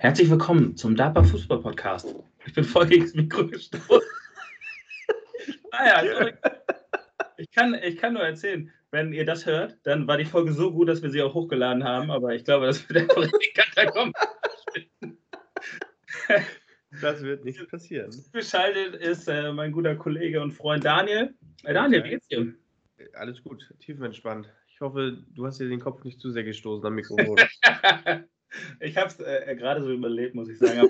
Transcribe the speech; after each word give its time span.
Herzlich 0.00 0.30
willkommen 0.30 0.76
zum 0.76 0.94
DAPA 0.94 1.24
Fußball 1.24 1.60
Podcast. 1.60 2.14
Ich 2.46 2.54
bin 2.54 2.62
voll 2.62 2.86
gegen 2.86 3.02
das 3.02 3.14
Mikro 3.14 3.44
gestoßen. 3.48 3.82
naja, 5.72 5.94
also, 5.96 6.30
ich, 7.36 7.50
kann, 7.50 7.74
ich 7.74 7.96
kann 7.96 8.12
nur 8.12 8.22
erzählen, 8.22 8.70
wenn 8.92 9.12
ihr 9.12 9.24
das 9.24 9.44
hört, 9.44 9.76
dann 9.82 10.06
war 10.06 10.16
die 10.16 10.24
Folge 10.24 10.52
so 10.52 10.70
gut, 10.70 10.88
dass 10.88 11.02
wir 11.02 11.10
sie 11.10 11.20
auch 11.20 11.34
hochgeladen 11.34 11.82
haben, 11.82 12.12
aber 12.12 12.32
ich 12.32 12.44
glaube, 12.44 12.66
das 12.66 12.88
wird 12.88 13.00
einfach 13.00 13.22
nicht 13.22 13.92
kommen. 13.92 14.12
Das 17.02 17.22
wird 17.22 17.44
nicht 17.44 17.68
passieren. 17.68 18.14
Beschaltet 18.30 18.94
ist 18.94 19.26
äh, 19.26 19.52
mein 19.52 19.72
guter 19.72 19.96
Kollege 19.96 20.40
und 20.40 20.52
Freund 20.52 20.84
Daniel. 20.84 21.34
Äh, 21.64 21.74
Daniel, 21.74 22.04
wie 22.04 22.10
geht's 22.10 22.28
dir? 22.28 22.54
Alles 23.14 23.42
gut, 23.42 23.68
tiefenentspannt. 23.80 24.48
Ich 24.68 24.80
hoffe, 24.80 25.24
du 25.34 25.44
hast 25.44 25.58
dir 25.58 25.68
den 25.68 25.80
Kopf 25.80 26.04
nicht 26.04 26.20
zu 26.20 26.30
sehr 26.30 26.44
gestoßen 26.44 26.86
am 26.86 26.94
Mikrofon. 26.94 27.36
Ich 28.80 28.96
habe 28.96 29.08
es 29.08 29.20
äh, 29.20 29.54
gerade 29.56 29.82
so 29.82 29.92
überlebt, 29.92 30.34
muss 30.34 30.48
ich 30.48 30.58
sagen. 30.58 30.88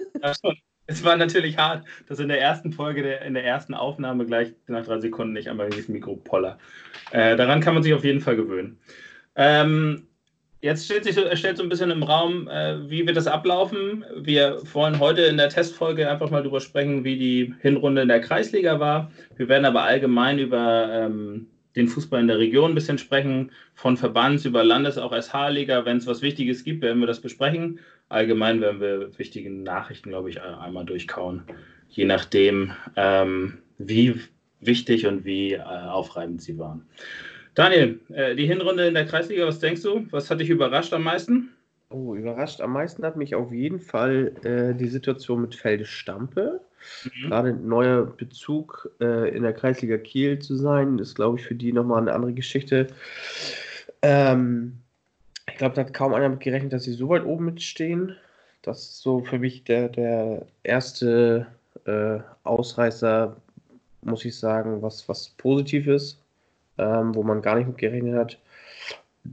es 0.87 1.05
war 1.05 1.17
natürlich 1.17 1.59
hart, 1.59 1.87
dass 2.09 2.19
in 2.19 2.29
der 2.29 2.41
ersten 2.41 2.73
Folge, 2.73 3.03
der, 3.03 3.23
in 3.23 3.35
der 3.35 3.45
ersten 3.45 3.75
Aufnahme 3.75 4.27
gleich 4.27 4.55
nach 4.67 4.85
drei 4.85 5.01
Sekunden 5.01 5.33
nicht 5.33 5.49
einmal 5.49 5.71
dieses 5.71 5.89
Mikro 5.89 6.17
poller. 6.17 6.59
Äh, 7.13 7.37
daran 7.37 7.61
kann 7.61 7.75
man 7.75 7.83
sich 7.83 7.95
auf 7.95 8.05
jeden 8.05 8.21
Fall 8.21 8.37
gewöhnen. 8.37 8.79
Ähm, 9.37 10.09
Jetzt 10.61 10.87
stellt 10.87 11.05
sich 11.05 11.15
so, 11.15 11.23
stellt 11.37 11.57
so 11.57 11.63
ein 11.63 11.69
bisschen 11.69 11.93
im 11.93 12.03
Raum, 12.03 12.49
äh, 12.49 12.91
wie 12.91 13.07
wird 13.07 13.17
das 13.17 13.29
ablaufen? 13.29 14.05
Wir 14.17 14.59
wollen 14.73 14.99
heute 14.99 15.23
in 15.23 15.37
der 15.37 15.51
Testfolge 15.51 16.11
einfach 16.11 16.31
mal 16.31 16.43
darüber 16.43 16.61
sprechen, 16.61 17.05
wie 17.05 17.17
die 17.17 17.55
Hinrunde 17.61 18.03
in 18.03 18.09
der 18.09 18.21
Kreisliga 18.21 18.81
war. 18.81 19.13
Wir 19.37 19.49
werden 19.49 19.65
aber 19.65 19.85
allgemein 19.85 20.41
über 20.41 20.89
ähm, 20.91 21.47
den 21.79 21.89
Fußball 21.89 22.21
in 22.21 22.29
der 22.29 22.39
Region 22.39 22.73
ein 22.73 22.75
bisschen 22.75 22.99
sprechen, 22.99 23.53
von 23.75 23.97
Verbands 23.97 24.45
über 24.45 24.65
Landes-, 24.65 24.99
auch 24.99 25.13
SH-Liga. 25.13 25.85
Wenn 25.85 25.97
es 25.97 26.07
was 26.07 26.21
Wichtiges 26.21 26.65
gibt, 26.65 26.83
werden 26.83 27.01
wir 27.01 27.07
das 27.07 27.21
besprechen. 27.21 27.79
Allgemein 28.09 28.61
werden 28.61 28.81
wir 28.81 29.19
wichtige 29.19 29.51
Nachrichten, 29.51 30.11
glaube 30.11 30.31
ich, 30.31 30.43
einmal 30.43 30.85
durchkauen, 30.85 31.43
je 31.89 32.05
nachdem, 32.05 32.73
ähm, 32.97 33.59
wie 33.79 34.21
wichtig 34.61 35.07
und 35.07 35.25
wie 35.25 35.55
äh, 35.55 35.61
aufreibend 35.61 36.43
sie 36.43 36.59
waren. 36.59 36.87
Daniel, 37.55 38.01
äh, 38.13 38.35
die 38.35 38.47
Hinrunde 38.47 38.87
in 38.87 38.95
der 38.95 39.07
Kreisliga, 39.07 39.47
was 39.47 39.59
denkst 39.59 39.83
du? 39.83 40.07
Was 40.11 40.31
hat 40.31 40.41
dich 40.41 40.51
überrascht 40.51 40.93
am 40.93 41.03
meisten? 41.03 41.51
Oh, 41.91 42.15
überrascht 42.15 42.61
am 42.61 42.73
meisten 42.73 43.05
hat 43.05 43.17
mich 43.17 43.35
auf 43.35 43.51
jeden 43.51 43.81
Fall 43.81 44.33
äh, 44.45 44.75
die 44.75 44.89
Situation 44.89 45.41
mit 45.41 45.55
Felde 45.55 45.87
Stampe. 45.87 46.61
Mhm. 47.05 47.29
Gerade 47.29 47.49
ein 47.51 47.67
neuer 47.67 48.05
Bezug 48.05 48.91
äh, 49.01 49.35
in 49.35 49.43
der 49.43 49.55
Kreisliga 49.55 49.97
Kiel 49.97 50.39
zu 50.39 50.57
sein, 50.57 50.99
ist, 50.99 51.15
glaube 51.15 51.39
ich, 51.39 51.47
für 51.47 51.55
die 51.55 51.73
nochmal 51.73 52.03
eine 52.03 52.13
andere 52.13 52.35
Geschichte. 52.35 52.89
Ähm, 54.03 54.79
ich 55.51 55.57
glaube, 55.57 55.75
da 55.75 55.83
hat 55.83 55.95
kaum 55.95 56.13
einer 56.13 56.29
mit 56.29 56.41
gerechnet, 56.41 56.73
dass 56.73 56.85
sie 56.85 56.93
so 56.93 57.09
weit 57.09 57.25
oben 57.25 57.47
mitstehen. 57.47 58.15
Das 58.63 58.81
ist 58.81 59.01
so 59.01 59.25
für 59.25 59.39
mich 59.39 59.65
der, 59.65 59.89
der 59.89 60.47
erste 60.63 61.47
äh, 61.87 62.19
Ausreißer, 62.45 63.35
muss 64.03 64.25
ich 64.25 64.39
sagen, 64.39 64.83
was, 64.83 65.09
was 65.09 65.31
positiv 65.31 65.87
ist 65.87 66.21
ähm, 66.79 67.15
wo 67.15 67.23
man 67.23 67.43
gar 67.43 67.57
nicht 67.57 67.67
mit 67.67 67.79
gerechnet 67.79 68.15
hat. 68.15 68.39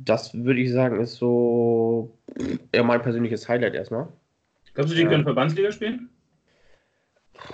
Das 0.04 0.34
würde 0.34 0.60
ich 0.60 0.72
sagen, 0.72 1.00
ist 1.00 1.16
so 1.16 2.18
eher 2.72 2.84
mein 2.84 3.02
persönliches 3.02 3.48
Highlight 3.48 3.76
erstmal. 3.76 4.08
Glaubst 4.74 4.92
du, 4.92 4.98
die 4.98 5.06
können 5.06 5.24
Verbandsliga 5.24 5.72
spielen? 5.72 6.10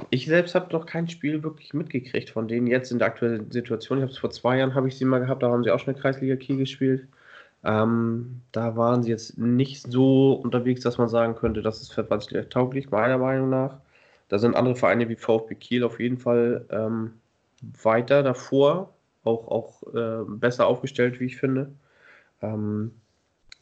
Ich 0.09 0.25
selbst 0.25 0.56
habe 0.56 0.72
noch 0.73 0.86
kein 0.86 1.09
Spiel 1.09 1.44
wirklich 1.44 1.73
mitgekriegt 1.73 2.30
von 2.30 2.48
denen 2.48 2.67
jetzt 2.67 2.92
in 2.92 3.00
der 3.00 3.08
aktuellen 3.08 3.52
Situation. 3.52 3.98
Ich 3.98 4.03
habe 4.03 4.11
es 4.11 4.17
vor 4.17 4.30
zwei 4.30 4.58
Jahren 4.58 4.75
habe 4.75 4.88
ich 4.88 4.98
sie 4.98 5.06
mal 5.06 5.20
gehabt, 5.20 5.44
da 5.44 5.52
haben 5.52 5.64
sie 5.64 5.72
auch 5.72 5.80
schon 5.80 5.94
eine 5.94 6.02
Kreisliga 6.02 6.36
Kiel 6.36 6.58
gespielt. 6.58 7.08
Ähm, 7.64 8.42
da 8.52 8.76
waren 8.76 9.03
sie 9.03 9.11
jetzt 9.11 9.38
nicht 9.38 9.83
so 9.92 10.33
unterwegs, 10.33 10.81
dass 10.81 10.98
man 10.98 11.09
sagen 11.09 11.36
könnte, 11.36 11.61
das 11.61 11.81
ist 11.81 11.94
Verbandsliga 11.94 12.45
tauglich, 12.45 12.89
meiner 12.89 13.17
Meinung 13.17 13.50
nach. 13.50 13.78
Da 14.30 14.39
sind 14.39 14.55
andere 14.55 14.76
Vereine 14.76 15.09
wie 15.09 15.16
VfB 15.16 15.55
Kiel 15.55 15.83
auf 15.83 16.00
jeden 16.00 16.17
Fall 16.17 16.66
ähm, 16.72 17.14
weiter 17.83 18.23
davor 18.23 18.93
auch, 19.23 19.48
auch 19.48 19.93
äh, 19.93 20.23
besser 20.27 20.67
aufgestellt, 20.67 21.20
wie 21.20 21.26
ich 21.26 21.37
finde. 21.37 21.71
Ähm, 22.42 22.92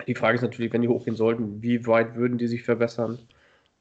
die 0.07 0.15
Frage 0.15 0.35
ist 0.35 0.41
natürlich, 0.41 0.71
wenn 0.73 0.81
die 0.81 0.87
hochgehen 0.87 1.15
sollten, 1.15 1.61
wie 1.61 1.85
weit 1.85 2.15
würden 2.15 2.37
die 2.37 2.47
sich 2.47 2.63
verbessern, 2.63 3.19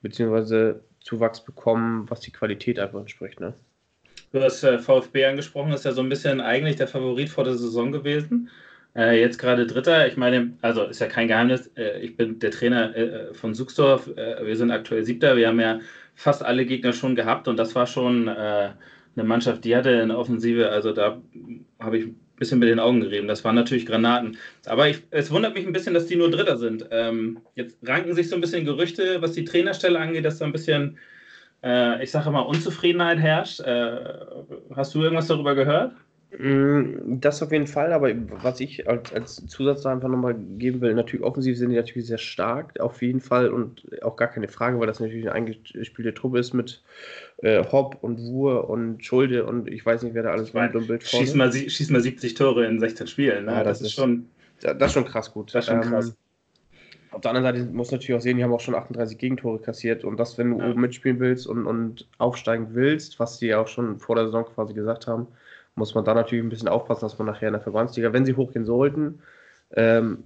beziehungsweise 0.02 0.82
Zuwachs 1.00 1.44
bekommen, 1.44 2.10
was 2.10 2.20
die 2.20 2.32
Qualität 2.32 2.78
einfach 2.78 3.00
entspricht. 3.00 3.40
Ne? 3.40 3.54
Du 4.32 4.40
hast 4.40 4.62
äh, 4.64 4.78
VfB 4.78 5.26
angesprochen, 5.26 5.72
ist 5.72 5.84
ja 5.84 5.92
so 5.92 6.02
ein 6.02 6.08
bisschen 6.08 6.40
eigentlich 6.40 6.76
der 6.76 6.88
Favorit 6.88 7.28
vor 7.28 7.44
der 7.44 7.54
Saison 7.54 7.92
gewesen. 7.92 8.50
Äh, 8.96 9.20
jetzt 9.20 9.38
gerade 9.38 9.66
Dritter. 9.66 10.06
Ich 10.08 10.16
meine, 10.16 10.54
also 10.60 10.84
ist 10.84 11.00
ja 11.00 11.06
kein 11.06 11.28
Geheimnis, 11.28 11.70
äh, 11.76 12.00
ich 12.00 12.16
bin 12.16 12.38
der 12.40 12.50
Trainer 12.50 12.96
äh, 12.96 13.34
von 13.34 13.54
Suchsdorf. 13.54 14.08
Äh, 14.16 14.44
wir 14.44 14.56
sind 14.56 14.70
aktuell 14.70 15.04
Siebter. 15.04 15.36
Wir 15.36 15.48
haben 15.48 15.60
ja 15.60 15.80
fast 16.14 16.44
alle 16.44 16.66
Gegner 16.66 16.92
schon 16.92 17.14
gehabt 17.14 17.46
und 17.46 17.56
das 17.56 17.74
war 17.76 17.86
schon 17.86 18.26
äh, 18.26 18.70
eine 19.18 19.28
Mannschaft, 19.28 19.64
die 19.64 19.76
hatte 19.76 20.02
eine 20.02 20.16
Offensive, 20.16 20.68
also 20.70 20.92
da 20.92 21.20
habe 21.78 21.98
ich 21.98 22.08
bisschen 22.38 22.58
mit 22.58 22.68
den 22.68 22.80
Augen 22.80 23.00
gerieben. 23.00 23.28
Das 23.28 23.44
waren 23.44 23.54
natürlich 23.54 23.86
Granaten. 23.86 24.36
Aber 24.66 24.88
ich, 24.88 25.02
es 25.10 25.30
wundert 25.30 25.54
mich 25.54 25.66
ein 25.66 25.72
bisschen, 25.72 25.94
dass 25.94 26.06
die 26.06 26.16
nur 26.16 26.30
Dritter 26.30 26.56
sind. 26.56 26.86
Ähm, 26.90 27.40
jetzt 27.54 27.76
ranken 27.86 28.14
sich 28.14 28.28
so 28.28 28.36
ein 28.36 28.40
bisschen 28.40 28.64
Gerüchte, 28.64 29.20
was 29.22 29.32
die 29.32 29.44
Trainerstelle 29.44 29.98
angeht, 29.98 30.24
dass 30.24 30.38
da 30.38 30.44
ein 30.44 30.52
bisschen, 30.52 30.98
äh, 31.62 32.02
ich 32.02 32.10
sage 32.10 32.30
mal, 32.30 32.40
Unzufriedenheit 32.40 33.18
herrscht. 33.18 33.60
Äh, 33.60 34.00
hast 34.74 34.94
du 34.94 35.02
irgendwas 35.02 35.26
darüber 35.28 35.54
gehört? 35.54 35.92
Mm, 36.36 37.20
das 37.20 37.42
auf 37.42 37.52
jeden 37.52 37.66
Fall, 37.66 37.92
aber 37.92 38.12
was 38.42 38.60
ich 38.60 38.86
als, 38.86 39.12
als 39.14 39.46
Zusatz 39.46 39.86
einfach 39.86 40.08
nochmal 40.08 40.34
geben 40.34 40.82
will, 40.82 40.92
natürlich 40.94 41.24
offensiv 41.24 41.56
sind 41.56 41.70
die 41.70 41.76
natürlich 41.76 42.06
sehr 42.06 42.18
stark, 42.18 42.78
auf 42.80 43.00
jeden 43.00 43.20
Fall 43.20 43.48
und 43.48 43.82
auch 44.02 44.16
gar 44.16 44.28
keine 44.28 44.48
Frage, 44.48 44.78
weil 44.78 44.86
das 44.86 45.00
natürlich 45.00 45.24
eine 45.24 45.32
eingespielte 45.32 46.12
Truppe 46.12 46.38
ist 46.38 46.52
mit 46.52 46.82
äh, 47.38 47.64
Hopp 47.72 47.96
und 48.02 48.18
Wur 48.18 48.68
und 48.68 49.02
Schulde 49.02 49.46
und 49.46 49.68
ich 49.68 49.86
weiß 49.86 50.02
nicht, 50.02 50.14
wer 50.14 50.24
da 50.24 50.30
alles 50.30 50.52
war. 50.52 50.70
Schieß 51.00 51.34
mal, 51.34 51.50
schieß 51.50 51.88
mal 51.90 52.02
70 52.02 52.34
Tore 52.34 52.66
in 52.66 52.78
16 52.78 53.06
Spielen, 53.06 53.46
ne? 53.46 53.52
ja, 53.52 53.64
das, 53.64 53.78
das, 53.78 53.88
ist 53.88 53.94
schon. 53.94 54.26
Das 54.60 54.76
ist 54.76 54.92
schon 54.92 55.06
krass 55.06 55.32
gut. 55.32 55.54
Das 55.54 55.64
ist 55.64 55.70
schon 55.70 55.80
krass. 55.80 56.08
Ähm, 56.08 56.14
auf 57.10 57.22
der 57.22 57.30
anderen 57.30 57.56
Seite 57.56 57.72
muss 57.72 57.90
natürlich 57.90 58.18
auch 58.18 58.22
sehen, 58.22 58.36
die 58.36 58.44
haben 58.44 58.52
auch 58.52 58.60
schon 58.60 58.74
38 58.74 59.16
Gegentore 59.16 59.60
kassiert 59.60 60.04
und 60.04 60.18
das, 60.18 60.36
wenn 60.36 60.50
du 60.50 60.58
ja. 60.58 60.70
oben 60.70 60.82
mitspielen 60.82 61.20
willst 61.20 61.46
und, 61.46 61.66
und 61.66 62.06
aufsteigen 62.18 62.68
willst, 62.72 63.18
was 63.18 63.38
sie 63.38 63.46
ja 63.46 63.60
auch 63.60 63.68
schon 63.68 63.98
vor 63.98 64.16
der 64.16 64.26
Saison 64.26 64.44
quasi 64.44 64.74
gesagt 64.74 65.06
haben, 65.06 65.28
muss 65.78 65.94
man 65.94 66.04
da 66.04 66.12
natürlich 66.14 66.44
ein 66.44 66.50
bisschen 66.50 66.68
aufpassen, 66.68 67.02
dass 67.02 67.18
man 67.18 67.26
nachher 67.26 67.48
in 67.48 67.54
der 67.54 67.62
Verbandsliga, 67.62 68.12
wenn 68.12 68.26
sie 68.26 68.34
hochgehen 68.34 68.66
sollten, 68.66 69.20
ähm, 69.72 70.24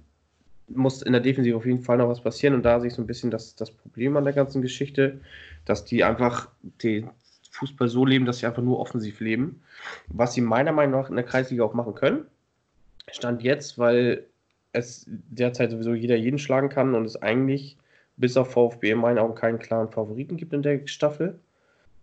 muss 0.67 1.01
in 1.01 1.11
der 1.11 1.21
Defensive 1.21 1.55
auf 1.55 1.65
jeden 1.65 1.81
Fall 1.81 1.97
noch 1.97 2.09
was 2.09 2.21
passieren. 2.21 2.55
Und 2.55 2.63
da 2.63 2.79
sehe 2.79 2.87
ich 2.87 2.93
so 2.93 3.01
ein 3.01 3.07
bisschen 3.07 3.31
das, 3.31 3.55
das 3.55 3.71
Problem 3.71 4.17
an 4.17 4.23
der 4.23 4.33
ganzen 4.33 4.61
Geschichte, 4.61 5.19
dass 5.65 5.85
die 5.85 6.03
einfach 6.03 6.49
den 6.81 7.09
Fußball 7.51 7.87
so 7.87 8.05
leben, 8.05 8.25
dass 8.25 8.39
sie 8.39 8.47
einfach 8.47 8.63
nur 8.63 8.79
offensiv 8.79 9.19
leben. 9.19 9.61
Was 10.07 10.33
sie 10.33 10.41
meiner 10.41 10.71
Meinung 10.71 10.99
nach 10.99 11.09
in 11.09 11.15
der 11.15 11.25
Kreisliga 11.25 11.63
auch 11.63 11.73
machen 11.73 11.95
können. 11.95 12.25
Stand 13.11 13.43
jetzt, 13.43 13.77
weil 13.77 14.25
es 14.71 15.05
derzeit 15.07 15.69
sowieso 15.71 15.93
jeder 15.93 16.15
jeden 16.15 16.39
schlagen 16.39 16.69
kann 16.69 16.95
und 16.95 17.05
es 17.05 17.21
eigentlich 17.21 17.77
bis 18.17 18.37
auf 18.37 18.51
VfB 18.51 18.91
in 18.91 18.99
meinen 18.99 19.19
Augen 19.19 19.35
keinen 19.35 19.59
klaren 19.59 19.89
Favoriten 19.89 20.37
gibt 20.37 20.53
in 20.53 20.63
der 20.63 20.87
Staffel. 20.87 21.39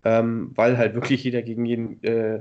Ähm, 0.05 0.53
weil 0.55 0.79
halt 0.79 0.95
wirklich 0.95 1.25
jeder 1.25 1.43
gegen 1.43 1.67
jeden 1.67 2.03
äh, 2.05 2.41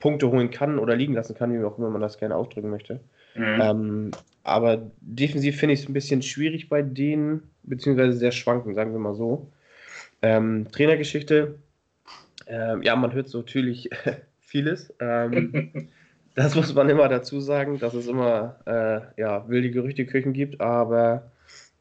Punkte 0.00 0.30
holen 0.30 0.50
kann 0.50 0.78
oder 0.78 0.96
liegen 0.96 1.14
lassen 1.14 1.36
kann, 1.36 1.52
wie 1.52 1.64
auch 1.64 1.78
immer 1.78 1.90
man 1.90 2.00
das 2.00 2.18
gerne 2.18 2.34
ausdrücken 2.34 2.70
möchte. 2.70 3.00
Mhm. 3.36 3.60
Ähm, 3.60 4.10
aber 4.42 4.90
defensiv 5.00 5.58
finde 5.58 5.74
ich 5.74 5.82
es 5.82 5.88
ein 5.88 5.92
bisschen 5.92 6.22
schwierig 6.22 6.68
bei 6.68 6.82
denen, 6.82 7.42
beziehungsweise 7.62 8.16
sehr 8.16 8.32
schwanken, 8.32 8.74
sagen 8.74 8.92
wir 8.92 8.98
mal 8.98 9.14
so. 9.14 9.52
Ähm, 10.22 10.66
Trainergeschichte, 10.72 11.58
ähm, 12.46 12.82
ja, 12.82 12.96
man 12.96 13.12
hört 13.12 13.28
so 13.28 13.38
natürlich 13.38 13.90
vieles. 14.40 14.92
Ähm, 14.98 15.88
das 16.34 16.56
muss 16.56 16.74
man 16.74 16.88
immer 16.88 17.08
dazu 17.08 17.40
sagen, 17.40 17.78
dass 17.78 17.94
es 17.94 18.08
immer 18.08 18.56
äh, 18.66 19.20
ja, 19.20 19.48
wilde 19.48 19.70
Gerüchteküchen 19.70 20.32
gibt, 20.32 20.60
aber 20.60 21.30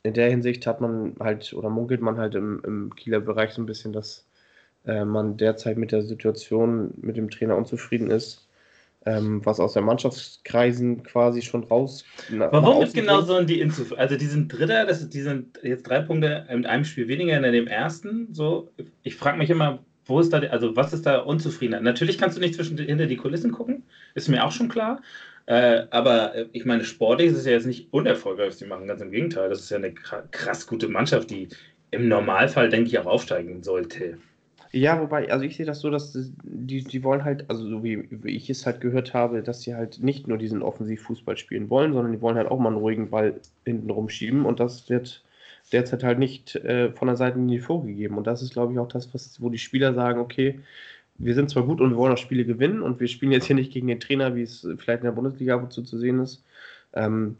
in 0.04 0.14
der 0.14 0.30
Hinsicht 0.30 0.68
hat 0.68 0.82
man 0.82 1.16
halt 1.20 1.54
oder 1.54 1.70
munkelt 1.70 2.02
man 2.02 2.18
halt 2.18 2.36
im, 2.36 2.62
im 2.66 2.96
Kieler 2.96 3.20
Bereich 3.22 3.52
so 3.52 3.62
ein 3.62 3.66
bisschen, 3.66 3.94
dass 3.94 4.29
äh, 4.86 5.06
man 5.06 5.38
derzeit 5.38 5.78
mit 5.78 5.92
der 5.92 6.02
Situation 6.02 6.94
mit 7.02 7.18
dem 7.18 7.30
Trainer 7.30 7.56
unzufrieden 7.56 8.10
ist, 8.10 8.48
ähm, 9.06 9.46
was 9.46 9.60
aus 9.60 9.74
der 9.74 9.82
Mannschaftskreisen 9.82 11.04
quasi 11.04 11.42
schon 11.42 11.64
raus. 11.64 12.06
Warum 12.30 12.84
ist 12.84 12.94
genau 12.94 13.22
so 13.22 13.42
die 13.44 13.62
Inzuf 13.62 13.98
Also 13.98 14.18
die 14.18 14.26
sind 14.26 14.52
Dritter, 14.52 14.86
das 14.86 15.02
ist, 15.02 15.14
die 15.14 15.22
sind 15.22 15.60
jetzt 15.64 15.84
drei 15.84 16.02
Punkte 16.02 16.46
mit 16.54 16.66
einem 16.66 16.86
Spiel 16.86 17.08
weniger 17.08 17.38
in 17.38 17.52
dem 17.52 17.68
ersten. 17.68 18.34
So, 18.34 18.72
ich 19.04 19.16
frage 19.16 19.38
mich 19.38 19.50
immer, 19.50 19.80
wo 20.06 20.20
ist 20.20 20.34
da, 20.34 20.40
also 20.40 20.76
was 20.76 20.92
ist 20.92 21.06
da 21.06 21.20
unzufriedener? 21.20 21.82
Natürlich 21.82 22.18
kannst 22.18 22.36
du 22.36 22.42
nicht 22.42 22.56
zwischen 22.56 22.78
hinter 22.78 23.06
die 23.06 23.18
Kulissen 23.18 23.52
gucken, 23.52 23.84
ist 24.16 24.28
mir 24.28 24.44
auch 24.44 24.52
schon 24.52 24.70
klar. 24.70 25.02
Äh, 25.46 25.88
aber 25.92 26.36
äh, 26.36 26.46
ich 26.52 26.66
meine, 26.66 26.84
sportlich 26.84 27.32
ist 27.32 27.38
es 27.38 27.46
ja 27.46 27.54
jetzt 27.54 27.66
nicht 27.66 27.92
unerfolgreich, 27.92 28.50
was 28.50 28.58
die 28.58 28.66
machen, 28.66 28.88
ganz 28.88 29.02
im 29.02 29.12
Gegenteil. 29.12 29.50
Das 29.50 29.62
ist 29.62 29.70
ja 29.72 29.78
eine 29.78 29.94
krass 29.94 30.68
gute 30.68 30.88
Mannschaft, 30.88 31.30
die 31.32 31.48
im 31.92 32.08
Normalfall, 32.08 32.70
denke 32.70 32.90
ich, 32.90 33.00
auch 33.00 33.08
aufsteigen 33.08 33.64
sollte. 33.64 34.20
Ja, 34.72 35.02
wobei, 35.02 35.32
also 35.32 35.46
ich 35.46 35.56
sehe 35.56 35.66
das 35.66 35.80
so, 35.80 35.90
dass 35.90 36.14
die, 36.44 36.84
die 36.84 37.04
wollen 37.04 37.24
halt, 37.24 37.50
also 37.50 37.68
so 37.68 37.84
wie, 37.84 38.08
wie 38.24 38.36
ich 38.36 38.52
es 38.52 38.68
halt 38.68 38.82
gehört 38.82 39.16
habe, 39.16 39.42
dass 39.42 39.64
sie 39.64 39.74
halt 39.74 40.00
nicht 40.00 40.28
nur 40.28 40.38
diesen 40.38 40.62
Offensivfußball 40.62 41.38
spielen 41.38 41.72
wollen, 41.72 41.94
sondern 41.94 42.12
die 42.12 42.22
wollen 42.22 42.38
halt 42.38 42.48
auch 42.50 42.60
mal 42.60 42.70
einen 42.70 42.78
ruhigen 42.78 43.10
Ball 43.10 43.40
hinten 43.66 43.90
rumschieben 43.90 44.46
und 44.46 44.60
das 44.60 44.88
wird 44.88 45.24
derzeit 45.72 46.04
halt 46.04 46.20
nicht 46.20 46.56
äh, 46.56 46.92
von 46.92 47.08
der 47.08 47.18
Seitenlinie 47.18 47.62
vorgegeben. 47.62 48.18
Und 48.18 48.28
das 48.28 48.44
ist, 48.44 48.54
glaube 48.54 48.74
ich, 48.74 48.80
auch 48.80 48.88
das, 48.88 49.12
was, 49.14 49.42
wo 49.42 49.50
die 49.50 49.58
Spieler 49.58 49.94
sagen, 49.96 50.20
okay, 50.20 50.60
wir 51.18 51.34
sind 51.36 51.50
zwar 51.50 51.64
gut 51.66 51.82
und 51.82 51.92
wir 51.92 51.98
wollen 51.98 52.14
auch 52.14 52.18
Spiele 52.18 52.46
gewinnen 52.46 52.82
und 52.82 53.00
wir 53.00 53.08
spielen 53.08 53.32
jetzt 53.32 53.46
hier 53.46 53.56
nicht 53.56 53.74
gegen 53.74 53.88
den 53.88 54.00
Trainer, 54.00 54.36
wie 54.36 54.44
es 54.44 54.68
vielleicht 54.78 55.02
in 55.02 55.06
der 55.06 55.12
Bundesliga 55.14 55.56
ab 55.56 55.64
und 55.64 55.74
zu 55.74 55.84
zu 55.84 55.98
sehen 55.98 56.20
ist, 56.20 56.44
ähm, 56.94 57.38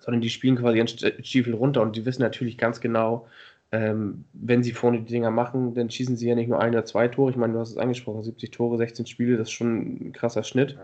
sondern 0.00 0.20
die 0.20 0.30
spielen 0.30 0.56
quasi 0.56 0.78
ihren 0.78 0.88
Stiefel 1.24 1.54
runter 1.54 1.82
und 1.82 1.96
die 1.96 2.04
wissen 2.06 2.22
natürlich 2.22 2.58
ganz 2.58 2.80
genau, 2.80 3.26
ähm, 3.72 4.24
wenn 4.32 4.62
sie 4.62 4.72
vorne 4.72 4.98
die 4.98 5.12
Dinger 5.12 5.30
machen, 5.30 5.74
dann 5.74 5.90
schießen 5.90 6.16
sie 6.16 6.28
ja 6.28 6.34
nicht 6.34 6.48
nur 6.48 6.60
ein 6.60 6.72
oder 6.72 6.84
zwei 6.84 7.08
Tore. 7.08 7.30
Ich 7.30 7.36
meine, 7.36 7.52
du 7.52 7.60
hast 7.60 7.70
es 7.70 7.78
angesprochen, 7.78 8.22
70 8.22 8.50
Tore, 8.50 8.76
16 8.78 9.06
Spiele, 9.06 9.36
das 9.36 9.48
ist 9.48 9.52
schon 9.52 10.08
ein 10.08 10.12
krasser 10.12 10.42
Schnitt. 10.42 10.76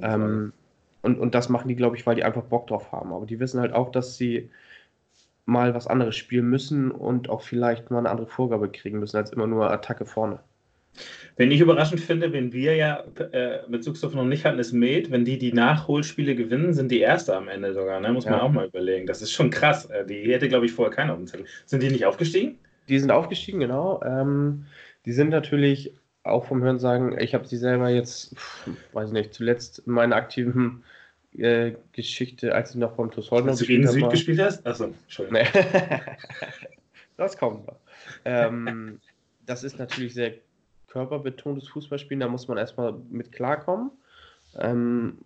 Ja, 0.00 0.14
ähm, 0.14 0.52
und, 1.02 1.18
und 1.18 1.34
das 1.34 1.48
machen 1.48 1.68
die, 1.68 1.76
glaube 1.76 1.96
ich, 1.96 2.06
weil 2.06 2.16
die 2.16 2.24
einfach 2.24 2.42
Bock 2.42 2.66
drauf 2.66 2.92
haben. 2.92 3.12
Aber 3.12 3.26
die 3.26 3.40
wissen 3.40 3.60
halt 3.60 3.72
auch, 3.72 3.90
dass 3.90 4.16
sie 4.16 4.50
mal 5.46 5.74
was 5.74 5.86
anderes 5.86 6.16
spielen 6.16 6.48
müssen 6.48 6.90
und 6.90 7.28
auch 7.28 7.42
vielleicht 7.42 7.90
mal 7.90 7.98
eine 7.98 8.10
andere 8.10 8.26
Vorgabe 8.26 8.70
kriegen 8.70 9.00
müssen, 9.00 9.16
als 9.16 9.32
immer 9.32 9.46
nur 9.46 9.70
Attacke 9.70 10.06
vorne. 10.06 10.40
Wenn 11.36 11.50
ich 11.50 11.60
überraschend 11.60 12.00
finde, 12.00 12.32
wenn 12.32 12.52
wir 12.52 12.76
ja 12.76 13.04
äh, 13.32 13.60
mit 13.68 13.82
Zugstoff 13.82 14.14
noch 14.14 14.24
nicht 14.24 14.44
hatten, 14.44 14.58
ist 14.58 14.72
Med. 14.72 15.10
Wenn 15.10 15.24
die 15.24 15.38
die 15.38 15.52
Nachholspiele 15.52 16.34
gewinnen, 16.34 16.74
sind 16.74 16.90
die 16.90 17.00
Erste 17.00 17.34
am 17.34 17.48
Ende 17.48 17.72
sogar. 17.72 18.00
Ne? 18.00 18.12
Muss 18.12 18.26
man 18.26 18.40
auch 18.40 18.50
mal 18.50 18.66
überlegen. 18.66 19.06
Das 19.06 19.22
ist 19.22 19.32
schon 19.32 19.50
krass. 19.50 19.86
Äh, 19.86 20.04
die 20.04 20.32
hätte, 20.32 20.48
glaube 20.48 20.66
ich, 20.66 20.72
vorher 20.72 20.94
keiner 20.94 21.12
auf 21.12 21.18
dem 21.18 21.26
Zettel. 21.26 21.46
Sind 21.64 21.82
die 21.82 21.90
nicht 21.90 22.04
aufgestiegen? 22.04 22.58
Die 22.88 22.98
sind 22.98 23.10
aufgestiegen, 23.10 23.60
genau. 23.60 24.02
Ähm, 24.04 24.66
die 25.06 25.12
sind 25.12 25.30
natürlich 25.30 25.94
auch 26.24 26.44
vom 26.44 26.62
Hören 26.62 26.78
sagen, 26.78 27.18
ich 27.18 27.34
habe 27.34 27.46
sie 27.46 27.56
selber 27.56 27.88
jetzt, 27.88 28.34
weiß 28.92 29.08
ich 29.08 29.14
nicht, 29.14 29.32
zuletzt 29.32 29.78
in 29.86 29.92
meiner 29.92 30.16
aktiven 30.16 30.84
äh, 31.36 31.72
Geschichte, 31.92 32.54
als 32.54 32.70
ich 32.70 32.76
noch 32.76 32.92
beim 32.92 33.10
TuS 33.10 33.30
Holden 33.30 33.48
gespielt 33.48 33.86
habe. 33.86 33.94
Süd 33.94 34.10
gespielt 34.10 34.40
hast? 34.40 34.66
Achso, 34.66 34.84
Entschuldigung. 34.84 35.46
das 37.16 37.38
kommt 37.38 37.66
noch. 37.66 37.78
Ähm, 38.24 39.00
das 39.46 39.64
ist 39.64 39.78
natürlich 39.78 40.14
sehr 40.14 40.34
körperbetontes 40.90 41.68
Fußballspielen, 41.68 42.20
da 42.20 42.28
muss 42.28 42.48
man 42.48 42.58
erstmal 42.58 42.94
mit 43.10 43.32
klarkommen. 43.32 43.90
Ähm, 44.58 45.18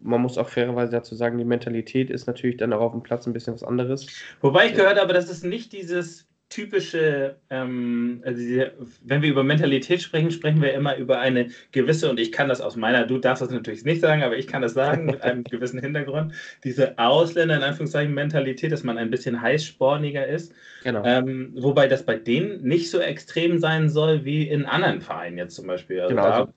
man 0.00 0.20
muss 0.20 0.38
auch 0.38 0.48
fairerweise 0.48 0.92
dazu 0.92 1.14
sagen, 1.14 1.38
die 1.38 1.44
Mentalität 1.44 2.10
ist 2.10 2.26
natürlich 2.26 2.56
dann 2.56 2.72
auch 2.72 2.80
auf 2.80 2.92
dem 2.92 3.02
Platz 3.02 3.26
ein 3.26 3.32
bisschen 3.32 3.54
was 3.54 3.62
anderes. 3.62 4.06
Wobei 4.40 4.66
ich 4.66 4.74
gehört 4.74 4.98
habe, 4.98 5.12
das 5.12 5.30
ist 5.30 5.44
nicht 5.44 5.72
dieses 5.72 6.26
typische, 6.52 7.36
ähm, 7.48 8.22
also 8.26 8.38
diese, 8.38 8.72
wenn 9.02 9.22
wir 9.22 9.30
über 9.30 9.42
Mentalität 9.42 10.02
sprechen, 10.02 10.30
sprechen 10.30 10.60
wir 10.60 10.74
immer 10.74 10.96
über 10.96 11.18
eine 11.18 11.48
gewisse, 11.70 12.10
und 12.10 12.20
ich 12.20 12.30
kann 12.30 12.48
das 12.48 12.60
aus 12.60 12.76
meiner, 12.76 13.06
du 13.06 13.16
darfst 13.16 13.40
das 13.40 13.50
natürlich 13.50 13.84
nicht 13.86 14.02
sagen, 14.02 14.22
aber 14.22 14.36
ich 14.36 14.46
kann 14.46 14.60
das 14.60 14.74
sagen 14.74 15.06
mit 15.06 15.22
einem 15.22 15.44
gewissen 15.50 15.80
Hintergrund, 15.80 16.34
diese 16.62 16.98
Ausländer 16.98 17.56
in 17.56 17.62
Anführungszeichen 17.62 18.12
Mentalität, 18.12 18.70
dass 18.70 18.84
man 18.84 18.98
ein 18.98 19.10
bisschen 19.10 19.40
heißsporniger 19.40 20.26
ist. 20.26 20.52
Genau. 20.84 21.02
Ähm, 21.06 21.54
wobei 21.56 21.88
das 21.88 22.04
bei 22.04 22.16
denen 22.16 22.62
nicht 22.62 22.90
so 22.90 22.98
extrem 22.98 23.58
sein 23.58 23.88
soll 23.88 24.26
wie 24.26 24.46
in 24.46 24.66
anderen 24.66 25.00
Vereinen 25.00 25.38
jetzt 25.38 25.54
zum 25.54 25.66
Beispiel. 25.66 26.02
Also 26.02 26.14
genau. 26.14 26.28
Also 26.28 26.52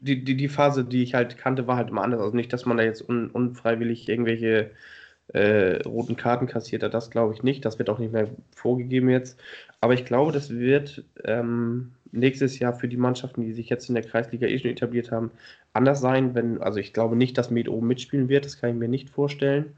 die, 0.00 0.22
die, 0.22 0.36
die 0.36 0.48
Phase, 0.48 0.84
die 0.84 1.02
ich 1.02 1.14
halt 1.14 1.38
kannte, 1.38 1.66
war 1.66 1.76
halt 1.76 1.88
immer 1.88 2.02
anders. 2.02 2.20
Also 2.20 2.36
nicht, 2.36 2.52
dass 2.52 2.66
man 2.66 2.76
da 2.76 2.82
jetzt 2.82 3.08
un, 3.08 3.30
unfreiwillig 3.30 4.08
irgendwelche 4.08 4.72
äh, 5.32 5.82
roten 5.82 6.16
Karten 6.16 6.46
kassiert 6.46 6.82
hat, 6.82 6.94
das 6.94 7.10
glaube 7.10 7.34
ich 7.34 7.42
nicht. 7.42 7.64
Das 7.64 7.78
wird 7.78 7.90
auch 7.90 7.98
nicht 7.98 8.12
mehr 8.12 8.28
vorgegeben 8.54 9.08
jetzt. 9.10 9.40
Aber 9.80 9.94
ich 9.94 10.04
glaube, 10.04 10.32
das 10.32 10.50
wird 10.50 11.04
ähm, 11.24 11.92
nächstes 12.12 12.58
Jahr 12.58 12.74
für 12.74 12.88
die 12.88 12.96
Mannschaften, 12.96 13.42
die 13.42 13.52
sich 13.52 13.68
jetzt 13.68 13.88
in 13.88 13.94
der 13.94 14.04
Kreisliga 14.04 14.46
eh 14.46 14.58
schon 14.58 14.70
etabliert 14.70 15.10
haben, 15.10 15.30
anders 15.72 16.00
sein. 16.00 16.34
Wenn, 16.34 16.60
also 16.62 16.78
ich 16.78 16.92
glaube 16.92 17.16
nicht, 17.16 17.38
dass 17.38 17.50
Med 17.50 17.68
oben 17.68 17.88
mitspielen 17.88 18.28
wird, 18.28 18.44
das 18.44 18.58
kann 18.60 18.70
ich 18.70 18.76
mir 18.76 18.88
nicht 18.88 19.10
vorstellen. 19.10 19.74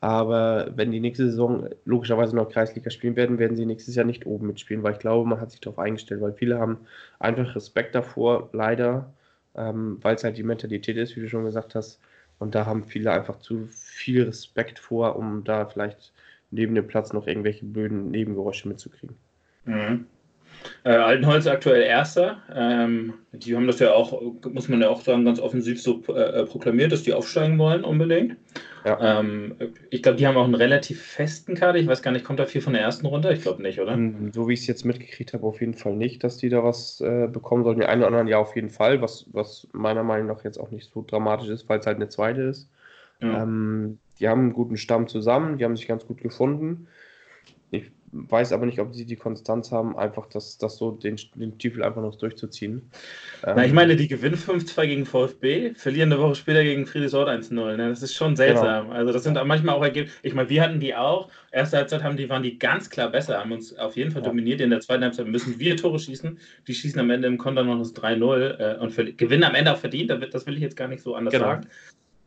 Aber 0.00 0.70
wenn 0.76 0.90
die 0.92 1.00
nächste 1.00 1.26
Saison 1.26 1.68
logischerweise 1.84 2.36
noch 2.36 2.50
Kreisliga 2.50 2.90
spielen 2.90 3.16
werden, 3.16 3.38
werden 3.38 3.56
sie 3.56 3.64
nächstes 3.66 3.94
Jahr 3.94 4.04
nicht 4.04 4.26
oben 4.26 4.46
mitspielen, 4.48 4.82
weil 4.82 4.92
ich 4.92 4.98
glaube, 4.98 5.28
man 5.28 5.40
hat 5.40 5.50
sich 5.50 5.60
darauf 5.60 5.78
eingestellt, 5.78 6.20
weil 6.20 6.34
viele 6.34 6.58
haben 6.58 6.78
einfach 7.18 7.54
Respekt 7.56 7.94
davor, 7.94 8.50
leider, 8.52 9.12
ähm, 9.54 9.98
weil 10.02 10.16
es 10.16 10.24
halt 10.24 10.36
die 10.36 10.42
Mentalität 10.42 10.96
ist, 10.96 11.16
wie 11.16 11.20
du 11.20 11.28
schon 11.28 11.44
gesagt 11.44 11.74
hast, 11.74 11.98
und 12.38 12.54
da 12.54 12.66
haben 12.66 12.84
viele 12.84 13.12
einfach 13.12 13.38
zu 13.38 13.66
viel 13.70 14.24
Respekt 14.24 14.78
vor, 14.78 15.16
um 15.16 15.44
da 15.44 15.66
vielleicht 15.66 16.12
neben 16.50 16.74
dem 16.74 16.86
Platz 16.86 17.12
noch 17.12 17.26
irgendwelche 17.26 17.64
blöden 17.64 18.10
Nebengeräusche 18.10 18.68
mitzukriegen. 18.68 19.16
Mhm. 19.64 20.06
Äh, 20.84 20.90
Altenholz 20.90 21.46
aktuell 21.46 21.82
Erster. 21.82 22.42
Ähm, 22.54 23.14
die 23.32 23.54
haben 23.54 23.66
das 23.66 23.78
ja 23.78 23.92
auch, 23.92 24.20
muss 24.50 24.68
man 24.68 24.80
ja 24.80 24.88
auch 24.88 25.00
sagen, 25.00 25.24
ganz 25.24 25.38
offensiv 25.38 25.80
so 25.80 26.02
äh, 26.14 26.44
proklamiert, 26.44 26.92
dass 26.92 27.02
die 27.02 27.12
aufsteigen 27.12 27.58
wollen 27.58 27.84
unbedingt. 27.84 28.36
Ja. 28.86 29.18
Ähm, 29.18 29.56
ich 29.90 30.00
glaube, 30.00 30.16
die 30.16 30.28
haben 30.28 30.36
auch 30.36 30.44
einen 30.44 30.54
relativ 30.54 31.02
festen 31.02 31.56
Kader. 31.56 31.80
Ich 31.80 31.88
weiß 31.88 32.02
gar 32.02 32.12
nicht, 32.12 32.24
kommt 32.24 32.38
da 32.38 32.46
viel 32.46 32.60
von 32.60 32.72
der 32.72 32.82
ersten 32.82 33.06
runter? 33.06 33.32
Ich 33.32 33.42
glaube 33.42 33.60
nicht, 33.60 33.80
oder? 33.80 33.94
Hm, 33.94 34.30
so 34.32 34.46
wie 34.46 34.52
ich 34.52 34.60
es 34.60 34.68
jetzt 34.68 34.84
mitgekriegt 34.84 35.32
habe, 35.32 35.44
auf 35.44 35.60
jeden 35.60 35.74
Fall 35.74 35.96
nicht, 35.96 36.22
dass 36.22 36.36
die 36.36 36.48
da 36.48 36.62
was 36.62 37.00
äh, 37.00 37.26
bekommen 37.26 37.64
sollen. 37.64 37.80
Die 37.80 37.84
einen 37.84 38.02
oder 38.02 38.08
anderen 38.08 38.28
ja 38.28 38.38
auf 38.38 38.54
jeden 38.54 38.70
Fall, 38.70 39.02
was, 39.02 39.26
was 39.32 39.66
meiner 39.72 40.04
Meinung 40.04 40.28
nach 40.28 40.44
jetzt 40.44 40.58
auch 40.58 40.70
nicht 40.70 40.88
so 40.88 41.04
dramatisch 41.04 41.48
ist, 41.48 41.68
weil 41.68 41.80
es 41.80 41.86
halt 41.86 41.96
eine 41.96 42.08
zweite 42.08 42.42
ist. 42.42 42.70
Ja. 43.20 43.42
Ähm, 43.42 43.98
die 44.20 44.28
haben 44.28 44.42
einen 44.42 44.52
guten 44.52 44.76
Stamm 44.76 45.08
zusammen, 45.08 45.58
die 45.58 45.64
haben 45.64 45.76
sich 45.76 45.88
ganz 45.88 46.06
gut 46.06 46.20
gefunden. 46.20 46.86
Weiß 48.28 48.52
aber 48.52 48.66
nicht, 48.66 48.78
ob 48.80 48.94
sie 48.94 49.04
die 49.04 49.16
Konstanz 49.16 49.70
haben, 49.70 49.96
einfach 49.96 50.26
das, 50.26 50.58
das 50.58 50.76
so 50.76 50.90
den, 50.90 51.16
den 51.34 51.58
Tiefel 51.58 51.82
einfach 51.82 52.02
noch 52.02 52.16
durchzuziehen. 52.16 52.90
Na, 53.42 53.62
ich 53.62 53.68
ähm, 53.68 53.74
meine, 53.74 53.96
die 53.96 54.08
gewinnen 54.08 54.36
5-2 54.36 54.86
gegen 54.86 55.06
VfB, 55.06 55.74
verlieren 55.74 56.12
eine 56.12 56.20
Woche 56.20 56.34
später 56.34 56.62
gegen 56.62 56.86
Friedrichsort 56.86 57.28
1-0. 57.28 57.52
Ne? 57.76 57.88
Das 57.88 58.02
ist 58.02 58.14
schon 58.14 58.36
seltsam. 58.36 58.86
Genau. 58.86 58.96
Also 58.96 59.12
das 59.12 59.24
sind 59.24 59.34
manchmal 59.44 59.74
auch 59.74 59.82
Ergebnisse. 59.82 60.16
Ich 60.22 60.34
meine, 60.34 60.48
wir 60.48 60.62
hatten 60.62 60.80
die 60.80 60.94
auch. 60.94 61.28
Erste 61.52 61.76
Halbzeit 61.76 62.02
haben 62.02 62.16
die, 62.16 62.28
waren 62.28 62.42
die 62.42 62.58
ganz 62.58 62.90
klar 62.90 63.10
besser, 63.10 63.38
haben 63.38 63.52
uns 63.52 63.76
auf 63.76 63.96
jeden 63.96 64.10
Fall 64.10 64.22
ja. 64.22 64.28
dominiert. 64.28 64.60
In 64.60 64.70
der 64.70 64.80
zweiten 64.80 65.04
Halbzeit 65.04 65.26
müssen 65.26 65.58
wir 65.58 65.76
Tore 65.76 65.98
schießen. 65.98 66.38
Die 66.66 66.74
schießen 66.74 67.00
am 67.00 67.10
Ende 67.10 67.28
im 67.28 67.38
Konter 67.38 67.64
noch 67.64 67.78
das 67.78 67.94
3-0 67.94 68.58
äh, 68.58 68.78
und 68.78 69.18
gewinnen 69.18 69.44
am 69.44 69.54
Ende 69.54 69.72
auch 69.72 69.78
verdient. 69.78 70.10
Das 70.32 70.46
will 70.46 70.54
ich 70.54 70.62
jetzt 70.62 70.76
gar 70.76 70.88
nicht 70.88 71.02
so 71.02 71.14
anders 71.14 71.32
genau. 71.32 71.46
sagen. 71.46 71.66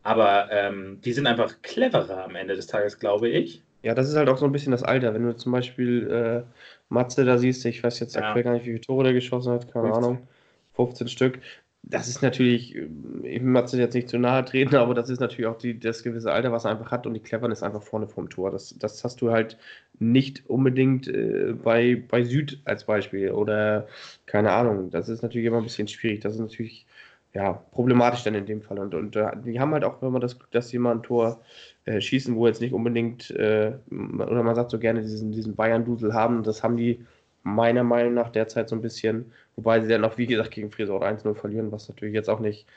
Aber 0.03 0.49
ähm, 0.51 0.99
die 1.03 1.13
sind 1.13 1.27
einfach 1.27 1.61
cleverer 1.61 2.25
am 2.25 2.35
Ende 2.35 2.55
des 2.55 2.67
Tages, 2.67 2.99
glaube 2.99 3.29
ich. 3.29 3.61
Ja, 3.81 3.95
das 3.95 4.09
ist 4.09 4.15
halt 4.15 4.29
auch 4.29 4.37
so 4.37 4.45
ein 4.45 4.51
bisschen 4.51 4.71
das 4.71 4.83
Alter. 4.83 5.13
Wenn 5.13 5.23
du 5.23 5.35
zum 5.35 5.51
Beispiel 5.51 6.09
äh, 6.09 6.43
Matze 6.89 7.23
da 7.25 7.37
siehst, 7.37 7.65
ich 7.65 7.83
weiß 7.83 7.99
jetzt 7.99 8.17
aktuell 8.17 8.37
ja. 8.37 8.41
gar 8.43 8.53
nicht, 8.53 8.65
wie 8.65 8.71
viele 8.71 8.81
Tore 8.81 9.05
der 9.05 9.13
geschossen 9.13 9.53
hat, 9.53 9.71
keine 9.71 9.87
15. 9.87 10.03
Ahnung, 10.03 10.27
15 10.73 11.07
Stück. 11.07 11.39
Das 11.81 12.09
ist 12.09 12.21
natürlich, 12.21 12.75
ich 12.75 13.41
will 13.41 13.41
Matze 13.41 13.79
jetzt 13.79 13.93
nicht 13.93 14.09
zu 14.09 14.19
nahe 14.19 14.43
treten, 14.43 14.75
aber 14.75 14.93
das 14.93 15.09
ist 15.09 15.21
natürlich 15.21 15.47
auch 15.47 15.57
die, 15.57 15.79
das 15.79 16.03
gewisse 16.03 16.31
Alter, 16.31 16.51
was 16.51 16.65
er 16.65 16.71
einfach 16.71 16.91
hat 16.91 17.07
und 17.07 17.13
die 17.13 17.21
Cleverness 17.21 17.63
einfach 17.63 17.81
vorne 17.81 18.07
vom 18.07 18.29
Tor. 18.29 18.51
Das, 18.51 18.77
das 18.77 19.01
hast 19.05 19.21
du 19.21 19.31
halt 19.31 19.57
nicht 19.97 20.49
unbedingt 20.49 21.07
äh, 21.07 21.53
bei, 21.53 22.03
bei 22.05 22.23
Süd 22.23 22.59
als 22.65 22.83
Beispiel 22.83 23.31
oder 23.31 23.87
keine 24.25 24.51
Ahnung. 24.51 24.89
Das 24.89 25.07
ist 25.07 25.21
natürlich 25.21 25.47
immer 25.47 25.57
ein 25.57 25.63
bisschen 25.63 25.87
schwierig. 25.87 26.19
Das 26.19 26.33
ist 26.33 26.41
natürlich 26.41 26.85
ja, 27.33 27.53
problematisch 27.53 28.23
dann 28.23 28.35
in 28.35 28.45
dem 28.45 28.61
Fall. 28.61 28.79
Und, 28.79 28.95
und 28.95 29.15
äh, 29.15 29.31
die 29.45 29.59
haben 29.59 29.71
halt 29.71 29.83
auch 29.83 30.01
immer 30.01 30.19
das 30.19 30.37
Glück, 30.37 30.51
dass 30.51 30.69
sie 30.69 30.79
mal 30.79 30.95
ein 30.95 31.03
Tor 31.03 31.41
äh, 31.89 32.01
schießen, 32.01 32.35
wo 32.35 32.45
jetzt 32.45 32.61
nicht 32.61 32.71
unbedingt, 32.71 33.31
äh, 33.31 33.73
oder 33.89 34.43
man 34.43 34.53
sagt 34.53 34.69
so 34.69 34.77
gerne, 34.77 35.01
diesen, 35.01 35.31
diesen 35.31 35.55
Bayern-Dusel 35.55 36.13
haben. 36.13 36.43
Das 36.43 36.61
haben 36.61 36.77
die 36.77 37.03
meiner 37.41 37.83
Meinung 37.83 38.13
nach 38.13 38.29
derzeit 38.29 38.69
so 38.69 38.75
ein 38.75 38.81
bisschen, 38.81 39.31
wobei 39.55 39.81
sie 39.81 39.87
dann 39.87 40.05
auch, 40.05 40.15
wie 40.19 40.27
gesagt, 40.27 40.51
gegen 40.51 40.69
Friesort 40.69 41.03
1-0 41.03 41.33
verlieren, 41.33 41.71
was 41.71 41.89
natürlich 41.89 42.13
jetzt 42.13 42.29
auch 42.29 42.41
nicht. 42.41 42.67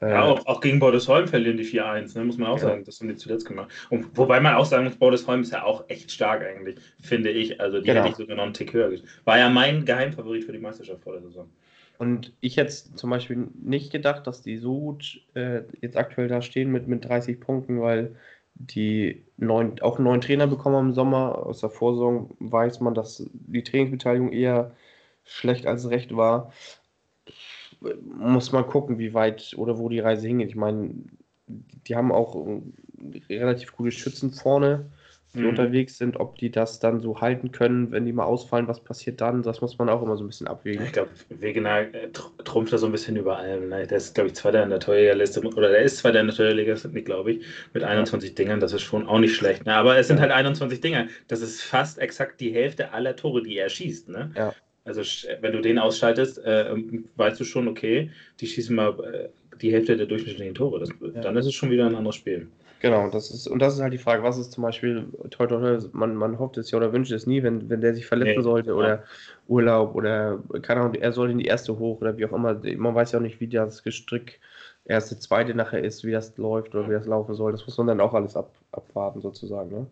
Äh, 0.00 0.12
ja, 0.12 0.22
auch, 0.22 0.46
auch 0.46 0.62
gegen 0.62 0.78
Bordesholm 0.78 1.28
verlieren 1.28 1.58
die 1.58 1.66
4-1, 1.66 2.16
ne, 2.16 2.24
muss 2.24 2.38
man 2.38 2.48
auch 2.48 2.56
ja. 2.56 2.68
sagen. 2.68 2.84
Das 2.84 2.98
haben 2.98 3.08
die 3.08 3.16
zuletzt 3.16 3.46
gemacht. 3.46 3.70
Und 3.90 4.16
wobei 4.16 4.40
man 4.40 4.54
auch 4.54 4.64
sagen 4.64 4.84
muss, 4.84 4.96
Bordesholm 4.96 5.42
ist 5.42 5.52
ja 5.52 5.64
auch 5.64 5.84
echt 5.88 6.10
stark 6.10 6.42
eigentlich, 6.42 6.76
finde 7.02 7.28
ich. 7.28 7.60
Also 7.60 7.78
die 7.78 7.84
genau. 7.84 8.00
hätte 8.00 8.08
ich 8.08 8.16
sogar 8.16 8.36
noch 8.36 8.44
einen 8.44 8.54
Tick 8.54 8.72
höher. 8.72 8.90
War 9.24 9.38
ja 9.38 9.50
mein 9.50 9.84
Geheimfavorit 9.84 10.44
für 10.44 10.52
die 10.52 10.58
Meisterschaft 10.58 11.02
vor 11.02 11.12
der 11.12 11.22
Saison. 11.22 11.46
Und 11.98 12.32
ich 12.40 12.56
hätte 12.56 12.72
zum 12.72 13.10
Beispiel 13.10 13.48
nicht 13.62 13.92
gedacht, 13.92 14.26
dass 14.26 14.40
die 14.40 14.56
so 14.56 14.80
gut 14.80 15.20
äh, 15.34 15.60
jetzt 15.82 15.98
aktuell 15.98 16.28
da 16.28 16.40
stehen 16.40 16.72
mit, 16.72 16.88
mit 16.88 17.04
30 17.04 17.38
Punkten, 17.38 17.82
weil 17.82 18.16
die 18.54 19.24
neuen, 19.36 19.80
auch 19.80 19.96
einen 19.96 20.04
neuen 20.04 20.20
Trainer 20.20 20.46
bekommen 20.46 20.76
haben 20.76 20.88
im 20.88 20.94
Sommer. 20.94 21.46
Aus 21.46 21.60
der 21.60 21.70
Vorsaison 21.70 22.34
weiß 22.38 22.80
man, 22.80 22.94
dass 22.94 23.28
die 23.32 23.62
Trainingsbeteiligung 23.62 24.32
eher 24.32 24.72
schlecht 25.24 25.66
als 25.66 25.88
recht 25.90 26.16
war. 26.16 26.52
Muss 28.04 28.52
man 28.52 28.66
gucken, 28.66 28.98
wie 28.98 29.14
weit 29.14 29.54
oder 29.56 29.78
wo 29.78 29.88
die 29.88 30.00
Reise 30.00 30.28
hingeht. 30.28 30.50
Ich 30.50 30.56
meine, 30.56 30.94
die 31.48 31.96
haben 31.96 32.12
auch 32.12 32.36
relativ 33.28 33.72
gute 33.72 33.90
Schützen 33.90 34.32
vorne 34.32 34.90
die 35.34 35.40
mhm. 35.40 35.48
unterwegs 35.48 35.96
sind, 35.96 36.20
ob 36.20 36.36
die 36.36 36.50
das 36.50 36.78
dann 36.78 37.00
so 37.00 37.20
halten 37.20 37.52
können, 37.52 37.90
wenn 37.90 38.04
die 38.04 38.12
mal 38.12 38.24
ausfallen, 38.24 38.68
was 38.68 38.80
passiert 38.80 39.20
dann? 39.20 39.42
Das 39.42 39.62
muss 39.62 39.78
man 39.78 39.88
auch 39.88 40.02
immer 40.02 40.16
so 40.16 40.24
ein 40.24 40.26
bisschen 40.26 40.46
abwägen. 40.46 40.84
Ich 40.84 40.92
glaube, 40.92 41.10
Wegener 41.30 41.94
äh, 41.94 42.10
trumpft 42.44 42.72
da 42.72 42.78
so 42.78 42.86
ein 42.86 42.92
bisschen 42.92 43.16
über 43.16 43.38
allem. 43.38 43.70
Ne? 43.70 43.86
Der 43.86 43.96
ist, 43.96 44.14
glaube 44.14 44.28
ich, 44.28 44.34
Zweiter 44.34 44.62
in 44.62 44.70
der 44.70 44.80
Torjägerliste, 44.80 45.40
oder 45.40 45.70
der 45.70 45.82
ist 45.82 45.98
Zweiter 45.98 46.20
in 46.20 46.26
der 46.26 46.36
Torjägerliste, 46.36 46.90
glaube 47.02 47.32
ich, 47.32 47.46
mit 47.72 47.82
21 47.82 48.30
ja. 48.30 48.34
Dingern. 48.34 48.60
Das 48.60 48.74
ist 48.74 48.82
schon 48.82 49.06
auch 49.06 49.18
nicht 49.18 49.34
schlecht. 49.34 49.64
Ne? 49.64 49.74
Aber 49.74 49.96
es 49.96 50.08
sind 50.08 50.20
halt 50.20 50.30
21 50.30 50.80
Dinger. 50.80 51.08
Das 51.28 51.40
ist 51.40 51.62
fast 51.62 51.98
exakt 51.98 52.40
die 52.40 52.52
Hälfte 52.52 52.92
aller 52.92 53.16
Tore, 53.16 53.42
die 53.42 53.56
er 53.56 53.70
schießt. 53.70 54.10
Ne? 54.10 54.32
Ja. 54.36 54.54
Also, 54.84 55.00
wenn 55.40 55.52
du 55.52 55.60
den 55.60 55.78
ausschaltest, 55.78 56.44
äh, 56.44 56.74
weißt 57.16 57.40
du 57.40 57.44
schon, 57.44 57.68
okay, 57.68 58.10
die 58.40 58.46
schießen 58.46 58.74
mal 58.74 58.98
äh, 59.00 59.28
die 59.62 59.72
Hälfte 59.72 59.96
der 59.96 60.06
durchschnittlichen 60.06 60.54
Tore. 60.54 60.80
Das, 60.80 60.90
ja. 61.00 61.20
Dann 61.20 61.36
ist 61.36 61.46
es 61.46 61.54
schon 61.54 61.70
wieder 61.70 61.86
ein 61.86 61.94
anderes 61.94 62.16
Spiel. 62.16 62.48
Genau, 62.82 63.08
das 63.10 63.30
ist, 63.30 63.46
und 63.46 63.60
das 63.60 63.74
ist 63.74 63.80
halt 63.80 63.92
die 63.92 63.98
Frage, 63.98 64.24
was 64.24 64.38
ist 64.38 64.50
zum 64.50 64.64
Beispiel, 64.64 65.06
toi, 65.30 65.46
toi, 65.46 65.60
toi, 65.60 65.88
man, 65.92 66.16
man 66.16 66.40
hofft 66.40 66.58
es 66.58 66.72
ja 66.72 66.78
oder 66.78 66.92
wünscht 66.92 67.12
es 67.12 67.28
nie, 67.28 67.40
wenn, 67.44 67.70
wenn 67.70 67.80
der 67.80 67.94
sich 67.94 68.06
verletzen 68.06 68.38
nee, 68.38 68.42
sollte 68.42 68.74
oder 68.74 68.88
ja. 68.88 69.02
Urlaub 69.46 69.94
oder, 69.94 70.40
keine 70.62 70.80
Ahnung, 70.80 70.94
er 70.96 71.12
soll 71.12 71.30
in 71.30 71.38
die 71.38 71.44
erste 71.44 71.78
hoch 71.78 72.00
oder 72.00 72.16
wie 72.18 72.26
auch 72.26 72.32
immer. 72.32 72.60
Man 72.76 72.92
weiß 72.92 73.12
ja 73.12 73.20
auch 73.20 73.22
nicht, 73.22 73.38
wie 73.38 73.46
das 73.46 73.84
Gestrick 73.84 74.40
erste, 74.84 75.16
zweite 75.16 75.54
nachher 75.54 75.84
ist, 75.84 76.02
wie 76.02 76.10
das 76.10 76.36
läuft 76.38 76.74
oder 76.74 76.88
wie 76.88 76.94
das 76.94 77.06
laufen 77.06 77.36
soll. 77.36 77.52
Das 77.52 77.64
muss 77.64 77.78
man 77.78 77.86
dann 77.86 78.00
auch 78.00 78.14
alles 78.14 78.34
ab, 78.34 78.50
abwarten, 78.72 79.20
sozusagen. 79.20 79.70
Ne? 79.70 79.86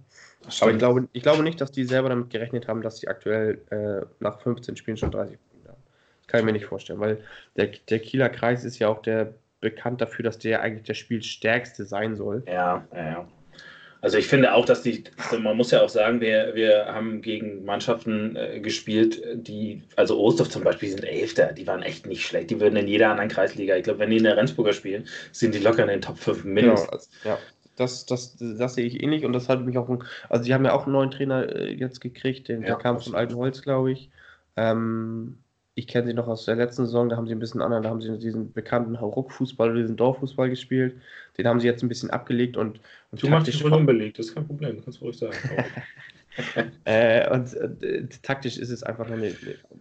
Aber 0.61 0.73
ich 0.73 0.79
glaube, 0.79 1.09
ich 1.13 1.23
glaube 1.23 1.45
nicht, 1.45 1.61
dass 1.61 1.71
die 1.71 1.85
selber 1.85 2.09
damit 2.09 2.31
gerechnet 2.31 2.67
haben, 2.67 2.83
dass 2.83 2.99
sie 2.99 3.07
aktuell 3.07 3.61
äh, 3.71 4.05
nach 4.19 4.41
15 4.41 4.75
Spielen 4.75 4.97
schon 4.97 5.13
30 5.13 5.39
Punkte 5.49 5.69
haben. 5.69 5.83
Das 6.23 6.27
kann 6.27 6.41
ich 6.41 6.47
mir 6.47 6.53
nicht 6.55 6.67
vorstellen, 6.67 6.99
weil 6.99 7.23
der, 7.57 7.69
der 7.89 8.01
Kieler 8.01 8.31
Kreis 8.31 8.65
ist 8.65 8.81
ja 8.81 8.89
auch 8.89 9.01
der 9.01 9.35
bekannt 9.61 10.01
dafür, 10.01 10.25
dass 10.25 10.39
der 10.39 10.63
eigentlich 10.63 10.85
der 10.85 10.95
Spielstärkste 10.95 11.85
sein 11.85 12.17
soll. 12.17 12.43
Ja, 12.47 12.87
ja, 12.93 13.05
ja. 13.05 13.29
Also 14.03 14.17
ich 14.17 14.27
finde 14.27 14.55
auch, 14.55 14.65
dass 14.65 14.83
die, 14.83 15.05
man 15.39 15.57
muss 15.57 15.73
ja 15.73 15.83
auch 15.83 15.89
sagen, 15.91 16.23
wir, 16.23 16.53
wir 16.55 16.87
haben 16.87 17.21
gegen 17.21 17.65
Mannschaften 17.65 18.35
äh, 18.35 18.61
gespielt, 18.61 19.23
die, 19.35 19.83
also 19.97 20.19
Osthoff 20.19 20.49
zum 20.49 20.65
Beispiel, 20.65 20.89
sind 20.89 21.05
Elfter, 21.05 21.53
die 21.53 21.67
waren 21.67 21.83
echt 21.83 22.07
nicht 22.07 22.27
schlecht. 22.27 22.51
Die 22.51 22.61
würden 22.61 22.77
in 22.77 22.89
jeder 22.89 23.11
anderen 23.11 23.29
Kreisliga, 23.29 23.77
ich 23.77 23.85
glaube, 23.85 23.99
wenn 23.99 24.11
die 24.11 24.17
in 24.17 24.25
der 24.25 24.39
Rendsburger 24.39 24.73
spielen, 24.73 25.07
sind 25.33 25.55
die 25.55 25.59
locker 25.59 25.83
in 25.83 25.89
den 25.89 26.01
Top 26.01 26.19
5 26.19 26.45
mindestens. 26.45 27.11
Genau, 27.23 27.35
ja. 27.35 27.41
Das, 27.77 28.07
das, 28.07 28.37
das 28.39 28.75
sehe 28.75 28.87
ich 28.87 29.03
ähnlich 29.03 29.25
und 29.25 29.33
das 29.33 29.49
hat 29.49 29.65
mich 29.65 29.77
auch, 29.77 29.89
also 30.29 30.45
die 30.45 30.53
haben 30.53 30.65
ja 30.65 30.73
auch 30.73 30.85
einen 30.85 30.93
neuen 30.93 31.11
Trainer 31.11 31.55
äh, 31.55 31.73
jetzt 31.73 32.01
gekriegt, 32.01 32.49
den, 32.49 32.63
ja, 32.63 32.69
der 32.69 32.77
kam 32.77 33.01
von 33.01 33.15
Altenholz, 33.15 33.63
glaube 33.63 33.93
ich. 33.93 34.11
Ähm, 34.57 35.39
ich 35.81 35.87
kenne 35.87 36.07
sie 36.07 36.15
noch 36.15 36.29
aus 36.29 36.45
der 36.45 36.57
letzten 36.57 36.85
Saison, 36.85 37.09
da 37.09 37.17
haben 37.17 37.27
sie 37.27 37.35
ein 37.35 37.39
bisschen 37.39 37.63
anderen, 37.63 37.83
da 37.83 37.89
haben 37.89 38.03
sie 38.03 38.19
diesen 38.19 38.53
bekannten 38.53 38.95
Ruckfußball 38.97 39.71
oder 39.71 39.81
diesen 39.81 39.97
Dorffußball 39.97 40.51
gespielt. 40.51 40.95
Den 41.39 41.49
haben 41.49 41.59
sie 41.59 41.67
jetzt 41.67 41.83
ein 41.83 41.89
bisschen 41.89 42.11
abgelegt 42.11 42.57
und. 42.57 42.81
und 43.11 43.23
du 43.23 43.29
machst 43.29 43.47
dich 43.47 43.61
voll 43.61 43.73
unbelegt, 43.73 44.19
das 44.19 44.27
ist 44.27 44.35
kein 44.35 44.47
Problem, 44.47 44.83
kannst 44.85 45.01
du 45.01 45.07
ruhig 45.07 45.19
sagen. 45.19 45.35
äh, 46.85 47.31
und 47.31 47.55
äh, 47.83 48.07
taktisch 48.23 48.59
ist 48.59 48.71
es 48.71 48.83
einfach 48.83 49.11
eine, 49.11 49.35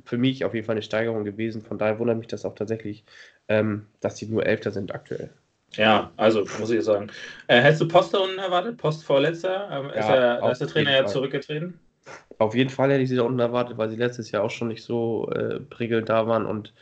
für 0.06 0.18
mich 0.18 0.46
auf 0.46 0.54
jeden 0.54 0.66
Fall 0.66 0.76
eine 0.76 0.84
Steigerung 0.84 1.26
gewesen. 1.26 1.62
Von 1.62 1.78
daher 1.78 2.00
wundert 2.00 2.18
mich 2.18 2.28
das 2.28 2.46
auch 2.46 2.56
tatsächlich, 2.56 3.04
ähm, 3.50 3.86
dass 4.00 4.18
sie 4.18 4.28
nur 4.28 4.46
Elfter 4.46 4.72
sind 4.72 4.96
aktuell. 4.96 5.30
Ja, 5.76 6.12
also 6.16 6.46
muss 6.60 6.72
ich 6.72 6.84
sagen. 6.84 7.12
Äh, 7.48 7.62
hättest 7.62 7.82
du 7.82 7.88
Post 7.90 8.14
da 8.14 8.20
unten 8.20 8.40
erwartet? 8.40 8.78
Post 8.78 9.04
vorletzter? 9.04 9.70
Ähm, 9.72 9.90
ist, 9.90 9.96
ja, 9.98 10.16
er, 10.16 10.42
da 10.42 10.52
ist 10.52 10.62
der 10.62 10.68
Trainer 10.68 10.92
ja 10.92 11.06
zurückgetreten? 11.06 11.80
Auf 12.38 12.56
jeden 12.56 12.70
Fall 12.70 12.92
hätte 12.92 13.04
ich 13.04 13.10
sie 13.10 13.18
da 13.18 13.24
unten 13.24 13.40
erwartet, 13.40 13.78
weil 13.78 13.90
sie 13.90 13.98
letztes 13.98 14.32
Jahr 14.32 14.44
auch 14.44 14.52
schon 14.52 14.70
nicht 14.70 14.84
so 14.84 15.30
äh, 15.32 15.60
prickelnd 15.60 16.10
da 16.10 16.28
waren 16.28 16.46
und 16.46 16.74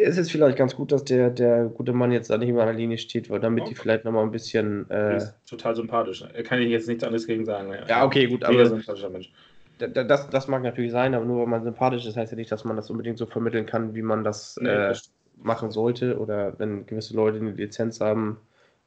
es 0.00 0.18
ist 0.18 0.30
vielleicht 0.30 0.56
ganz 0.56 0.74
gut, 0.76 0.92
dass 0.92 1.04
der, 1.04 1.30
der 1.30 1.64
gute 1.64 1.92
Mann 1.92 2.12
jetzt 2.12 2.30
da 2.30 2.38
nicht 2.38 2.52
mehr 2.52 2.62
an 2.62 2.68
der 2.68 2.76
Linie 2.76 2.98
steht, 2.98 3.30
weil 3.30 3.40
damit 3.40 3.62
okay. 3.62 3.70
die 3.70 3.80
vielleicht 3.80 4.04
nochmal 4.04 4.24
ein 4.24 4.30
bisschen. 4.30 4.88
Äh, 4.90 5.20
total 5.48 5.74
sympathisch. 5.74 6.24
Kann 6.44 6.60
ich 6.60 6.68
jetzt 6.70 6.88
nichts 6.88 7.04
anderes 7.04 7.26
gegen 7.26 7.44
sagen. 7.44 7.72
Ja, 7.72 7.86
ja 7.86 8.04
okay, 8.04 8.26
gut, 8.26 8.44
aber. 8.44 8.66
Sympathischer 8.66 9.10
Mensch. 9.10 9.32
Das, 9.78 10.28
das 10.28 10.48
mag 10.48 10.62
natürlich 10.62 10.90
sein, 10.90 11.14
aber 11.14 11.24
nur 11.24 11.40
weil 11.40 11.46
man 11.46 11.62
sympathisch 11.62 12.04
ist, 12.04 12.16
heißt 12.16 12.32
ja 12.32 12.36
nicht, 12.36 12.50
dass 12.50 12.64
man 12.64 12.76
das 12.76 12.90
unbedingt 12.90 13.16
so 13.16 13.26
vermitteln 13.26 13.64
kann, 13.64 13.94
wie 13.94 14.02
man 14.02 14.24
das 14.24 14.58
nee, 14.60 14.68
äh, 14.68 14.94
machen 15.36 15.70
sollte. 15.70 16.18
Oder 16.18 16.58
wenn 16.58 16.84
gewisse 16.86 17.14
Leute 17.14 17.38
eine 17.38 17.52
Lizenz 17.52 18.00
haben, 18.00 18.38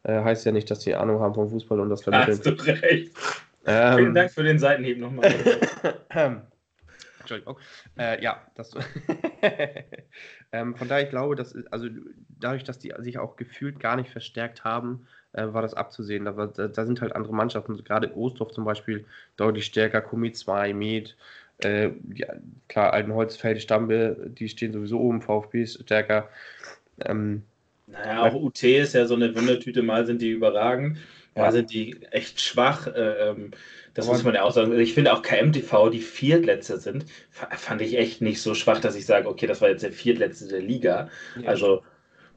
äh, 0.04 0.22
heißt 0.22 0.46
ja 0.46 0.52
nicht, 0.52 0.70
dass 0.70 0.82
sie 0.82 0.96
Ahnung 0.96 1.22
haben 1.22 1.34
vom 1.34 1.50
Fußball 1.50 1.80
und 1.80 1.90
das 1.90 2.04
vermitteln. 2.04 2.38
Hast 2.38 2.46
du 2.46 2.72
recht. 2.72 3.12
Ähm, 3.66 3.98
Vielen 3.98 4.14
Dank 4.14 4.32
für 4.32 4.44
den 4.44 4.60
Seitenhieb 4.60 4.98
nochmal. 5.00 5.34
Entschuldigung. 7.20 7.58
Äh, 7.98 8.22
ja, 8.24 8.42
das. 8.56 8.74
ähm, 10.52 10.76
von 10.76 10.88
daher, 10.88 11.04
ich 11.04 11.10
glaube, 11.10 11.36
dass, 11.36 11.56
also 11.72 11.88
dadurch, 12.40 12.64
dass 12.64 12.80
die 12.80 12.94
sich 13.00 13.20
auch 13.20 13.36
gefühlt 13.36 13.80
gar 13.80 13.96
nicht 13.96 14.10
verstärkt 14.10 14.64
haben, 14.64 15.08
äh, 15.34 15.46
war 15.48 15.62
das 15.62 15.74
abzusehen. 15.74 16.26
Da, 16.26 16.32
da, 16.32 16.68
da, 16.68 16.86
sind 16.86 17.02
halt 17.02 17.16
andere 17.16 17.34
Mannschaften, 17.34 17.82
gerade 17.84 18.16
Ostdorf 18.16 18.52
zum 18.52 18.66
Beispiel, 18.66 19.06
deutlich 19.38 19.66
stärker, 19.66 20.02
Komi 20.02 20.32
2, 20.32 20.74
Med, 20.74 21.16
äh, 21.64 21.92
ja, 22.14 22.34
klar, 22.68 22.94
Altenholzfeld, 22.94 23.62
Stambe, 23.62 24.32
die 24.38 24.50
stehen 24.50 24.74
sowieso 24.74 25.00
oben, 25.00 25.22
VfB 25.22 25.64
ist 25.64 25.82
stärker. 25.84 26.30
Ähm, 27.06 27.44
naja, 27.88 28.24
auch 28.24 28.34
UT 28.34 28.64
ist 28.64 28.94
ja 28.94 29.06
so 29.06 29.16
eine 29.16 29.36
Wundertüte, 29.36 29.84
mal 29.84 30.06
sind 30.06 30.22
die 30.22 30.32
überragend. 30.32 30.98
Ja. 31.36 31.52
sind 31.52 31.72
die 31.72 31.98
echt 32.12 32.42
schwach. 32.42 32.88
Äh, 32.88 33.30
ähm, 33.30 33.52
das 33.94 34.08
muss 34.08 34.24
man 34.24 34.36
ja 34.36 34.44
auch 34.44 34.52
sagen. 34.52 34.78
Ich 34.80 34.94
finde 34.94 35.14
auch 35.14 35.22
KMTV, 35.22 35.90
die 35.90 36.00
Viertletzte 36.00 36.78
sind, 36.78 37.06
fand 37.30 37.82
ich 37.82 37.98
echt 37.98 38.22
nicht 38.22 38.42
so 38.42 38.54
schwach, 38.54 38.80
dass 38.80 38.96
ich 38.96 39.06
sage, 39.06 39.28
okay, 39.28 39.48
das 39.48 39.62
war 39.62 39.70
jetzt 39.70 39.84
der 39.84 39.92
Viertletzte 39.92 40.48
der 40.48 40.62
Liga. 40.62 41.10
Ja. 41.42 41.50
Also 41.50 41.84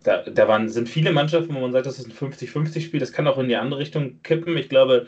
da, 0.04 0.22
da 0.22 0.48
waren, 0.48 0.68
sind 0.68 0.88
viele 0.88 1.12
Mannschaften, 1.12 1.54
wo 1.54 1.60
man 1.60 1.72
sagt, 1.72 1.86
das 1.86 1.98
ist 1.98 2.06
ein 2.06 2.32
50-50-Spiel. 2.32 3.00
Das 3.00 3.12
kann 3.12 3.26
auch 3.26 3.38
in 3.38 3.48
die 3.48 3.56
andere 3.56 3.80
Richtung 3.80 4.20
kippen. 4.22 4.56
Ich 4.56 4.68
glaube, 4.68 5.06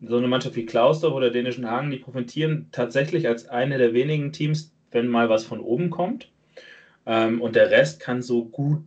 so 0.00 0.18
eine 0.18 0.28
Mannschaft 0.28 0.56
wie 0.56 0.66
Klausdorf 0.66 1.14
oder 1.14 1.30
Dänischen 1.30 1.70
Hagen, 1.70 1.90
die 1.90 1.98
profitieren 1.98 2.68
tatsächlich 2.70 3.26
als 3.26 3.48
eine 3.48 3.78
der 3.78 3.94
wenigen 3.94 4.32
Teams, 4.32 4.72
wenn 4.90 5.08
mal 5.08 5.28
was 5.28 5.44
von 5.44 5.60
oben 5.60 5.90
kommt. 5.90 6.30
Ähm, 7.06 7.40
und 7.40 7.56
der 7.56 7.70
Rest 7.70 8.00
kann 8.00 8.22
so 8.22 8.44
gut, 8.44 8.84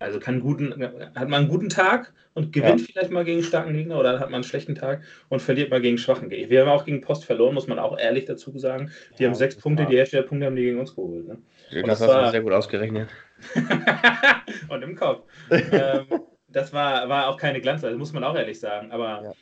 also 0.00 0.18
kann 0.18 0.40
guten, 0.40 0.72
hat 1.14 1.28
man 1.28 1.40
einen 1.40 1.48
guten 1.48 1.68
Tag 1.68 2.12
und 2.34 2.52
gewinnt 2.52 2.80
ja. 2.80 2.86
vielleicht 2.90 3.10
mal 3.10 3.24
gegen 3.24 3.42
starken 3.42 3.74
Gegner 3.74 3.98
oder 3.98 4.18
hat 4.18 4.30
man 4.30 4.36
einen 4.36 4.44
schlechten 4.44 4.74
Tag 4.74 5.02
und 5.28 5.40
verliert 5.40 5.70
mal 5.70 5.80
gegen 5.80 5.98
schwachen 5.98 6.30
Gegner. 6.30 6.50
Wir 6.50 6.60
haben 6.62 6.70
auch 6.70 6.86
gegen 6.86 7.02
Post 7.02 7.26
verloren, 7.26 7.54
muss 7.54 7.66
man 7.66 7.78
auch 7.78 7.98
ehrlich 7.98 8.24
dazu 8.24 8.58
sagen. 8.58 8.90
Die 9.18 9.22
ja, 9.22 9.28
haben 9.28 9.34
sechs 9.34 9.56
Punkte, 9.56 9.86
die 9.86 9.98
Hälfte 9.98 10.16
der 10.16 10.22
Punkte 10.22 10.46
haben 10.46 10.56
die 10.56 10.62
gegen 10.62 10.80
uns 10.80 10.96
geholt. 10.96 11.28
Ne? 11.28 11.38
Ja, 11.68 11.82
das, 11.82 11.98
das 11.98 12.08
hast 12.08 12.26
du 12.26 12.30
sehr 12.30 12.42
gut 12.42 12.52
ausgerechnet. 12.52 13.10
und 14.68 14.82
im 14.82 14.96
Kopf. 14.96 15.22
ähm, 15.50 16.06
das 16.48 16.72
war, 16.72 17.08
war 17.08 17.28
auch 17.28 17.36
keine 17.36 17.60
Glanzleistung, 17.60 17.98
muss 17.98 18.12
man 18.12 18.24
auch 18.24 18.34
ehrlich 18.34 18.58
sagen. 18.58 18.90
Aber 18.92 19.34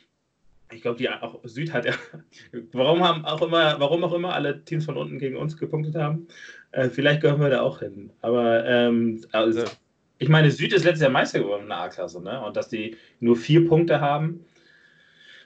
ich 0.71 0.81
glaube, 0.81 0.97
die 0.97 1.09
auch 1.09 1.39
Süd 1.43 1.73
hat 1.73 1.85
ja. 1.85 1.93
Warum 2.73 3.07
haben 3.07 3.25
auch 3.25 3.41
immer, 3.41 3.79
warum 3.79 4.03
auch 4.03 4.13
immer 4.13 4.33
alle 4.33 4.63
Teams 4.63 4.85
von 4.85 4.97
unten 4.97 5.19
gegen 5.19 5.37
uns 5.37 5.57
gepunktet 5.57 5.95
haben. 5.95 6.27
Äh, 6.71 6.89
vielleicht 6.89 7.21
gehören 7.21 7.39
wir 7.39 7.49
da 7.49 7.61
auch 7.61 7.79
hin. 7.79 8.11
Aber 8.21 8.65
ähm, 8.65 9.21
also, 9.31 9.63
ich 10.19 10.29
meine, 10.29 10.51
Süd 10.51 10.73
ist 10.73 10.83
letztes 10.83 11.01
Jahr 11.01 11.11
Meister 11.11 11.39
geworden 11.39 11.63
in 11.63 11.69
der 11.69 11.79
A-Klasse, 11.79 12.21
ne? 12.21 12.43
Und 12.45 12.57
dass 12.57 12.69
die 12.69 12.97
nur 13.19 13.35
vier 13.35 13.67
Punkte 13.67 14.01
haben. 14.01 14.45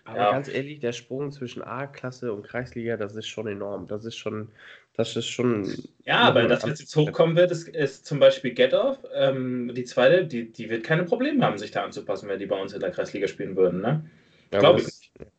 Aber 0.04 0.18
ja. 0.18 0.32
ganz 0.32 0.50
ehrlich, 0.50 0.80
der 0.80 0.92
Sprung 0.92 1.32
zwischen 1.32 1.62
A-Klasse 1.62 2.34
und 2.34 2.44
Kreisliga, 2.44 2.98
das 2.98 3.16
ist 3.16 3.28
schon 3.28 3.48
enorm. 3.48 3.88
Das 3.88 4.04
ist 4.04 4.18
schon, 4.18 4.50
das 4.96 5.16
ist 5.16 5.28
schon. 5.28 5.72
Ja, 6.06 6.22
aber 6.22 6.48
das, 6.48 6.64
was 6.64 6.80
jetzt 6.80 6.96
hochkommen 6.96 7.36
wird, 7.36 7.52
ist, 7.52 7.70
ist 7.70 8.06
zum 8.06 8.20
Beispiel 8.20 8.54
Get-Off. 8.54 8.98
Ähm, 9.14 9.72
die 9.74 9.86
zweite, 9.86 10.26
die, 10.26 10.52
die 10.52 10.70
wird 10.70 10.84
keine 10.84 11.04
Probleme 11.04 11.46
haben, 11.46 11.58
sich 11.58 11.72
da 11.72 11.84
anzupassen, 11.84 12.28
wenn 12.28 12.40
die 12.40 12.48
bei 12.48 12.60
uns 12.60 12.74
in 12.74 12.82
der 12.82 12.92
Kreisliga 12.92 13.28
spielen 13.28 13.56
würden, 13.56 13.80
ne? 13.80 14.10
Ja, 14.52 14.60
Glaube 14.60 14.80
ich. 14.80 14.86
Nicht. 14.86 15.32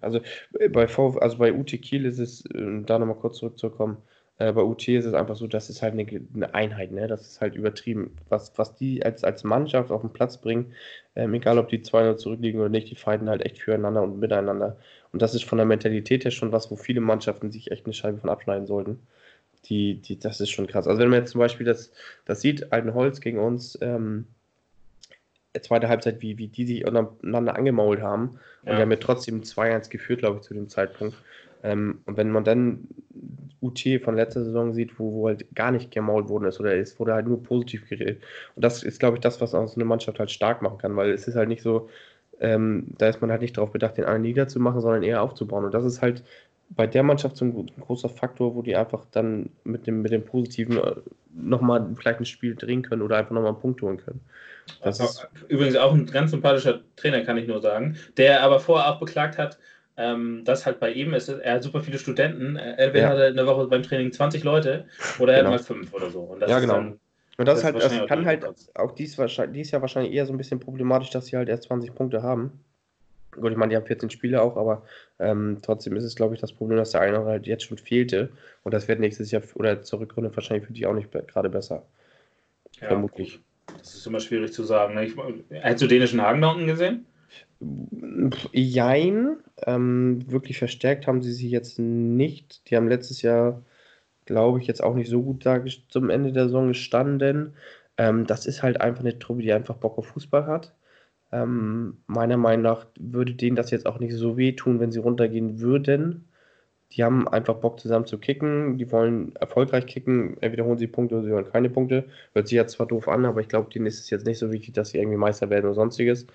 Also 0.00 0.20
bei, 0.70 0.88
v, 0.88 1.18
also 1.18 1.38
bei 1.38 1.52
UT 1.52 1.70
Kiel 1.70 2.04
ist 2.04 2.18
es, 2.18 2.44
um 2.52 2.86
da 2.86 2.98
nochmal 2.98 3.16
kurz 3.16 3.38
zurückzukommen, 3.38 3.98
äh, 4.40 4.52
bei 4.52 4.62
UT 4.62 4.88
ist 4.88 5.04
es 5.04 5.12
einfach 5.12 5.36
so, 5.36 5.46
das 5.46 5.68
ist 5.68 5.82
halt 5.82 5.92
eine, 5.92 6.06
eine, 6.34 6.54
Einheit, 6.54 6.92
ne? 6.92 7.06
Das 7.06 7.20
ist 7.20 7.40
halt 7.42 7.54
übertrieben. 7.54 8.16
Was, 8.30 8.56
was 8.56 8.74
die 8.74 9.04
als, 9.04 9.22
als 9.22 9.44
Mannschaft 9.44 9.90
auf 9.90 10.00
den 10.00 10.12
Platz 10.14 10.38
bringen, 10.38 10.72
ähm, 11.14 11.34
egal 11.34 11.58
ob 11.58 11.68
die 11.68 11.80
2-0 11.80 12.16
zurückliegen 12.16 12.58
oder 12.58 12.70
nicht, 12.70 12.90
die 12.90 12.94
fighten 12.94 13.28
halt 13.28 13.42
echt 13.42 13.58
füreinander 13.58 14.02
und 14.02 14.18
miteinander. 14.18 14.78
Und 15.12 15.20
das 15.20 15.34
ist 15.34 15.44
von 15.44 15.58
der 15.58 15.66
Mentalität 15.66 16.24
her 16.24 16.30
schon 16.30 16.52
was, 16.52 16.70
wo 16.70 16.76
viele 16.76 17.02
Mannschaften 17.02 17.50
sich 17.52 17.70
echt 17.70 17.84
eine 17.84 17.92
Scheibe 17.92 18.16
von 18.16 18.30
abschneiden 18.30 18.66
sollten. 18.66 19.00
Die, 19.66 19.96
die, 20.00 20.18
das 20.18 20.40
ist 20.40 20.50
schon 20.50 20.66
krass. 20.66 20.88
Also 20.88 21.02
wenn 21.02 21.10
man 21.10 21.18
jetzt 21.20 21.32
zum 21.32 21.40
Beispiel 21.40 21.66
das, 21.66 21.92
das 22.24 22.40
sieht, 22.40 22.72
Altenholz 22.72 23.20
gegen 23.20 23.38
uns, 23.38 23.78
ähm, 23.82 24.26
zweite 25.60 25.90
Halbzeit, 25.90 26.22
wie, 26.22 26.38
wie 26.38 26.48
die 26.48 26.64
sich 26.64 26.86
untereinander 26.86 27.56
angemault 27.56 28.00
haben. 28.00 28.38
Und 28.62 28.68
ja. 28.68 28.72
wir 28.72 28.78
haben 28.78 28.90
ja 28.90 28.96
trotzdem 28.96 29.42
2-1 29.42 29.90
geführt, 29.90 30.20
glaube 30.20 30.38
ich, 30.38 30.42
zu 30.44 30.54
dem 30.54 30.70
Zeitpunkt. 30.70 31.14
Ähm, 31.62 32.00
und 32.06 32.16
wenn 32.16 32.30
man 32.30 32.44
dann 32.44 32.88
UT 33.62 33.80
von 34.02 34.16
letzter 34.16 34.44
Saison 34.44 34.72
sieht, 34.72 34.98
wo, 34.98 35.12
wo 35.12 35.28
halt 35.28 35.46
gar 35.54 35.70
nicht 35.70 35.90
gemault 35.90 36.28
worden 36.28 36.46
ist 36.46 36.60
oder 36.60 36.74
es 36.76 36.98
wurde 36.98 37.14
halt 37.14 37.26
nur 37.26 37.42
positiv 37.42 37.88
geredet. 37.88 38.22
Und 38.56 38.64
das 38.64 38.82
ist, 38.82 39.00
glaube 39.00 39.16
ich, 39.16 39.20
das, 39.20 39.40
was 39.40 39.54
auch 39.54 39.68
so 39.68 39.76
eine 39.76 39.84
Mannschaft 39.84 40.18
halt 40.18 40.30
stark 40.30 40.62
machen 40.62 40.78
kann, 40.78 40.96
weil 40.96 41.10
es 41.10 41.28
ist 41.28 41.36
halt 41.36 41.48
nicht 41.48 41.62
so, 41.62 41.88
ähm, 42.40 42.86
da 42.98 43.08
ist 43.08 43.20
man 43.20 43.30
halt 43.30 43.42
nicht 43.42 43.56
darauf 43.56 43.70
bedacht, 43.70 43.98
den 43.98 44.04
einen 44.04 44.22
niederzumachen, 44.22 44.80
sondern 44.80 45.02
eher 45.02 45.22
aufzubauen. 45.22 45.64
Und 45.64 45.74
das 45.74 45.84
ist 45.84 46.00
halt 46.00 46.22
bei 46.70 46.86
der 46.86 47.02
Mannschaft 47.02 47.36
so 47.36 47.44
ein, 47.44 47.56
ein 47.56 47.80
großer 47.80 48.08
Faktor, 48.08 48.54
wo 48.54 48.62
die 48.62 48.76
einfach 48.76 49.04
dann 49.10 49.50
mit 49.64 49.86
dem, 49.86 50.02
mit 50.02 50.12
dem 50.12 50.24
Positiven 50.24 50.78
äh, 50.78 50.94
nochmal 51.34 51.86
vielleicht 51.96 52.20
ein 52.20 52.26
Spiel 52.26 52.54
drehen 52.54 52.82
können 52.82 53.02
oder 53.02 53.16
einfach 53.16 53.32
nochmal 53.32 53.52
einen 53.52 53.60
Punkt 53.60 53.82
holen 53.82 53.98
können. 53.98 54.20
Das 54.82 55.00
ist 55.00 55.28
Übrigens 55.48 55.76
auch 55.76 55.92
ein 55.92 56.06
ganz 56.06 56.30
sympathischer 56.30 56.80
Trainer, 56.96 57.22
kann 57.22 57.36
ich 57.36 57.48
nur 57.48 57.60
sagen, 57.60 57.96
der 58.16 58.42
aber 58.42 58.60
vorher 58.60 58.90
auch 58.90 59.00
beklagt 59.00 59.36
hat, 59.36 59.58
ähm, 60.00 60.42
das 60.44 60.64
halt 60.64 60.80
bei 60.80 60.92
ihm 60.92 61.12
ist, 61.12 61.28
er 61.28 61.54
hat 61.54 61.62
super 61.62 61.80
viele 61.80 61.98
Studenten. 61.98 62.56
Entweder 62.56 63.04
ja. 63.04 63.08
hat 63.10 63.18
er 63.18 63.28
in 63.28 63.36
der 63.36 63.46
Woche 63.46 63.66
beim 63.66 63.82
Training 63.82 64.12
20 64.12 64.42
Leute 64.44 64.86
oder 65.18 65.34
er 65.34 65.40
genau. 65.40 65.52
hat 65.52 65.60
mal 65.60 65.64
fünf 65.64 65.92
oder 65.92 66.10
so. 66.10 66.36
ja, 66.46 66.58
genau. 66.58 66.74
Dann, 66.74 67.00
und 67.36 67.46
das, 67.46 67.62
das 67.62 67.64
halt, 67.64 67.76
das 67.76 68.06
kann 68.06 68.26
halt 68.26 68.46
auch 68.74 68.92
dies, 68.92 69.16
dies 69.52 69.70
Jahr 69.70 69.80
wahrscheinlich 69.80 70.12
eher 70.12 70.26
so 70.26 70.32
ein 70.32 70.38
bisschen 70.38 70.60
problematisch, 70.60 71.10
dass 71.10 71.26
sie 71.26 71.36
halt 71.36 71.48
erst 71.48 71.64
20 71.64 71.94
Punkte 71.94 72.22
haben. 72.22 72.60
Gut, 73.32 73.52
ich 73.52 73.56
meine, 73.56 73.70
die 73.70 73.76
haben 73.76 73.86
14 73.86 74.10
Spiele 74.10 74.42
auch, 74.42 74.56
aber 74.56 74.82
ähm, 75.18 75.58
trotzdem 75.62 75.96
ist 75.96 76.04
es, 76.04 76.16
glaube 76.16 76.34
ich, 76.34 76.40
das 76.40 76.52
Problem, 76.52 76.78
dass 76.78 76.90
der 76.90 77.00
eine 77.00 77.24
halt 77.24 77.46
jetzt 77.46 77.64
schon 77.64 77.78
fehlte. 77.78 78.30
Und 78.64 78.74
das 78.74 78.88
wird 78.88 79.00
nächstes 79.00 79.30
Jahr 79.30 79.42
oder 79.54 79.82
zur 79.82 80.00
Rückrunde 80.00 80.34
wahrscheinlich 80.34 80.66
für 80.66 80.72
die 80.72 80.86
auch 80.86 80.94
nicht 80.94 81.10
gerade 81.12 81.48
besser. 81.48 81.84
Ja, 82.80 82.88
Vermutlich. 82.88 83.40
Das 83.78 83.94
ist 83.94 84.06
immer 84.06 84.20
schwierig 84.20 84.52
zu 84.52 84.64
sagen. 84.64 84.94
Ne? 84.94 85.06
Ich, 85.06 85.14
hättest 85.50 85.82
du 85.82 85.86
dänischen 85.86 86.20
Hagen 86.20 86.40
da 86.42 86.48
unten 86.48 86.66
gesehen? 86.66 87.06
Jein. 88.52 89.36
Ähm, 89.66 90.30
wirklich 90.30 90.58
verstärkt 90.58 91.06
haben 91.06 91.22
sie 91.22 91.32
sich 91.32 91.50
jetzt 91.50 91.78
nicht. 91.78 92.68
Die 92.70 92.76
haben 92.76 92.88
letztes 92.88 93.22
Jahr, 93.22 93.62
glaube 94.26 94.60
ich, 94.60 94.66
jetzt 94.66 94.82
auch 94.82 94.94
nicht 94.94 95.10
so 95.10 95.22
gut 95.22 95.46
da 95.46 95.62
zum 95.88 96.10
Ende 96.10 96.32
der 96.32 96.44
Saison 96.46 96.68
gestanden. 96.68 97.54
Ähm, 97.98 98.26
das 98.26 98.46
ist 98.46 98.62
halt 98.62 98.80
einfach 98.80 99.00
eine 99.00 99.18
Truppe, 99.18 99.42
die 99.42 99.52
einfach 99.52 99.76
Bock 99.76 99.98
auf 99.98 100.06
Fußball 100.08 100.46
hat. 100.46 100.74
Ähm, 101.32 101.98
meiner 102.06 102.36
Meinung 102.36 102.62
nach 102.62 102.86
würde 102.98 103.34
denen 103.34 103.56
das 103.56 103.70
jetzt 103.70 103.86
auch 103.86 104.00
nicht 104.00 104.14
so 104.14 104.36
wehtun, 104.36 104.80
wenn 104.80 104.92
sie 104.92 104.98
runtergehen 105.00 105.60
würden. 105.60 106.28
Die 106.92 107.04
haben 107.04 107.28
einfach 107.28 107.54
Bock 107.56 107.78
zusammen 107.80 108.06
zu 108.06 108.18
kicken, 108.18 108.78
die 108.78 108.90
wollen 108.90 109.36
erfolgreich 109.36 109.86
kicken, 109.86 110.36
entweder 110.42 110.64
holen 110.64 110.78
sie 110.78 110.88
Punkte 110.88 111.16
oder 111.16 111.24
sie 111.24 111.32
holen 111.32 111.50
keine 111.50 111.70
Punkte. 111.70 112.06
Hört 112.32 112.48
sich 112.48 112.56
jetzt 112.56 112.72
zwar 112.72 112.86
doof 112.86 113.08
an, 113.08 113.24
aber 113.26 113.40
ich 113.40 113.48
glaube, 113.48 113.70
denen 113.70 113.86
ist 113.86 114.00
es 114.00 114.10
jetzt 114.10 114.26
nicht 114.26 114.38
so 114.38 114.50
wichtig, 114.50 114.74
dass 114.74 114.90
sie 114.90 114.98
irgendwie 114.98 115.16
Meister 115.18 115.50
werden 115.50 115.66
oder 115.66 115.74
sonstiges. 115.74 116.26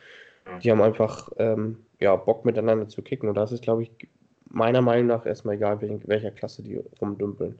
Die 0.63 0.71
haben 0.71 0.81
einfach 0.81 1.29
ähm, 1.37 1.84
ja, 1.99 2.15
Bock 2.15 2.45
miteinander 2.45 2.87
zu 2.87 3.01
kicken 3.01 3.29
und 3.29 3.35
das 3.35 3.51
ist, 3.51 3.63
glaube 3.63 3.83
ich, 3.83 3.91
meiner 4.49 4.81
Meinung 4.81 5.07
nach 5.07 5.25
erstmal 5.25 5.55
egal, 5.55 5.81
in 5.83 6.01
welcher 6.07 6.31
Klasse 6.31 6.63
die 6.63 6.81
rumdümpeln. 7.01 7.59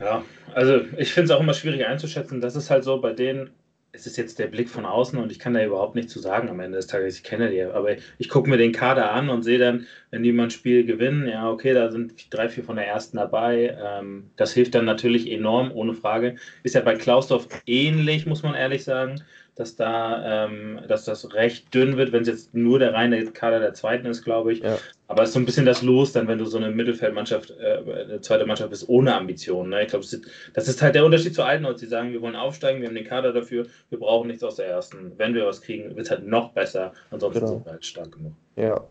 Ja, 0.00 0.24
also 0.54 0.80
ich 0.96 1.12
finde 1.12 1.32
es 1.32 1.36
auch 1.36 1.40
immer 1.40 1.54
schwierig 1.54 1.84
einzuschätzen. 1.86 2.40
Das 2.40 2.54
ist 2.54 2.70
halt 2.70 2.84
so 2.84 3.00
bei 3.00 3.12
denen, 3.12 3.50
es 3.90 4.06
ist 4.06 4.16
jetzt 4.16 4.38
der 4.38 4.46
Blick 4.46 4.68
von 4.68 4.84
außen 4.84 5.18
und 5.18 5.32
ich 5.32 5.38
kann 5.38 5.54
da 5.54 5.64
überhaupt 5.64 5.94
nichts 5.94 6.12
zu 6.12 6.20
sagen 6.20 6.48
am 6.48 6.60
Ende 6.60 6.76
des 6.76 6.86
Tages. 6.86 7.16
Ich 7.16 7.24
kenne 7.24 7.50
die, 7.50 7.62
aber 7.62 7.96
ich 8.18 8.28
gucke 8.28 8.48
mir 8.48 8.58
den 8.58 8.72
Kader 8.72 9.10
an 9.12 9.28
und 9.28 9.42
sehe 9.42 9.58
dann, 9.58 9.86
wenn 10.10 10.22
die 10.22 10.32
mal 10.32 10.44
ein 10.44 10.50
Spiel 10.50 10.84
gewinnen, 10.84 11.26
ja, 11.26 11.50
okay, 11.50 11.74
da 11.74 11.90
sind 11.90 12.32
drei, 12.32 12.48
vier 12.48 12.64
von 12.64 12.76
der 12.76 12.86
ersten 12.86 13.16
dabei. 13.16 13.76
Ähm, 13.82 14.30
das 14.36 14.52
hilft 14.52 14.74
dann 14.74 14.84
natürlich 14.84 15.30
enorm, 15.30 15.72
ohne 15.72 15.94
Frage. 15.94 16.36
Ist 16.62 16.74
ja 16.74 16.80
bei 16.80 16.94
Klausdorf 16.94 17.48
ähnlich, 17.66 18.26
muss 18.26 18.42
man 18.42 18.54
ehrlich 18.54 18.84
sagen 18.84 19.22
dass 19.58 19.74
da, 19.74 20.46
ähm, 20.46 20.78
dass 20.86 21.04
das 21.04 21.34
recht 21.34 21.74
dünn 21.74 21.96
wird, 21.96 22.12
wenn 22.12 22.22
es 22.22 22.28
jetzt 22.28 22.54
nur 22.54 22.78
der 22.78 22.94
reine 22.94 23.24
Kader 23.32 23.58
der 23.58 23.74
Zweiten 23.74 24.06
ist, 24.06 24.22
glaube 24.22 24.52
ich. 24.52 24.60
Ja. 24.60 24.78
Aber 25.08 25.22
es 25.22 25.30
ist 25.30 25.34
so 25.34 25.40
ein 25.40 25.46
bisschen 25.46 25.66
das 25.66 25.82
Los, 25.82 26.12
dann, 26.12 26.28
wenn 26.28 26.38
du 26.38 26.44
so 26.44 26.58
eine 26.58 26.70
Mittelfeldmannschaft, 26.70 27.50
äh, 27.58 27.82
eine 28.04 28.20
zweite 28.20 28.46
Mannschaft 28.46 28.70
bist, 28.70 28.88
ohne 28.88 29.16
Ambitionen. 29.16 29.70
Ne? 29.70 29.82
Ich 29.82 29.88
glaube, 29.88 30.06
das 30.54 30.68
ist 30.68 30.80
halt 30.80 30.94
der 30.94 31.04
Unterschied 31.04 31.34
zu 31.34 31.42
alten, 31.42 31.66
als 31.66 31.80
sie 31.80 31.88
sagen, 31.88 32.12
wir 32.12 32.22
wollen 32.22 32.36
aufsteigen, 32.36 32.80
wir 32.80 32.88
haben 32.88 32.94
den 32.94 33.04
Kader 33.04 33.32
dafür, 33.32 33.66
wir 33.90 33.98
brauchen 33.98 34.28
nichts 34.28 34.44
aus 34.44 34.54
der 34.54 34.68
ersten. 34.68 35.12
Wenn 35.16 35.34
wir 35.34 35.44
was 35.44 35.60
kriegen, 35.60 35.88
wird 35.96 36.06
es 36.06 36.10
halt 36.12 36.24
noch 36.24 36.52
besser, 36.52 36.92
ansonsten 37.10 37.40
genau. 37.40 37.52
sind 37.54 37.66
wir 37.66 37.72
halt 37.72 37.84
stark 37.84 38.12
genug. 38.12 38.34
Ja, 38.54 38.86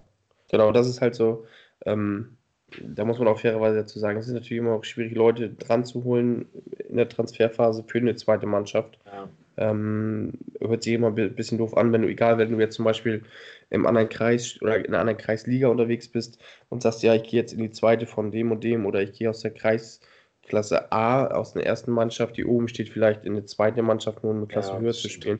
genau, 0.52 0.74
das 0.74 0.90
ist 0.90 1.00
halt 1.00 1.16
so. 1.16 1.46
Ähm, 1.86 2.36
da 2.82 3.06
muss 3.06 3.20
man 3.20 3.30
auch 3.30 3.40
fairerweise 3.40 3.78
dazu 3.78 4.00
sagen, 4.00 4.20
es 4.20 4.28
ist 4.28 4.34
natürlich 4.34 4.60
immer 4.60 4.74
auch 4.74 4.84
schwierig, 4.84 5.16
Leute 5.16 5.50
dran 5.50 5.86
zu 5.86 6.04
holen 6.04 6.48
in 6.90 6.98
der 6.98 7.08
Transferphase 7.08 7.86
für 7.88 8.00
eine 8.00 8.16
zweite 8.16 8.48
Mannschaft. 8.48 9.00
Ja. 9.06 9.30
Ähm, 9.58 10.34
hört 10.60 10.84
sich 10.84 10.94
immer 10.94 11.08
ein 11.08 11.36
bisschen 11.36 11.58
doof 11.58 11.76
an, 11.76 11.92
wenn 11.92 12.04
du, 12.04 12.08
egal, 12.08 12.38
wenn 12.38 12.52
du 12.52 12.60
jetzt 12.60 12.76
zum 12.76 12.86
Beispiel 12.86 13.24
im 13.70 13.86
anderen 13.86 14.10
Kreis 14.10 14.62
oder 14.62 14.78
in 14.78 14.88
einer 14.88 15.00
anderen 15.00 15.18
Kreisliga 15.18 15.68
unterwegs 15.68 16.08
bist 16.08 16.40
und 16.70 16.84
sagst, 16.84 17.04
ja, 17.04 17.16
ich 17.16 17.24
gehe 17.24 17.40
jetzt 17.40 17.54
in 17.54 17.60
die 17.60 17.72
zweite 17.72 18.06
von 18.06 18.32
dem 18.32 18.52
und 18.52 18.64
dem 18.64 18.86
oder 18.86 19.02
ich 19.02 19.14
gehe 19.14 19.30
aus 19.30 19.42
der 19.42 19.52
Kreisklasse 19.52 20.92
A, 20.92 21.28
aus 21.28 21.54
der 21.54 21.66
ersten 21.66 21.92
Mannschaft, 21.92 22.38
die 22.38 22.46
oben 22.46 22.68
steht, 22.68 22.90
vielleicht 22.90 23.26
in 23.26 23.34
der 23.34 23.46
zweiten 23.46 23.84
Mannschaft 23.84 24.24
nur 24.24 24.34
eine 24.34 24.46
Klasse 24.46 24.74
ja, 24.74 24.80
höher 24.80 24.94
zu 24.94 25.10
spielen. 25.10 25.40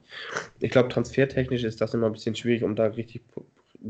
Ich 0.60 0.72
glaube, 0.72 0.90
transfertechnisch 0.90 1.64
ist 1.64 1.80
das 1.80 1.94
immer 1.94 2.08
ein 2.08 2.14
bisschen 2.14 2.36
schwierig, 2.36 2.64
um 2.64 2.76
da 2.76 2.88
richtig 2.88 3.22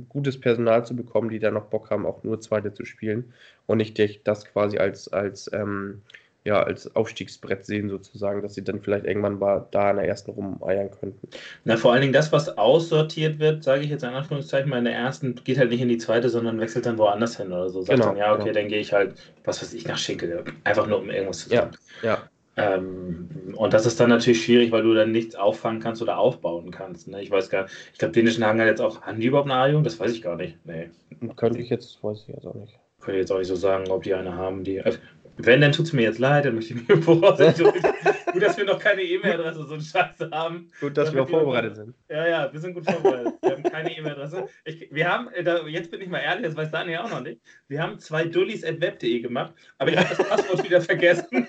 gutes 0.09 0.39
Personal 0.39 0.85
zu 0.85 0.95
bekommen, 0.95 1.29
die 1.29 1.39
da 1.39 1.51
noch 1.51 1.65
Bock 1.65 1.89
haben, 1.89 2.05
auch 2.05 2.23
nur 2.23 2.39
zweite 2.39 2.73
zu 2.73 2.85
spielen 2.85 3.33
und 3.65 3.77
nicht 3.77 3.97
das 4.27 4.45
quasi 4.45 4.77
als, 4.77 5.07
als 5.07 5.49
ähm, 5.53 6.01
ja, 6.47 6.63
als 6.63 6.95
Aufstiegsbrett 6.95 7.65
sehen, 7.65 7.89
sozusagen, 7.89 8.41
dass 8.41 8.53
sie 8.53 8.63
dann 8.63 8.81
vielleicht 8.81 9.05
irgendwann 9.05 9.37
mal 9.37 9.67
da 9.71 9.91
in 9.91 9.97
der 9.97 10.07
ersten 10.07 10.31
rumeiern 10.31 10.89
könnten. 10.89 11.27
Na, 11.65 11.75
vor 11.75 11.91
allen 11.91 11.99
Dingen 11.99 12.13
das, 12.13 12.31
was 12.31 12.57
aussortiert 12.57 13.37
wird, 13.39 13.65
sage 13.65 13.83
ich 13.83 13.89
jetzt 13.89 14.03
in 14.03 14.09
Anführungszeichen, 14.09 14.69
mal 14.69 14.77
in 14.77 14.85
der 14.85 14.95
ersten, 14.95 15.35
geht 15.43 15.57
halt 15.57 15.71
nicht 15.71 15.81
in 15.81 15.89
die 15.89 15.97
zweite, 15.97 16.29
sondern 16.29 16.61
wechselt 16.61 16.85
dann 16.85 16.97
woanders 16.97 17.35
hin 17.35 17.47
oder 17.47 17.69
so. 17.69 17.81
Sagt 17.81 17.99
genau, 17.99 18.11
dann, 18.11 18.17
ja, 18.17 18.33
okay, 18.33 18.43
genau. 18.45 18.53
dann 18.53 18.67
gehe 18.69 18.79
ich 18.79 18.93
halt, 18.93 19.15
was 19.43 19.61
weiß 19.61 19.73
ich, 19.73 19.85
nach 19.85 19.97
Schinkel, 19.97 20.45
einfach 20.63 20.87
nur 20.87 20.99
um 20.99 21.09
irgendwas 21.09 21.39
zu 21.39 21.49
tun. 21.49 21.71
Ja, 22.01 22.09
ja. 22.09 22.29
Ähm, 22.55 23.27
und 23.55 23.73
das 23.73 23.85
ist 23.85 23.99
dann 23.99 24.09
natürlich 24.09 24.43
schwierig, 24.43 24.71
weil 24.71 24.83
du 24.83 24.93
dann 24.93 25.11
nichts 25.11 25.35
auffangen 25.35 25.81
kannst 25.81 26.01
oder 26.01 26.17
aufbauen 26.17 26.71
kannst. 26.71 27.09
Ne? 27.09 27.21
Ich 27.21 27.29
weiß 27.29 27.49
gar 27.49 27.63
nicht, 27.63 27.73
ich 27.91 27.99
glaube, 27.99 28.13
dänischen 28.13 28.43
Hagen 28.45 28.59
hat 28.61 28.67
jetzt 28.67 28.81
auch, 28.81 29.01
haben 29.01 29.19
die 29.19 29.27
überhaupt 29.27 29.51
eine 29.51 29.77
a 29.77 29.81
Das 29.81 29.99
weiß 29.99 30.13
ich 30.13 30.21
gar 30.21 30.37
nicht. 30.37 30.57
Nee. 30.65 30.89
Könnte 31.35 31.59
ich 31.59 31.69
jetzt, 31.69 32.01
weiß 32.01 32.25
ich 32.25 32.33
jetzt 32.33 32.47
auch 32.47 32.55
nicht. 32.55 32.79
Könnte 32.99 33.19
ich 33.19 33.23
jetzt 33.23 33.31
auch 33.31 33.37
nicht 33.37 33.47
so 33.47 33.55
sagen, 33.55 33.89
ob 33.89 34.03
die 34.03 34.13
eine 34.15 34.33
haben, 34.33 34.63
die. 34.63 34.81
Also, 34.81 34.97
wenn, 35.37 35.61
dann 35.61 35.71
tut 35.71 35.85
es 35.85 35.93
mir 35.93 36.03
jetzt 36.03 36.19
leid, 36.19 36.45
dann 36.45 36.55
möchte 36.55 36.73
ich 36.73 36.87
mir 36.87 36.97
voraussichtlich. 37.01 37.73
gut, 38.33 38.41
dass 38.41 38.57
wir 38.57 38.65
noch 38.65 38.79
keine 38.79 39.01
E-Mail-Adresse, 39.01 39.65
so 39.65 39.73
ein 39.73 39.81
Scheiße 39.81 40.29
haben. 40.31 40.69
Gut, 40.79 40.97
dass 40.97 41.13
wir 41.13 41.23
auch 41.23 41.29
vorbereitet 41.29 41.75
sind. 41.75 41.95
Ja, 42.09 42.27
ja, 42.27 42.51
wir 42.51 42.59
sind 42.59 42.73
gut 42.73 42.89
vorbereitet. 42.89 43.33
Wir 43.41 43.51
haben 43.51 43.63
keine 43.63 43.97
E-Mail-Adresse. 43.97 44.47
Wir 44.91 45.11
haben, 45.11 45.29
äh, 45.33 45.43
da, 45.43 45.65
jetzt 45.67 45.91
bin 45.91 46.01
ich 46.01 46.09
mal 46.09 46.19
ehrlich, 46.19 46.45
das 46.45 46.55
weiß 46.55 46.71
Daniel 46.71 46.99
auch 46.99 47.09
noch 47.09 47.21
nicht. 47.21 47.41
Wir 47.67 47.81
haben 47.81 47.99
zwei 47.99 48.25
dullis.web.de 48.25 49.19
gemacht, 49.19 49.53
aber 49.77 49.91
ich 49.91 49.97
habe 49.97 50.09
das 50.09 50.27
Passwort 50.27 50.63
wieder 50.65 50.81
vergessen. 50.81 51.47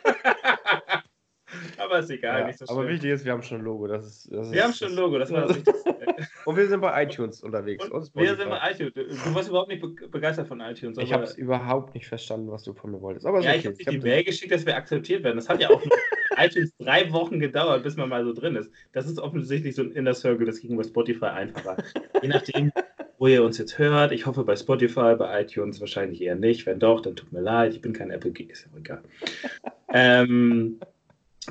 Aber 1.89 1.99
ist 2.01 2.11
egal, 2.11 2.41
ja, 2.41 2.47
nicht 2.47 2.59
so 2.59 2.67
schlimm. 2.67 2.79
Aber 2.79 2.89
wichtig 2.89 3.11
ist, 3.11 3.25
wir 3.25 3.33
haben 3.33 3.43
schon 3.43 3.59
ein 3.59 3.65
Logo. 3.65 3.87
Das 3.87 4.07
ist, 4.07 4.33
das 4.33 4.51
wir 4.51 4.59
ist, 4.59 4.65
haben 4.65 4.73
schon 4.75 4.89
ein 4.89 4.95
Logo, 4.95 5.19
das 5.19 5.33
war 5.33 5.47
das 5.47 5.57
Wichtigste. 5.57 5.95
Und 6.45 6.57
wir 6.57 6.67
sind 6.69 6.81
bei 6.81 7.03
iTunes 7.05 7.43
unterwegs. 7.43 7.85
wir 8.15 8.37
sind 8.37 8.51
bei 8.51 8.71
iTunes. 8.73 8.93
Du 8.95 9.35
warst 9.35 9.49
überhaupt 9.49 9.69
nicht 9.69 10.11
begeistert 10.11 10.49
von 10.49 10.61
iTunes. 10.61 10.99
Ich 10.99 11.13
habe 11.13 11.25
es 11.25 11.37
überhaupt 11.37 11.95
nicht 11.95 12.07
verstanden, 12.07 12.51
was 12.51 12.65
du 12.65 12.75
von 12.75 12.91
mir 12.91 13.01
wolltest. 13.01 13.27
Aber 13.27 13.41
ja, 13.41 13.51
okay. 13.51 13.59
ich 13.59 13.67
habe 13.67 13.77
dir 13.77 13.91
die 13.91 13.99
Mail 13.99 14.25
geschickt, 14.25 14.53
dass 14.53 14.67
wir 14.67 14.77
akzeptiert 14.77 15.23
werden. 15.23 15.37
Das 15.37 15.49
hat 15.49 15.61
ja 15.61 15.71
auch 15.71 15.83
iTunes 16.37 16.73
drei 16.79 17.13
Wochen 17.13 17.39
gedauert, 17.39 17.83
bis 17.85 17.97
man 17.97 18.09
mal 18.09 18.25
so 18.25 18.33
drin 18.33 18.57
ist. 18.57 18.71
Das 18.93 19.07
ist 19.07 19.19
offensichtlich 19.19 19.75
so 19.75 19.83
ein 19.83 19.93
Inner 19.93 20.15
Circle, 20.15 20.47
das 20.47 20.61
ging 20.61 20.77
bei 20.77 20.83
Spotify 20.83 21.27
einfacher. 21.27 21.77
Je 22.21 22.29
nachdem, 22.29 22.73
wo 23.19 23.27
ihr 23.27 23.43
uns 23.43 23.59
jetzt 23.59 23.79
hört. 23.79 24.13
Ich 24.13 24.27
hoffe 24.27 24.45
bei 24.45 24.57
Spotify, 24.57 25.15
bei 25.17 25.43
iTunes 25.43 25.81
wahrscheinlich 25.81 26.23
eher 26.23 26.37
nicht. 26.37 26.67
Wenn 26.67 26.79
doch, 26.79 27.01
dann 27.01 27.17
tut 27.17 27.33
mir 27.33 27.41
leid. 27.41 27.75
Ich 27.75 27.81
bin 27.81 27.93
kein 27.93 28.11
Apple 28.11 28.31
Geek, 28.31 28.51
ist 28.51 28.67
ja 28.67 28.79
egal. 28.79 29.03
ähm, 29.93 30.81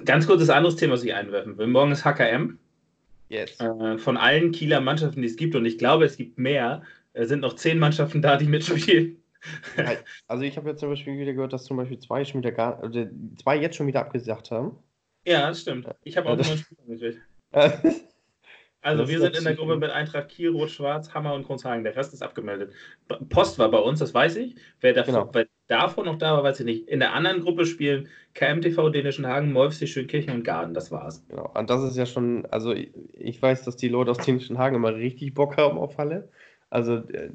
ganz 0.06 0.28
kurzes 0.28 0.50
anderes 0.50 0.76
Thema, 0.76 0.94
was 0.94 1.04
ich 1.04 1.14
einwerfen 1.14 1.58
will. 1.58 1.68
Morgen 1.68 1.92
ist 1.92 2.06
HKM. 2.06 2.58
Yes. 3.30 3.60
Äh, 3.60 3.98
von 3.98 4.18
allen 4.18 4.52
Kieler 4.52 4.80
Mannschaften, 4.82 5.22
die 5.22 5.28
es 5.28 5.36
gibt, 5.36 5.56
und 5.56 5.66
ich 5.66 5.78
glaube, 5.78 6.06
es 6.06 6.18
gibt 6.18 6.38
mehr, 6.38 6.84
äh, 7.14 7.26
sind 7.26 7.42
noch 7.42 7.54
zehn 7.54 7.80
Mannschaften 7.80 8.22
da, 8.22 8.38
die 8.38 8.46
mitspielen. 8.46 9.22
also 10.28 10.44
ich 10.44 10.58
habe 10.58 10.70
jetzt 10.70 10.80
zum 10.80 10.90
Beispiel 10.90 11.18
wieder 11.18 11.34
gehört, 11.34 11.54
dass 11.54 11.66
zum 11.66 11.78
Beispiel 11.78 12.00
zwei 12.00 12.24
schon 12.26 12.42
wieder 12.42 12.52
gar, 12.52 12.82
also 12.82 13.08
zwei 13.42 13.58
jetzt 13.58 13.76
schon 13.76 13.88
wieder 13.88 14.02
abgesagt 14.02 14.52
haben. 14.52 14.78
Ja, 15.26 15.50
das 15.50 15.62
stimmt. 15.62 15.88
Ich 16.04 16.16
habe 16.18 16.30
auch 16.30 16.38
ja, 16.38 16.44
nur 16.44 16.54
ein 16.54 16.98
Spiel. 16.98 17.22
Also 18.88 19.04
das 19.04 19.12
wir 19.12 19.20
sind 19.20 19.38
in 19.38 19.44
der 19.44 19.56
Gruppe 19.56 19.76
mit 19.76 19.92
Eintracht 19.92 20.30
Kiel, 20.30 20.52
Rot-Schwarz, 20.52 21.14
Hammer 21.14 21.34
und 21.34 21.46
Grundshagen. 21.46 21.84
Der 21.84 21.94
Rest 21.98 22.14
ist 22.14 22.22
abgemeldet. 22.22 22.72
Post 23.28 23.60
war 23.60 23.70
bei 23.70 23.80
uns, 23.80 24.00
das 24.00 24.14
weiß 24.14 24.38
ich. 24.38 24.56
Wer 24.80 24.94
davor, 24.94 25.14
genau. 25.14 25.30
wer 25.34 25.48
davor 25.68 26.06
noch 26.06 26.18
da 26.18 26.38
war, 26.38 26.44
weiß 26.44 26.62
ich 26.62 26.66
nicht. 26.66 26.88
In 26.88 27.02
der 27.02 27.14
anderen 27.14 27.42
Gruppe 27.42 27.66
spielen 27.66 28.08
KMTV, 28.34 28.90
Dänischen 28.90 29.28
Hagen, 29.28 29.52
Molfsee, 29.52 29.88
Schönkirchen 29.88 30.34
und 30.34 30.44
Garden. 30.46 30.74
Das 30.74 30.90
war's. 30.90 31.22
Genau. 31.28 31.52
Und 31.54 31.70
das 31.70 31.84
ist 31.84 31.98
ja 31.98 32.06
schon, 32.06 32.46
also 32.46 32.72
ich, 32.72 33.42
weiß, 33.42 33.66
dass 33.66 33.76
die 33.76 33.90
Leute 33.90 34.12
aus 34.12 34.20
Dänischen 34.20 34.58
Hagen 34.58 34.78
immer 34.78 34.96
richtig 34.96 35.34
Bock 35.34 35.58
haben 35.58 35.78
auf 35.78 35.98
Halle. 35.98 36.30
Also 36.70 36.96
äh, 36.96 37.32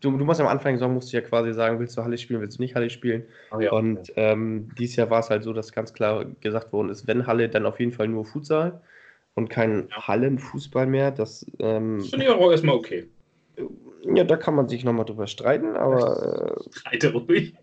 du, 0.00 0.18
du 0.18 0.24
musst 0.24 0.40
am 0.40 0.48
Anfang 0.48 0.72
der 0.72 0.78
Saison 0.78 0.94
musst 0.94 1.12
du 1.12 1.16
ja 1.16 1.20
quasi 1.20 1.52
sagen, 1.52 1.78
willst 1.78 1.96
du 1.96 2.02
Halle 2.02 2.18
spielen, 2.18 2.40
willst 2.40 2.58
du 2.58 2.62
nicht 2.62 2.74
Halle 2.74 2.90
spielen. 2.90 3.22
Oh 3.52 3.60
ja, 3.60 3.70
und 3.70 4.12
ähm, 4.16 4.70
dieses 4.76 4.96
Jahr 4.96 5.10
war 5.10 5.20
es 5.20 5.30
halt 5.30 5.44
so, 5.44 5.52
dass 5.52 5.70
ganz 5.70 5.92
klar 5.92 6.24
gesagt 6.40 6.72
worden 6.72 6.88
ist, 6.88 7.06
wenn 7.06 7.28
Halle, 7.28 7.48
dann 7.48 7.66
auf 7.66 7.78
jeden 7.78 7.92
Fall 7.92 8.08
nur 8.08 8.24
Futsal 8.24 8.80
und 9.36 9.48
kein 9.48 9.88
ja. 9.90 10.08
Hallenfußball 10.08 10.86
mehr. 10.86 11.12
Das 11.12 11.46
ähm, 11.60 12.02
finde 12.02 12.24
ich 12.26 12.30
auch 12.30 12.50
erstmal 12.50 12.74
okay. 12.74 13.06
Ja, 14.02 14.24
da 14.24 14.36
kann 14.36 14.54
man 14.54 14.68
sich 14.68 14.82
nochmal 14.84 15.04
drüber 15.04 15.28
streiten, 15.28 15.76
aber. 15.76 16.56
Äh, 16.56 16.70
Streite 16.78 17.12
ruhig. 17.12 17.54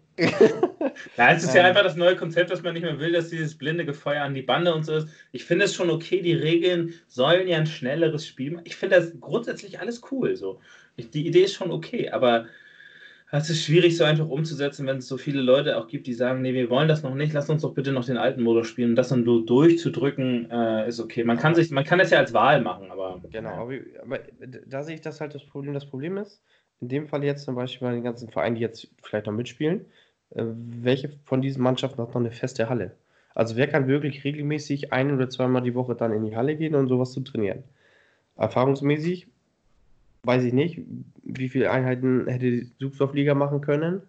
ja, 1.17 1.31
es 1.31 1.43
ist 1.43 1.55
ja 1.55 1.61
ähm. 1.61 1.67
einfach 1.67 1.83
das 1.83 1.95
neue 1.95 2.15
Konzept, 2.15 2.51
dass 2.51 2.61
man 2.61 2.73
nicht 2.73 2.83
mehr 2.83 2.99
will, 2.99 3.11
dass 3.11 3.29
dieses 3.29 3.57
blinde 3.57 3.83
Gefeuer 3.83 4.23
an 4.23 4.35
die 4.35 4.43
Bande 4.43 4.73
und 4.73 4.83
so 4.83 4.93
ist. 4.93 5.07
Ich 5.31 5.43
finde 5.43 5.65
es 5.65 5.73
schon 5.73 5.89
okay, 5.89 6.21
die 6.21 6.33
Regeln 6.33 6.93
sollen 7.07 7.47
ja 7.47 7.57
ein 7.57 7.65
schnelleres 7.65 8.27
Spiel 8.27 8.51
machen. 8.51 8.65
Ich 8.65 8.75
finde 8.75 8.97
das 8.97 9.19
grundsätzlich 9.19 9.79
alles 9.79 10.01
cool. 10.11 10.35
So. 10.35 10.59
Ich, 10.95 11.09
die 11.09 11.25
Idee 11.25 11.45
ist 11.45 11.55
schon 11.55 11.71
okay, 11.71 12.09
aber 12.11 12.45
es 13.35 13.49
ist 13.49 13.63
schwierig, 13.63 13.97
so 13.97 14.03
einfach 14.03 14.29
umzusetzen, 14.29 14.85
wenn 14.85 14.97
es 14.97 15.07
so 15.07 15.17
viele 15.17 15.41
Leute 15.41 15.77
auch 15.77 15.87
gibt, 15.87 16.05
die 16.05 16.13
sagen, 16.13 16.43
nee, 16.43 16.53
wir 16.53 16.69
wollen 16.69 16.87
das 16.87 17.01
noch 17.01 17.15
nicht, 17.15 17.33
lass 17.33 17.49
uns 17.49 17.63
doch 17.63 17.73
bitte 17.73 17.91
noch 17.91 18.05
den 18.05 18.17
alten 18.17 18.43
Modus 18.43 18.67
spielen. 18.67 18.91
Und 18.91 18.95
das 18.95 19.09
dann 19.09 19.25
so 19.25 19.39
durchzudrücken, 19.39 20.51
äh, 20.51 20.87
ist 20.87 20.99
okay. 20.99 21.23
Man 21.23 21.37
kann 21.37 21.55
sich, 21.55 21.71
man 21.71 21.83
kann 21.83 21.97
das 21.97 22.11
ja 22.11 22.19
als 22.19 22.33
Wahl 22.33 22.61
machen, 22.61 22.91
aber. 22.91 23.21
Genau, 23.31 23.49
aber, 23.49 23.73
aber, 24.03 24.19
da 24.67 24.83
sehe 24.83 24.93
ich 24.93 25.01
das 25.01 25.19
halt 25.19 25.33
das 25.33 25.43
Problem. 25.45 25.73
Das 25.73 25.87
Problem 25.87 26.17
ist, 26.17 26.43
in 26.79 26.89
dem 26.89 27.07
Fall 27.07 27.23
jetzt 27.23 27.45
zum 27.45 27.55
Beispiel 27.55 27.87
bei 27.87 27.93
den 27.95 28.03
ganzen 28.03 28.29
Vereinen, 28.29 28.55
die 28.55 28.61
jetzt 28.61 28.87
vielleicht 29.01 29.25
noch 29.25 29.33
mitspielen, 29.33 29.85
äh, 30.35 30.43
welche 30.45 31.09
von 31.25 31.41
diesen 31.41 31.63
Mannschaften 31.63 32.03
hat 32.03 32.09
noch 32.09 32.21
eine 32.21 32.31
feste 32.31 32.69
Halle? 32.69 32.91
Also 33.33 33.55
wer 33.55 33.67
kann 33.67 33.87
wirklich 33.87 34.23
regelmäßig 34.23 34.93
ein 34.93 35.11
oder 35.11 35.27
zweimal 35.27 35.63
die 35.63 35.73
Woche 35.73 35.95
dann 35.95 36.13
in 36.13 36.23
die 36.23 36.35
Halle 36.35 36.55
gehen 36.55 36.75
und 36.75 36.87
sowas 36.87 37.13
zu 37.13 37.21
trainieren? 37.21 37.63
Erfahrungsmäßig 38.35 39.27
weiß 40.23 40.43
ich 40.43 40.53
nicht, 40.53 40.81
wie 41.23 41.49
viele 41.49 41.71
Einheiten 41.71 42.27
hätte 42.27 42.49
die 42.49 42.71
Suchstoffliga 42.79 43.35
machen 43.35 43.61
können 43.61 44.01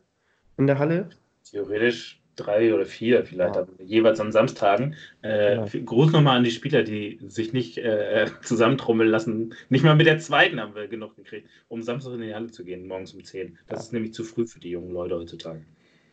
in 0.56 0.66
der 0.66 0.78
Halle? 0.78 1.10
Theoretisch 1.44 2.20
drei 2.36 2.74
oder 2.74 2.86
vier 2.86 3.24
vielleicht, 3.24 3.56
ja. 3.56 3.66
jeweils 3.78 4.20
an 4.20 4.32
Samstagen. 4.32 4.96
Äh, 5.22 5.56
ja. 5.56 5.66
Gruß 5.84 6.12
nochmal 6.12 6.38
an 6.38 6.44
die 6.44 6.50
Spieler, 6.50 6.82
die 6.82 7.18
sich 7.26 7.52
nicht 7.52 7.78
äh, 7.78 8.26
zusammentrommeln 8.42 9.08
lassen. 9.08 9.54
Nicht 9.68 9.84
mal 9.84 9.94
mit 9.94 10.06
der 10.06 10.18
zweiten 10.18 10.60
haben 10.60 10.74
wir 10.74 10.88
genug 10.88 11.16
gekriegt, 11.16 11.48
um 11.68 11.82
Samstag 11.82 12.14
in 12.14 12.22
die 12.22 12.34
Halle 12.34 12.50
zu 12.50 12.64
gehen, 12.64 12.86
morgens 12.86 13.14
um 13.14 13.22
10. 13.22 13.58
Das 13.68 13.78
ja. 13.78 13.82
ist 13.84 13.92
nämlich 13.92 14.14
zu 14.14 14.24
früh 14.24 14.46
für 14.46 14.60
die 14.60 14.70
jungen 14.70 14.92
Leute 14.92 15.16
heutzutage. 15.16 15.64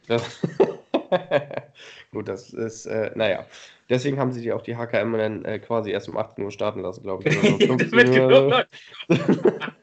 Gut, 2.11 2.27
das 2.27 2.53
ist, 2.53 2.85
äh, 2.85 3.11
naja. 3.15 3.45
Deswegen 3.89 4.19
haben 4.19 4.31
sie 4.31 4.41
die 4.41 4.53
auch 4.53 4.61
die 4.61 4.77
HKM 4.77 5.13
dann 5.13 5.45
äh, 5.45 5.59
quasi 5.59 5.91
erst 5.91 6.07
um 6.07 6.17
18 6.17 6.43
Uhr 6.43 6.51
starten 6.51 6.81
lassen, 6.81 7.03
glaube 7.03 7.27
ich. 7.27 7.69
Oder 7.69 8.65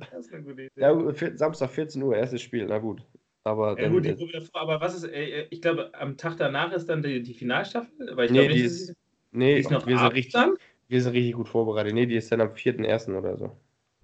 das 0.12 0.26
ist 0.26 0.32
eine 0.32 0.42
gute 0.42 0.62
Idee. 0.62 0.70
Ja, 0.76 1.36
Samstag 1.36 1.70
14 1.70 2.02
Uhr, 2.02 2.16
erstes 2.16 2.42
Spiel, 2.42 2.66
na 2.66 2.78
gut. 2.78 3.02
Aber, 3.44 3.80
ja, 3.80 3.88
gut, 3.88 4.04
davor, 4.06 4.60
aber 4.60 4.80
was 4.80 4.96
ist, 4.96 5.04
äh, 5.04 5.46
ich 5.50 5.62
glaube, 5.62 5.90
am 5.94 6.16
Tag 6.16 6.36
danach 6.36 6.72
ist 6.72 6.86
dann 6.86 7.02
die, 7.02 7.22
die 7.22 7.32
Finalstaffel? 7.32 8.14
Weil 8.14 8.26
ich 8.26 8.32
nee, 8.32 8.46
glaub, 8.46 8.52
die 8.52 8.62
ist, 8.62 8.94
nee, 9.30 9.54
die 9.54 9.60
ist 9.60 9.70
noch 9.70 9.86
wir 9.86 9.98
sind, 9.98 10.12
richtig, 10.12 10.40
wir 10.88 11.02
sind 11.02 11.12
richtig 11.12 11.34
gut 11.34 11.48
vorbereitet. 11.48 11.94
Nee, 11.94 12.06
die 12.06 12.16
ist 12.16 12.30
dann 12.30 12.42
am 12.42 12.48
4.1. 12.48 13.16
oder 13.16 13.38
so. 13.38 13.56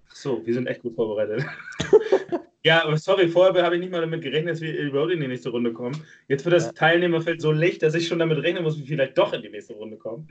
Ach 0.08 0.14
so, 0.14 0.46
wir 0.46 0.54
sind 0.54 0.66
echt 0.66 0.80
gut 0.80 0.94
vorbereitet. 0.94 1.44
ja, 2.64 2.84
aber 2.84 2.96
sorry, 2.96 3.28
vorher 3.28 3.64
habe 3.64 3.74
ich 3.74 3.80
nicht 3.80 3.92
mal 3.92 4.00
damit 4.00 4.22
gerechnet, 4.22 4.54
dass 4.54 4.60
wir 4.62 4.78
überhaupt 4.78 5.12
in 5.12 5.20
die 5.20 5.28
nächste 5.28 5.50
Runde 5.50 5.72
kommen. 5.72 6.00
Jetzt 6.28 6.44
wird 6.46 6.54
das 6.54 6.66
ja. 6.66 6.72
Teilnehmerfeld 6.72 7.42
so 7.42 7.52
leicht, 7.52 7.82
dass 7.82 7.94
ich 7.94 8.08
schon 8.08 8.20
damit 8.20 8.38
rechnen 8.38 8.62
muss, 8.62 8.78
wie 8.78 8.86
vielleicht 8.86 9.18
doch 9.18 9.34
in 9.34 9.42
die 9.42 9.50
nächste 9.50 9.74
Runde 9.74 9.98
kommen. 9.98 10.28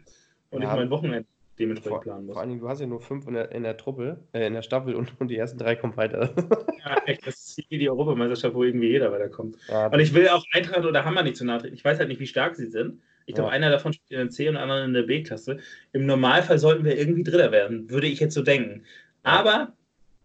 Und 0.49 0.61
ja, 0.63 0.71
ich 0.71 0.75
mein 0.75 0.89
Wochenende 0.89 1.27
dementsprechend 1.59 1.95
vor, 1.95 2.01
planen 2.01 2.25
muss. 2.25 2.33
Vor 2.33 2.41
allem, 2.41 2.59
du 2.59 2.67
hast 2.67 2.79
ja 2.79 2.87
nur 2.87 3.01
fünf 3.01 3.27
in 3.27 3.33
der, 3.33 3.51
in 3.51 3.63
der 3.63 3.77
Truppe, 3.77 4.17
äh, 4.33 4.47
in 4.47 4.53
der 4.53 4.61
Staffel 4.61 4.95
und, 4.95 5.13
und 5.19 5.27
die 5.29 5.37
ersten 5.37 5.57
drei 5.57 5.75
kommen 5.75 5.95
weiter. 5.97 6.33
ja, 6.85 6.97
echt, 7.05 7.25
das 7.27 7.35
ist 7.35 7.69
wie 7.69 7.77
die 7.77 7.89
Europameisterschaft, 7.89 8.55
wo 8.55 8.63
irgendwie 8.63 8.89
jeder 8.89 9.11
weiterkommt. 9.11 9.57
Ja, 9.67 9.87
und 9.87 9.99
ich 9.99 10.13
will 10.13 10.27
auch 10.29 10.43
Eintracht 10.53 10.85
oder 10.85 11.05
Hammer 11.05 11.23
nicht 11.23 11.37
zu 11.37 11.45
nahe 11.45 11.59
treten. 11.59 11.75
Ich 11.75 11.85
weiß 11.85 11.99
halt 11.99 12.09
nicht, 12.09 12.19
wie 12.19 12.27
stark 12.27 12.55
sie 12.55 12.67
sind. 12.67 13.01
Ich 13.25 13.35
glaube, 13.35 13.49
ja. 13.49 13.55
einer 13.55 13.69
davon 13.69 13.93
spielt 13.93 14.11
in 14.11 14.27
der 14.27 14.29
C 14.29 14.47
und 14.49 14.55
der 14.55 14.63
andere 14.63 14.83
in 14.83 14.93
der 14.93 15.03
B-Klasse. 15.03 15.57
Im 15.93 16.05
Normalfall 16.05 16.59
sollten 16.59 16.83
wir 16.83 16.97
irgendwie 16.97 17.23
Dritter 17.23 17.51
werden, 17.51 17.89
würde 17.89 18.07
ich 18.07 18.19
jetzt 18.19 18.33
so 18.33 18.41
denken. 18.41 18.83
Aber, 19.23 19.73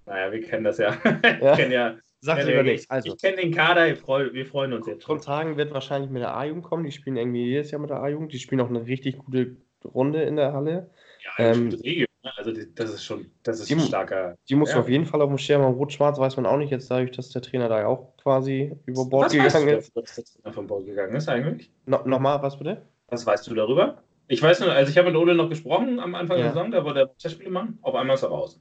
naja, 0.07 0.33
wir 0.33 0.41
kennen 0.41 0.65
das 0.65 0.79
ja. 0.79 0.97
ja. 1.41 1.57
kennen 1.57 1.73
ja 1.73 1.97
Sagt 2.21 2.45
lieber 2.47 2.63
nichts. 2.63 2.91
Also, 2.91 3.15
ich 3.15 3.21
kenne 3.21 3.37
den 3.37 3.55
Kader, 3.55 3.95
freu, 3.95 4.33
wir 4.33 4.45
freuen 4.45 4.73
uns 4.73 4.87
jetzt. 4.87 5.05
Tragen 5.05 5.57
wird 5.57 5.73
wahrscheinlich 5.73 6.11
mit 6.11 6.23
der 6.23 6.37
A-Jugend 6.37 6.65
kommen. 6.65 6.85
Die 6.85 6.91
spielen 6.91 7.17
irgendwie 7.17 7.45
jedes 7.45 7.71
Jahr 7.71 7.81
mit 7.81 7.91
der 7.91 8.03
A-Jugend. 8.03 8.33
Die 8.33 8.41
spielen 8.41 8.61
auch 8.61 8.69
eine 8.69 8.87
richtig 8.87 9.19
gute 9.19 9.57
Runde 9.85 10.23
in 10.23 10.37
der 10.37 10.53
Halle. 10.53 10.91
Ja, 11.37 11.53
ähm, 11.53 11.69
ne? 11.69 12.07
also 12.37 12.53
das 12.53 12.91
ist 12.91 13.05
schon, 13.05 13.31
das 13.43 13.61
ist 13.61 13.71
die, 13.71 13.75
ein 13.75 13.81
starker. 13.81 14.37
Die 14.49 14.55
muss 14.55 14.73
ja. 14.73 14.81
auf 14.81 14.89
jeden 14.89 15.07
Fall 15.07 15.23
auf 15.23 15.29
dem 15.29 15.39
Schirm 15.39 15.63
haben. 15.63 15.75
Rot-Schwarz 15.75 16.19
weiß 16.19 16.37
man 16.37 16.47
auch 16.47 16.57
nicht, 16.57 16.71
jetzt 16.71 16.91
dadurch, 16.91 17.13
dass 17.13 17.31
der 17.31 17.43
Trainer 17.43 17.69
da 17.69 17.87
auch 17.87 18.17
quasi 18.17 18.73
über 18.87 19.05
Bord 19.05 19.27
was 19.27 19.33
gegangen 19.33 19.53
weißt 19.53 19.65
du, 19.65 19.79
ist. 19.79 19.97
Dass 19.97 20.15
der 20.15 20.25
Trainer 20.25 20.55
von 20.55 20.67
Bord 20.67 20.87
gegangen 20.87 21.15
ist 21.15 21.29
eigentlich? 21.29 21.71
No, 21.87 22.01
Nochmal, 22.05 22.43
was 22.43 22.59
bitte? 22.59 22.83
Was 23.09 23.27
weißt 23.27 23.47
du 23.47 23.55
darüber? 23.55 24.03
Ich 24.27 24.43
weiß 24.43 24.61
nur, 24.61 24.73
also 24.73 24.91
ich 24.91 24.99
habe 24.99 25.11
mit 25.11 25.19
Ole 25.19 25.35
noch 25.35 25.49
gesprochen 25.49 26.01
am 26.01 26.15
Anfang 26.15 26.37
ja. 26.37 26.45
der 26.45 26.53
Saison, 26.53 26.71
da 26.71 26.85
wollte 26.85 27.01
er 27.01 27.17
Testspiele 27.17 27.51
machen, 27.51 27.79
auf 27.83 27.95
einmal 27.95 28.15
ist 28.15 28.23
er 28.23 28.29
raus. 28.29 28.61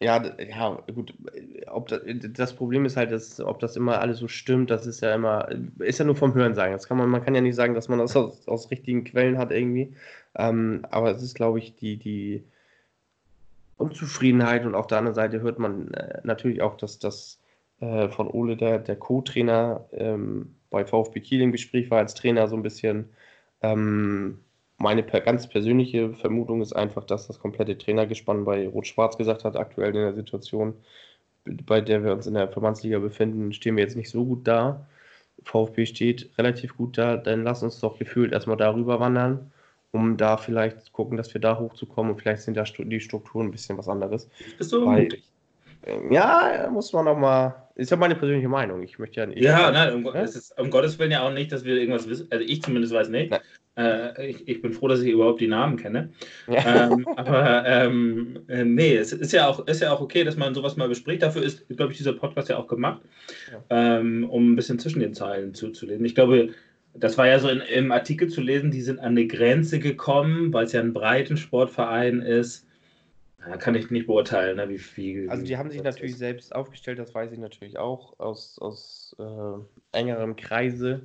Ja, 0.00 0.22
ja, 0.38 0.74
gut. 0.94 1.14
Ob 1.68 1.88
das, 1.88 2.02
das, 2.34 2.54
Problem 2.54 2.84
ist 2.84 2.98
halt, 2.98 3.12
dass, 3.12 3.40
ob 3.40 3.60
das 3.60 3.76
immer 3.76 4.00
alles 4.00 4.18
so 4.18 4.28
stimmt, 4.28 4.70
das 4.70 4.86
ist 4.86 5.00
ja 5.00 5.14
immer, 5.14 5.48
ist 5.78 5.98
ja 5.98 6.04
nur 6.04 6.16
vom 6.16 6.34
Hören 6.34 6.54
sagen. 6.54 6.76
Kann 6.86 6.98
man, 6.98 7.08
man 7.08 7.24
kann 7.24 7.34
ja 7.34 7.40
nicht 7.40 7.54
sagen, 7.54 7.74
dass 7.74 7.88
man 7.88 7.98
das 7.98 8.14
aus, 8.14 8.46
aus 8.46 8.70
richtigen 8.70 9.04
Quellen 9.04 9.38
hat 9.38 9.52
irgendwie. 9.52 9.96
Ähm, 10.34 10.84
aber 10.90 11.12
es 11.12 11.22
ist, 11.22 11.34
glaube 11.34 11.58
ich, 11.60 11.76
die, 11.76 11.96
die 11.96 12.44
Unzufriedenheit 13.78 14.66
und 14.66 14.74
auf 14.74 14.86
der 14.86 14.98
anderen 14.98 15.14
Seite 15.14 15.40
hört 15.40 15.58
man 15.58 15.92
äh, 15.94 16.20
natürlich 16.24 16.60
auch, 16.62 16.76
dass 16.76 16.98
das 16.98 17.40
äh, 17.80 18.08
von 18.10 18.28
Ole, 18.28 18.56
der, 18.56 18.78
der 18.78 18.96
Co-Trainer 18.96 19.86
ähm, 19.92 20.56
bei 20.70 20.84
VfB 20.84 21.20
Kiel 21.20 21.40
im 21.42 21.52
Gespräch 21.52 21.90
war 21.90 21.98
als 21.98 22.14
Trainer, 22.14 22.48
so 22.48 22.56
ein 22.56 22.62
bisschen 22.62 23.10
ähm, 23.62 24.40
meine 24.78 25.02
ganz 25.02 25.48
persönliche 25.48 26.12
Vermutung 26.14 26.60
ist 26.60 26.74
einfach, 26.74 27.04
dass 27.04 27.26
das 27.26 27.38
komplette 27.38 27.78
Trainergespann 27.78 28.44
bei 28.44 28.68
Rot-Schwarz 28.68 29.16
gesagt 29.16 29.44
hat, 29.44 29.56
aktuell 29.56 29.88
in 29.88 30.02
der 30.02 30.14
Situation, 30.14 30.74
bei 31.44 31.80
der 31.80 32.04
wir 32.04 32.12
uns 32.12 32.26
in 32.26 32.34
der 32.34 32.48
Verbandsliga 32.48 32.98
befinden, 32.98 33.52
stehen 33.52 33.76
wir 33.76 33.84
jetzt 33.84 33.96
nicht 33.96 34.10
so 34.10 34.24
gut 34.24 34.46
da. 34.46 34.86
VfB 35.44 35.86
steht 35.86 36.30
relativ 36.38 36.76
gut 36.76 36.98
da, 36.98 37.16
dann 37.16 37.44
lass 37.44 37.62
uns 37.62 37.80
doch 37.80 37.98
gefühlt 37.98 38.32
erstmal 38.32 38.56
darüber 38.56 39.00
wandern, 39.00 39.50
um 39.92 40.16
da 40.16 40.36
vielleicht 40.36 40.92
gucken, 40.92 41.16
dass 41.16 41.32
wir 41.32 41.40
da 41.40 41.58
hochzukommen 41.58 42.12
und 42.12 42.20
vielleicht 42.20 42.42
sind 42.42 42.56
da 42.56 42.64
die 42.64 43.00
Strukturen 43.00 43.46
ein 43.46 43.50
bisschen 43.52 43.78
was 43.78 43.88
anderes. 43.88 44.28
Bist 44.58 44.72
du 44.72 44.84
Weil, 44.84 45.04
mutig? 45.04 45.24
Ja, 46.10 46.68
muss 46.72 46.92
man 46.92 47.06
auch 47.06 47.16
mal. 47.16 47.68
Ist 47.76 47.90
ja 47.90 47.96
meine 47.96 48.16
persönliche 48.16 48.48
Meinung. 48.48 48.82
Ich 48.82 48.98
möchte 48.98 49.20
ja 49.20 49.26
nicht. 49.26 49.40
Ja, 49.40 49.70
nein, 49.70 49.94
um, 49.94 50.02
ne? 50.02 50.22
ist, 50.22 50.58
um 50.58 50.70
Gottes 50.70 50.98
Willen 50.98 51.12
ja 51.12 51.22
auch 51.22 51.32
nicht, 51.32 51.52
dass 51.52 51.64
wir 51.64 51.76
irgendwas 51.76 52.08
wissen. 52.08 52.26
Also 52.30 52.44
ich 52.44 52.62
zumindest 52.62 52.92
weiß 52.92 53.08
nicht. 53.08 53.32
Äh, 53.76 54.30
ich, 54.30 54.48
ich, 54.48 54.62
bin 54.62 54.72
froh, 54.72 54.88
dass 54.88 55.00
ich 55.00 55.10
überhaupt 55.10 55.40
die 55.40 55.48
Namen 55.48 55.76
kenne. 55.76 56.10
Ja. 56.48 56.90
Ähm, 56.90 57.06
aber 57.16 57.64
ähm, 57.66 58.38
äh, 58.48 58.64
nee, 58.64 58.96
es 58.96 59.12
ist 59.12 59.32
ja, 59.32 59.48
auch, 59.48 59.66
ist 59.66 59.82
ja 59.82 59.92
auch 59.92 60.00
okay, 60.00 60.24
dass 60.24 60.36
man 60.36 60.54
sowas 60.54 60.76
mal 60.76 60.88
bespricht. 60.88 61.22
Dafür 61.22 61.42
ist, 61.42 61.68
glaube 61.68 61.92
ich, 61.92 61.98
dieser 61.98 62.14
Podcast 62.14 62.48
ja 62.48 62.56
auch 62.56 62.68
gemacht, 62.68 63.02
ja. 63.50 63.98
ähm, 63.98 64.28
um 64.30 64.52
ein 64.52 64.56
bisschen 64.56 64.78
zwischen 64.78 65.00
den 65.00 65.14
Zeilen 65.14 65.54
zuzulesen. 65.54 66.04
Ich 66.06 66.14
glaube, 66.14 66.50
das 66.94 67.18
war 67.18 67.26
ja 67.26 67.38
so 67.38 67.48
in, 67.48 67.60
im 67.60 67.92
Artikel 67.92 68.28
zu 68.28 68.40
lesen, 68.40 68.70
die 68.70 68.80
sind 68.80 68.98
an 68.98 69.12
eine 69.12 69.26
Grenze 69.26 69.78
gekommen, 69.78 70.52
weil 70.52 70.64
es 70.64 70.72
ja 70.72 70.80
ein 70.80 70.94
Breitensportverein 70.94 72.20
ist 72.20 72.66
ja, 73.48 73.56
kann 73.56 73.74
ich 73.74 73.90
nicht 73.90 74.06
beurteilen, 74.06 74.56
ne, 74.56 74.68
wie 74.68 74.78
viel. 74.78 75.30
Also 75.30 75.44
die 75.44 75.56
haben 75.56 75.70
sich 75.70 75.82
natürlich 75.82 76.12
ist. 76.12 76.18
selbst 76.18 76.54
aufgestellt, 76.54 76.98
das 76.98 77.14
weiß 77.14 77.32
ich 77.32 77.38
natürlich 77.38 77.78
auch 77.78 78.18
aus, 78.18 78.58
aus 78.58 79.14
äh, 79.18 79.96
engerem 79.96 80.36
Kreise, 80.36 81.02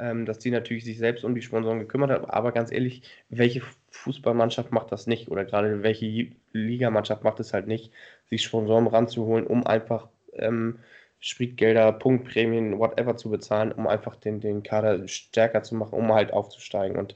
ähm, 0.00 0.24
dass 0.26 0.38
die 0.38 0.50
natürlich 0.50 0.84
sich 0.84 0.98
selbst 0.98 1.24
um 1.24 1.34
die 1.34 1.42
Sponsoren 1.42 1.78
gekümmert 1.78 2.10
haben. 2.10 2.24
Aber 2.24 2.52
ganz 2.52 2.72
ehrlich, 2.72 3.02
welche 3.28 3.62
Fußballmannschaft 3.90 4.72
macht 4.72 4.90
das 4.92 5.06
nicht? 5.06 5.28
Oder 5.30 5.44
gerade 5.44 5.82
welche 5.82 6.28
Ligamannschaft 6.52 7.22
macht 7.24 7.40
es 7.40 7.52
halt 7.52 7.66
nicht, 7.66 7.92
sich 8.26 8.42
Sponsoren 8.42 8.86
ranzuholen, 8.86 9.46
um 9.46 9.66
einfach 9.66 10.08
ähm, 10.34 10.78
Spritgelder, 11.20 11.92
Punktprämien, 11.92 12.78
whatever 12.78 13.16
zu 13.16 13.30
bezahlen, 13.30 13.72
um 13.72 13.86
einfach 13.86 14.16
den, 14.16 14.40
den 14.40 14.62
Kader 14.62 15.06
stärker 15.06 15.62
zu 15.62 15.74
machen, 15.74 15.94
um 15.94 16.12
halt 16.12 16.32
aufzusteigen. 16.32 16.96
Und 16.96 17.14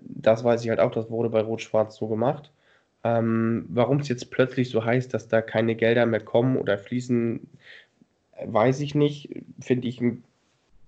das 0.00 0.42
weiß 0.42 0.64
ich 0.64 0.70
halt 0.70 0.80
auch, 0.80 0.90
das 0.90 1.10
wurde 1.10 1.30
bei 1.30 1.40
Rot-Schwarz 1.40 1.96
so 1.96 2.08
gemacht. 2.08 2.50
Ähm, 3.04 3.66
Warum 3.68 4.00
es 4.00 4.08
jetzt 4.08 4.30
plötzlich 4.30 4.70
so 4.70 4.84
heißt, 4.84 5.14
dass 5.14 5.28
da 5.28 5.40
keine 5.42 5.76
Gelder 5.76 6.06
mehr 6.06 6.20
kommen 6.20 6.56
oder 6.56 6.78
fließen, 6.78 7.48
weiß 8.44 8.80
ich 8.80 8.94
nicht. 8.94 9.30
Finde 9.60 9.88
ich 9.88 10.00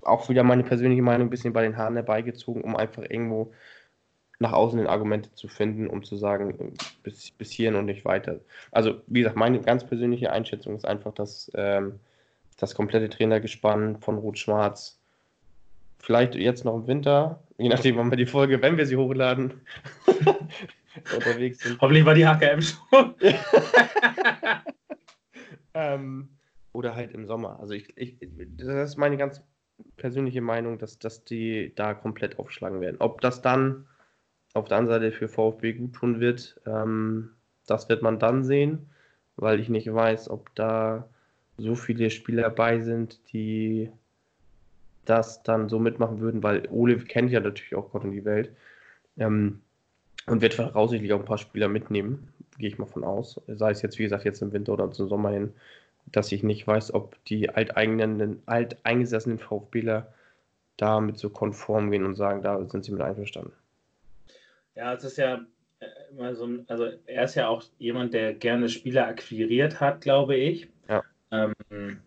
auch 0.07 0.29
wieder 0.29 0.43
meine 0.43 0.65
persönliche 0.65 1.03
Meinung 1.03 1.29
ein 1.29 1.31
bisschen 1.31 1.53
bei 1.53 1.63
den 1.63 1.77
Haaren 1.77 1.95
herbeigezogen, 1.95 2.63
um 2.63 2.77
einfach 2.77 3.03
irgendwo 3.03 3.53
nach 4.39 4.53
außen 4.53 4.79
den 4.79 4.87
Argumente 4.87 5.33
zu 5.33 5.49
finden, 5.49 5.87
um 5.87 6.05
zu 6.05 6.17
sagen, 6.17 6.75
bis, 7.03 7.31
bis 7.31 7.51
hierhin 7.51 7.77
und 7.77 7.87
nicht 7.87 8.05
weiter. 8.05 8.41
Also, 8.71 9.01
wie 9.07 9.21
gesagt, 9.21 9.37
meine 9.37 9.61
ganz 9.61 9.85
persönliche 9.85 10.31
Einschätzung 10.31 10.77
ist 10.77 10.87
einfach, 10.87 11.15
dass 11.15 11.51
ähm, 11.55 11.99
das 12.59 12.75
komplette 12.75 13.09
Trainergespann 13.09 13.99
von 14.01 14.19
Rot-Schwarz 14.19 15.01
vielleicht 15.99 16.35
jetzt 16.35 16.65
noch 16.65 16.77
im 16.77 16.87
Winter, 16.87 17.43
je 17.59 17.69
nachdem, 17.69 17.97
wann 17.97 18.11
wir 18.11 18.17
die 18.17 18.27
Folge, 18.27 18.61
wenn 18.61 18.77
wir 18.77 18.87
sie 18.87 18.97
hochladen, 18.97 19.55
unterwegs 21.15 21.61
sind. 21.61 21.81
Hoffentlich 21.81 22.05
war 22.05 22.15
die 22.15 22.27
HKM 22.27 22.61
schon. 22.61 23.15
ähm, 25.75 26.29
oder 26.73 26.95
halt 26.95 27.13
im 27.13 27.27
Sommer. 27.27 27.59
Also 27.59 27.75
ich, 27.75 27.97
ich, 27.97 28.17
das 28.57 28.91
ist 28.91 28.97
meine 28.97 29.17
ganz 29.17 29.43
persönliche 29.97 30.41
Meinung, 30.41 30.79
dass, 30.79 30.99
dass 30.99 31.25
die 31.25 31.73
da 31.75 31.95
komplett 31.95 32.39
aufschlagen 32.39 32.81
werden. 32.81 32.97
Ob 33.01 33.21
das 33.21 33.43
dann 33.43 33.87
auf 34.55 34.69
der 34.69 34.79
anderen 34.79 35.01
Seite 35.01 35.13
für 35.13 35.29
VfB 35.29 35.75
gut 35.75 35.95
tun 35.95 36.21
wird, 36.21 36.61
ähm, 36.67 37.31
das 37.67 37.89
wird 37.89 38.03
man 38.03 38.19
dann 38.19 38.45
sehen, 38.45 38.91
weil 39.37 39.61
ich 39.61 39.69
nicht 39.69 39.93
weiß, 39.93 40.31
ob 40.31 40.55
da 40.55 41.09
so 41.59 41.75
viele 41.75 42.11
Spieler 42.11 42.43
dabei 42.43 42.81
sind, 42.81 43.21
die 43.33 43.91
das 45.05 45.43
dann 45.43 45.69
so 45.69 45.79
mitmachen 45.79 46.21
würden, 46.21 46.43
weil 46.43 46.69
Ole 46.71 46.99
kennt 46.99 47.31
ja 47.31 47.41
natürlich 47.41 47.75
auch 47.75 47.91
Gott 47.91 48.05
und 48.05 48.13
die 48.13 48.25
Welt. 48.25 48.51
Ähm, 49.19 49.61
und 50.27 50.43
wird 50.43 50.55
voraussichtlich 50.55 51.13
auch 51.13 51.21
ein 51.21 51.25
paar 51.25 51.39
Spieler 51.39 51.69
mitnehmen, 51.69 52.29
gehe 52.59 52.69
ich 52.69 52.79
mal 52.79 52.87
von 52.87 53.05
aus. 53.05 53.41
Sei 53.47 53.71
es 53.71 53.83
jetzt, 53.83 53.99
wie 53.99 54.03
gesagt, 54.03 54.25
jetzt 54.25 54.43
im 54.43 54.53
Winter 54.53 54.73
oder 54.73 54.91
zum 54.91 55.09
Sommer 55.09 55.31
hin, 55.31 55.53
dass 56.07 56.33
ich 56.33 56.43
nicht 56.43 56.67
weiß, 56.67 56.95
ob 56.95 57.23
die 57.25 57.51
alteigenen, 57.51 58.43
alteingesessenen 58.47 59.39
VfBler 59.39 60.13
damit 60.77 61.19
so 61.19 61.31
konform 61.31 61.91
gehen 61.91 62.05
und 62.05 62.15
sagen, 62.15 62.43
da 62.43 62.65
sind 62.67 62.85
sie 62.85 62.93
mit 62.93 63.01
einverstanden. 63.01 63.53
Ja, 64.75 64.93
es 64.93 65.05
ist 65.05 65.17
ja 65.17 65.41
äh, 65.81 65.87
immer 66.11 66.35
so 66.35 66.47
ein, 66.47 66.65
also 66.69 66.89
er 67.07 67.25
ist 67.25 67.35
ja 67.35 67.49
auch 67.49 67.65
jemand, 67.79 68.13
der 68.13 68.35
gerne 68.35 68.69
Spieler 68.69 69.07
akquiriert 69.07 69.81
hat, 69.81 70.03
glaube 70.03 70.37
ich. 70.37 70.69
Ja. 70.89 71.03
Ähm, 71.31 71.99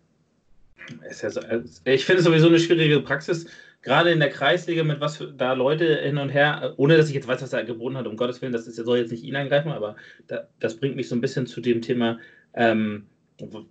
ist 1.08 1.22
ja 1.22 1.30
so, 1.30 1.40
äh, 1.40 1.62
ich 1.84 2.04
finde 2.04 2.20
es 2.20 2.24
sowieso 2.24 2.48
eine 2.48 2.60
schwierige 2.60 3.00
Praxis, 3.00 3.46
gerade 3.82 4.10
in 4.10 4.20
der 4.20 4.30
Kreisliga, 4.30 4.84
mit 4.84 5.00
was 5.00 5.24
da 5.36 5.52
Leute 5.52 5.96
hin 5.96 6.18
und 6.18 6.30
her, 6.30 6.74
ohne 6.76 6.96
dass 6.96 7.08
ich 7.08 7.14
jetzt 7.14 7.28
weiß, 7.28 7.42
was 7.42 7.52
er 7.52 7.64
geboten 7.64 7.96
hat, 7.96 8.06
um 8.06 8.16
Gottes 8.16 8.40
Willen, 8.40 8.52
das 8.52 8.66
ist, 8.66 8.76
soll 8.76 8.98
jetzt 8.98 9.10
nicht 9.10 9.24
ihn 9.24 9.36
angreifen, 9.36 9.72
aber 9.72 9.96
da, 10.26 10.48
das 10.58 10.76
bringt 10.76 10.96
mich 10.96 11.08
so 11.08 11.14
ein 11.14 11.20
bisschen 11.20 11.46
zu 11.46 11.60
dem 11.60 11.82
Thema, 11.82 12.18
ähm, 12.54 13.06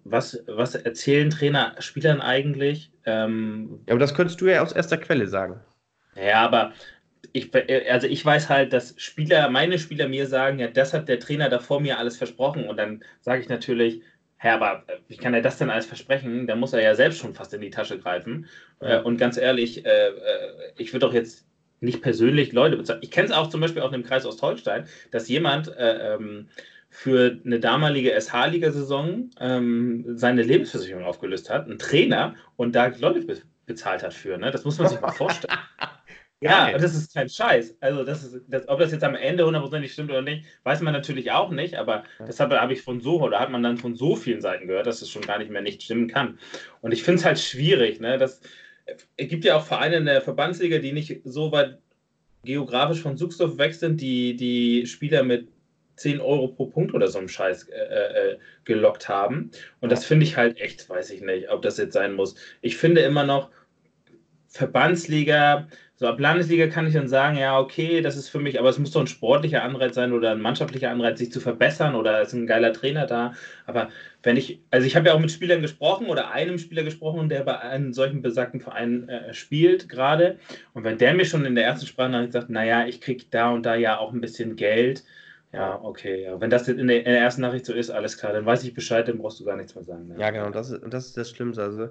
was, 0.04 0.44
was 0.48 0.76
erzählen 0.76 1.30
Trainer 1.30 1.76
Spielern 1.80 2.22
eigentlich? 2.22 2.92
Ähm, 3.06 3.82
ja, 3.88 3.94
aber 3.94 4.00
das 4.00 4.14
könntest 4.14 4.42
du 4.42 4.48
ja 4.48 4.62
aus 4.62 4.72
erster 4.72 4.98
Quelle 4.98 5.28
sagen. 5.28 5.60
Ja, 6.16 6.42
aber 6.42 6.74
ich, 7.34 7.52
also 7.90 8.08
ich 8.08 8.26
weiß 8.26 8.50
halt, 8.50 8.74
dass 8.74 8.96
Spieler, 8.98 9.50
meine 9.50 9.80
Spieler 9.80 10.08
mir 10.08 10.28
sagen, 10.28 10.60
ja, 10.60 10.68
das 10.68 10.94
hat 10.94 11.08
der 11.08 11.20
Trainer 11.20 11.50
da 11.50 11.60
vor 11.60 11.80
mir 11.80 11.98
alles 11.98 12.18
versprochen. 12.18 12.68
Und 12.68 12.78
dann 12.78 13.04
sage 13.22 13.42
ich 13.42 13.50
natürlich, 13.50 14.02
Herr, 14.38 14.56
aber 14.56 14.86
wie 15.08 15.18
kann 15.18 15.34
er 15.34 15.42
das 15.42 15.58
denn 15.58 15.70
alles 15.70 15.86
versprechen? 15.86 16.48
Da 16.48 16.56
muss 16.56 16.74
er 16.74 16.82
ja 16.82 16.96
selbst 16.96 17.20
schon 17.20 17.36
fast 17.36 17.54
in 17.54 17.62
die 17.62 17.70
Tasche 17.70 18.00
greifen. 18.00 18.48
Ja. 18.82 19.00
Äh, 19.00 19.04
und 19.04 19.18
ganz 19.18 19.38
ehrlich, 19.38 19.86
äh, 19.86 20.08
äh, 20.08 20.14
ich 20.78 20.94
würde 20.94 21.06
doch 21.06 21.14
jetzt 21.14 21.46
nicht 21.82 22.02
persönlich 22.02 22.52
Leute 22.52 22.78
bezahlen. 22.78 23.02
Ich 23.04 23.12
kenne 23.12 23.28
es 23.28 23.34
auch 23.34 23.50
zum 23.50 23.62
Beispiel 23.62 23.82
auch 23.82 23.94
im 23.94 24.04
Kreis 24.04 24.26
Ostholstein, 24.26 24.86
dass 25.12 25.28
jemand 25.30 25.70
äh, 25.76 26.16
ähm, 26.16 26.50
für 26.90 27.40
eine 27.46 27.60
damalige 27.60 28.20
SH-Liga-Saison 28.20 29.30
ähm, 29.40 30.06
seine 30.16 30.44
Lebensversicherung 30.44 31.06
aufgelöst 31.06 31.50
hat, 31.50 31.68
ein 31.68 31.78
Trainer 31.78 32.36
und 32.56 32.76
da 32.76 32.88
Leute 32.88 33.22
be 33.22 33.38
bezahlt 33.66 34.02
hat 34.02 34.16
für. 34.16 34.36
Ne? 34.36 34.50
Das 34.50 34.66
muss 34.66 34.80
man 34.80 34.88
sich 34.88 35.00
mal 35.00 35.12
vorstellen. 35.12 35.54
Ja, 36.42 36.78
das 36.78 36.96
ist 36.96 37.14
kein 37.14 37.28
Scheiß. 37.28 37.76
Also, 37.82 38.06
das 38.06 38.24
ist, 38.24 38.46
das, 38.48 38.68
ob 38.70 38.80
das 38.80 38.94
jetzt 38.94 39.04
am 39.04 39.16
Ende 39.16 39.46
hundertprozentig 39.46 39.92
stimmt 39.92 40.10
oder 40.10 40.22
nicht, 40.22 40.46
weiß 40.64 40.80
man 40.82 40.94
natürlich 40.94 41.32
auch 41.32 41.52
nicht, 41.52 41.76
aber 41.76 42.06
ja. 42.18 42.26
deshalb 42.26 42.52
habe 42.54 42.72
ich 42.72 42.82
von 42.82 43.02
so, 43.02 43.22
oder 43.22 43.42
hat 43.42 43.52
man 43.52 43.62
dann 43.62 43.78
von 43.78 43.94
so 43.94 44.16
vielen 44.16 44.40
Seiten 44.40 44.68
gehört, 44.68 44.88
dass 44.88 45.02
es 45.02 45.10
schon 45.10 45.24
gar 45.24 45.38
nicht 45.38 45.52
mehr 45.52 45.62
nicht 45.62 45.84
stimmen 45.84 46.08
kann. 46.08 46.40
Und 46.80 46.94
ich 46.94 47.04
finde 47.04 47.20
es 47.20 47.26
halt 47.26 47.40
schwierig, 47.40 48.00
ne? 48.00 48.18
Das, 48.18 48.40
es 48.86 49.28
gibt 49.28 49.44
ja 49.44 49.58
auch 49.58 49.66
Vereine 49.66 49.98
in 49.98 50.06
der 50.06 50.22
Verbandsliga, 50.22 50.78
die 50.80 50.94
nicht 50.94 51.20
so 51.26 51.52
weit 51.52 51.78
geografisch 52.46 53.02
von 53.02 53.18
Suchstoff 53.18 53.58
weg 53.58 53.74
sind, 53.74 54.00
die 54.00 54.38
die 54.38 54.86
Spieler 54.86 55.24
mit 55.24 55.50
10 56.00 56.22
Euro 56.22 56.48
pro 56.48 56.66
Punkt 56.66 56.94
oder 56.94 57.08
so 57.08 57.20
einem 57.20 57.28
Scheiß 57.28 57.70
äh, 57.70 57.76
äh, 57.76 58.38
gelockt 58.64 59.10
haben. 59.10 59.52
Und 59.82 59.92
das 59.92 60.06
finde 60.06 60.26
ich 60.26 60.38
halt 60.38 60.60
echt, 60.60 60.90
weiß 60.90 61.12
ich 61.12 61.22
nicht, 61.22 61.50
ob 61.50 61.62
das 61.62 61.78
jetzt 61.78 61.94
sein 61.94 62.14
muss. 62.14 62.36
Ich 62.62 62.78
finde 62.78 63.02
immer 63.02 63.24
noch, 63.24 63.50
Verbandsliga, 64.52 65.68
so 65.96 66.08
ab 66.08 66.20
Landesliga 66.20 66.68
kann 66.68 66.88
ich 66.88 66.94
dann 66.94 67.08
sagen, 67.08 67.38
ja, 67.38 67.60
okay, 67.60 68.02
das 68.02 68.18
ist 68.18 68.30
für 68.30 68.40
mich, 68.40 68.58
aber 68.58 68.70
es 68.70 68.80
muss 68.80 68.92
doch 68.92 69.02
ein 69.02 69.08
sportlicher 69.08 69.64
Anreiz 69.64 69.94
sein 69.94 70.12
oder 70.12 70.32
ein 70.32 70.42
mannschaftlicher 70.42 70.90
Anreiz, 70.90 71.20
sich 71.20 71.32
zu 71.32 71.40
verbessern 71.40 71.94
oder 71.94 72.22
ist 72.22 72.34
ein 72.34 72.48
geiler 72.48 72.74
Trainer 72.74 73.06
da. 73.06 73.34
Aber 73.68 73.90
wenn 74.24 74.38
ich, 74.38 74.60
also 74.72 74.88
ich 74.88 74.96
habe 74.96 75.08
ja 75.08 75.14
auch 75.14 75.20
mit 75.20 75.32
Spielern 75.32 75.62
gesprochen 75.62 76.08
oder 76.08 76.32
einem 76.32 76.58
Spieler 76.58 76.84
gesprochen, 76.84 77.30
der 77.30 77.44
bei 77.44 77.60
einem 77.60 77.94
solchen 77.94 78.24
besagten 78.24 78.60
Verein 78.60 79.08
äh, 79.08 79.34
spielt 79.34 79.88
gerade. 79.88 80.40
Und 80.74 80.84
wenn 80.84 80.98
der 80.98 81.14
mir 81.14 81.26
schon 81.26 81.46
in 81.46 81.56
der 81.56 81.66
ersten 81.66 81.86
Sprachnachricht 81.86 82.34
sagt, 82.34 82.50
naja, 82.50 82.88
ich 82.88 83.02
kriege 83.02 83.26
da 83.30 83.52
und 83.52 83.66
da 83.66 83.76
ja 83.76 84.00
auch 84.00 84.14
ein 84.14 84.22
bisschen 84.22 84.56
Geld, 84.56 85.04
ja, 85.52 85.82
okay, 85.82 86.24
ja. 86.24 86.40
Wenn 86.40 86.50
das 86.50 86.68
in 86.68 86.88
der, 86.88 87.00
in 87.00 87.06
der, 87.06 87.20
ersten 87.20 87.42
Nachricht 87.42 87.66
so 87.66 87.74
ist, 87.74 87.90
alles 87.90 88.18
klar, 88.18 88.34
dann 88.34 88.46
weiß 88.46 88.64
ich 88.64 88.74
Bescheid, 88.74 89.08
dann 89.08 89.18
brauchst 89.18 89.40
du 89.40 89.46
gar 89.46 89.58
nichts 89.58 89.74
mehr 89.74 89.84
sagen. 89.84 90.08
Ne? 90.08 90.16
Ja, 90.20 90.30
genau, 90.30 90.50
das 90.52 90.70
ist, 90.70 90.82
das 90.88 91.08
ist 91.08 91.18
das 91.18 91.30
Schlimmste. 91.32 91.64
Also 91.64 91.90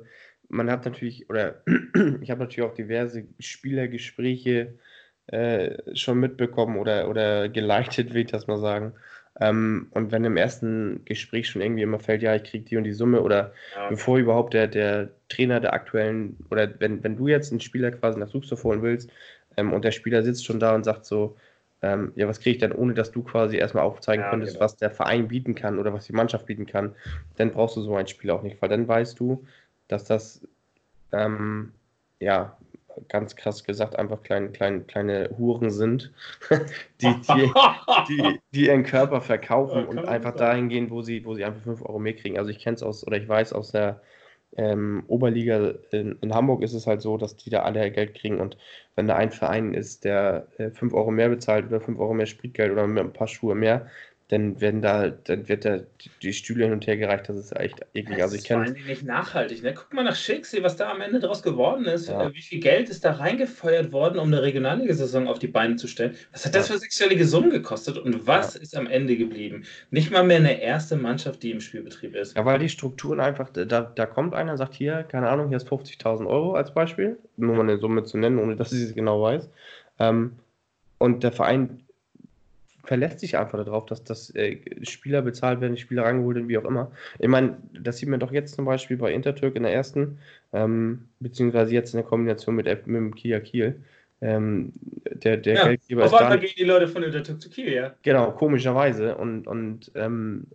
man 0.48 0.70
hat 0.70 0.84
natürlich, 0.84 1.28
oder 1.28 1.62
ich 2.20 2.30
habe 2.30 2.40
natürlich 2.40 2.62
auch 2.62 2.74
diverse 2.74 3.26
Spielergespräche 3.40 4.74
äh, 5.26 5.96
schon 5.96 6.20
mitbekommen 6.20 6.78
oder, 6.78 7.08
oder 7.08 7.48
geleitet, 7.48 8.14
will 8.14 8.22
ich 8.22 8.30
das 8.30 8.46
mal 8.46 8.58
sagen. 8.58 8.94
Ähm, 9.40 9.88
und 9.90 10.10
wenn 10.10 10.24
im 10.24 10.36
ersten 10.36 11.04
Gespräch 11.04 11.48
schon 11.48 11.62
irgendwie 11.62 11.82
immer 11.82 12.00
fällt, 12.00 12.22
ja, 12.22 12.34
ich 12.34 12.44
kriege 12.44 12.64
die 12.64 12.76
und 12.76 12.84
die 12.84 12.92
Summe, 12.92 13.22
oder 13.22 13.52
ja. 13.74 13.88
bevor 13.88 14.18
überhaupt 14.18 14.54
der, 14.54 14.66
der 14.68 15.10
Trainer 15.28 15.60
der 15.60 15.74
aktuellen, 15.74 16.36
oder 16.50 16.68
wenn, 16.80 17.02
wenn 17.04 17.16
du 17.16 17.28
jetzt 17.28 17.52
einen 17.52 17.60
Spieler 17.60 17.90
quasi 17.92 18.18
nach 18.18 18.28
Suchstoff 18.28 18.64
holen 18.64 18.82
willst 18.82 19.10
ähm, 19.56 19.72
und 19.72 19.84
der 19.84 19.92
Spieler 19.92 20.22
sitzt 20.22 20.44
schon 20.44 20.60
da 20.60 20.74
und 20.74 20.84
sagt 20.84 21.04
so, 21.04 21.36
ähm, 21.82 22.12
ja, 22.16 22.26
was 22.26 22.40
kriege 22.40 22.56
ich 22.56 22.60
denn, 22.60 22.72
ohne 22.72 22.94
dass 22.94 23.12
du 23.12 23.22
quasi 23.22 23.56
erstmal 23.56 23.84
aufzeigen 23.84 24.24
ja, 24.24 24.30
könntest, 24.30 24.54
genau. 24.54 24.64
was 24.64 24.76
der 24.76 24.90
Verein 24.90 25.28
bieten 25.28 25.54
kann 25.54 25.78
oder 25.78 25.92
was 25.92 26.06
die 26.06 26.12
Mannschaft 26.12 26.46
bieten 26.46 26.66
kann, 26.66 26.94
dann 27.36 27.52
brauchst 27.52 27.76
du 27.76 27.82
so 27.82 27.94
ein 27.94 28.08
Spiel 28.08 28.30
auch 28.30 28.42
nicht, 28.42 28.60
weil 28.60 28.68
dann 28.68 28.88
weißt 28.88 29.18
du, 29.20 29.44
dass 29.86 30.04
das, 30.04 30.46
ähm, 31.12 31.72
ja, 32.18 32.56
ganz 33.08 33.36
krass 33.36 33.62
gesagt, 33.62 33.96
einfach 33.96 34.24
klein, 34.24 34.52
klein, 34.52 34.86
kleine 34.88 35.30
Huren 35.38 35.70
sind, 35.70 36.12
die, 37.00 37.14
die, 37.20 37.52
die, 38.08 38.40
die, 38.52 38.66
ihren 38.66 38.82
Körper 38.82 39.20
verkaufen 39.20 39.82
ja, 39.82 39.84
und 39.84 39.98
einfach 40.00 40.34
dahin 40.34 40.68
gehen, 40.68 40.90
wo 40.90 41.02
sie, 41.02 41.24
wo 41.24 41.34
sie 41.34 41.44
einfach 41.44 41.62
5 41.62 41.82
Euro 41.82 42.00
mehr 42.00 42.14
kriegen. 42.14 42.38
Also 42.38 42.50
ich 42.50 42.58
kenne 42.58 42.74
es 42.74 42.82
aus, 42.82 43.06
oder 43.06 43.16
ich 43.16 43.28
weiß 43.28 43.52
aus 43.52 43.70
der 43.70 44.00
ähm, 44.56 45.04
Oberliga 45.08 45.74
in, 45.90 46.18
in, 46.20 46.34
Hamburg 46.34 46.62
ist 46.62 46.72
es 46.72 46.86
halt 46.86 47.02
so, 47.02 47.16
dass 47.16 47.36
die 47.36 47.50
da 47.50 47.62
alle 47.62 47.90
Geld 47.90 48.14
kriegen 48.14 48.40
und 48.40 48.56
wenn 48.96 49.06
da 49.06 49.16
ein 49.16 49.30
Verein 49.30 49.74
ist, 49.74 50.04
der 50.04 50.48
äh, 50.58 50.70
5 50.70 50.94
Euro 50.94 51.10
mehr 51.10 51.28
bezahlt 51.28 51.66
oder 51.66 51.80
5 51.80 51.98
Euro 51.98 52.14
mehr 52.14 52.26
Spritgeld 52.26 52.72
oder 52.72 52.84
ein 52.84 53.12
paar 53.12 53.28
Schuhe 53.28 53.54
mehr, 53.54 53.88
dann 54.28 54.60
werden 54.60 54.82
da, 54.82 55.08
dann 55.08 55.48
wird 55.48 55.64
da 55.64 55.80
die 56.22 56.34
Stühle 56.34 56.64
hin 56.64 56.74
und 56.74 56.86
her 56.86 56.98
gereicht, 56.98 57.30
das 57.30 57.36
ist 57.36 57.56
echt 57.56 57.80
eklig. 57.94 58.18
Das 58.18 58.24
also 58.24 58.34
ich 58.34 58.42
ist 58.42 58.48
vor 58.48 58.58
allem 58.58 58.86
nicht 58.86 59.02
nachhaltig. 59.02 59.62
Ne? 59.62 59.72
Guck 59.72 59.94
mal 59.94 60.02
nach 60.02 60.16
Shakespeare, 60.16 60.62
was 60.62 60.76
da 60.76 60.90
am 60.90 61.00
Ende 61.00 61.18
draus 61.18 61.42
geworden 61.42 61.86
ist. 61.86 62.08
Ja. 62.08 62.30
Wie 62.34 62.42
viel 62.42 62.60
Geld 62.60 62.90
ist 62.90 63.06
da 63.06 63.12
reingefeuert 63.12 63.90
worden, 63.90 64.18
um 64.18 64.28
eine 64.28 64.42
Regionalliga-Saison 64.42 65.28
auf 65.28 65.38
die 65.38 65.46
Beine 65.46 65.76
zu 65.76 65.88
stellen? 65.88 66.14
Was 66.32 66.44
hat 66.44 66.54
das 66.54 66.68
ja. 66.68 66.74
für 66.74 66.80
sechsstellige 66.80 67.24
Summen 67.24 67.48
gekostet 67.48 67.96
und 67.96 68.26
was 68.26 68.54
ja. 68.54 68.60
ist 68.60 68.76
am 68.76 68.86
Ende 68.86 69.16
geblieben? 69.16 69.64
Nicht 69.90 70.10
mal 70.10 70.24
mehr 70.24 70.36
eine 70.36 70.60
erste 70.60 70.96
Mannschaft, 70.96 71.42
die 71.42 71.50
im 71.50 71.62
Spielbetrieb 71.62 72.14
ist. 72.14 72.36
Ja, 72.36 72.44
weil 72.44 72.58
die 72.58 72.68
Strukturen 72.68 73.20
einfach, 73.20 73.48
da, 73.48 73.64
da 73.64 74.06
kommt 74.06 74.34
einer 74.34 74.52
und 74.52 74.58
sagt 74.58 74.74
hier, 74.74 75.04
keine 75.04 75.30
Ahnung, 75.30 75.48
hier 75.48 75.56
ist 75.56 75.68
50.000 75.68 76.26
Euro 76.26 76.52
als 76.52 76.74
Beispiel, 76.74 77.16
nur 77.38 77.56
mal 77.56 77.62
eine 77.62 77.78
Summe 77.78 78.04
zu 78.04 78.18
nennen, 78.18 78.38
ohne 78.38 78.56
dass 78.56 78.74
ich 78.74 78.82
es 78.82 78.94
genau 78.94 79.22
weiß. 79.22 79.48
Ähm, 80.00 80.32
und 80.98 81.22
der 81.22 81.32
Verein 81.32 81.84
verlässt 82.88 83.20
sich 83.20 83.36
einfach 83.36 83.62
darauf, 83.62 83.84
dass, 83.84 84.02
dass 84.02 84.34
äh, 84.34 84.56
Spieler 84.82 85.20
bezahlt 85.20 85.60
werden, 85.60 85.76
Spieler 85.76 86.04
rangeholt 86.04 86.36
werden, 86.36 86.48
wie 86.48 86.56
auch 86.56 86.64
immer. 86.64 86.90
Ich 87.18 87.28
meine, 87.28 87.58
das 87.78 87.98
sieht 87.98 88.08
man 88.08 88.18
doch 88.18 88.32
jetzt 88.32 88.54
zum 88.54 88.64
Beispiel 88.64 88.96
bei 88.96 89.12
Intertürk 89.12 89.56
in 89.56 89.64
der 89.64 89.74
ersten, 89.74 90.18
ähm, 90.54 91.04
beziehungsweise 91.20 91.74
jetzt 91.74 91.92
in 91.92 91.98
der 91.98 92.06
Kombination 92.08 92.56
mit, 92.56 92.66
mit 92.66 92.96
dem 92.96 93.14
Kia 93.14 93.40
Kiel. 93.40 93.84
Ähm, 94.22 94.72
der, 95.22 95.36
der 95.36 95.54
ja, 95.54 95.64
Geldgeber 95.66 96.06
ist 96.06 96.12
da. 96.12 96.34
gehen 96.36 96.50
die 96.56 96.64
Leute 96.64 96.88
von 96.88 97.02
Intertürk 97.02 97.42
zu 97.42 97.50
Kiel, 97.50 97.72
ja. 97.74 97.94
Genau, 98.02 98.32
komischerweise. 98.32 99.16
Und, 99.16 99.46
und 99.46 99.92
ähm, 99.94 100.46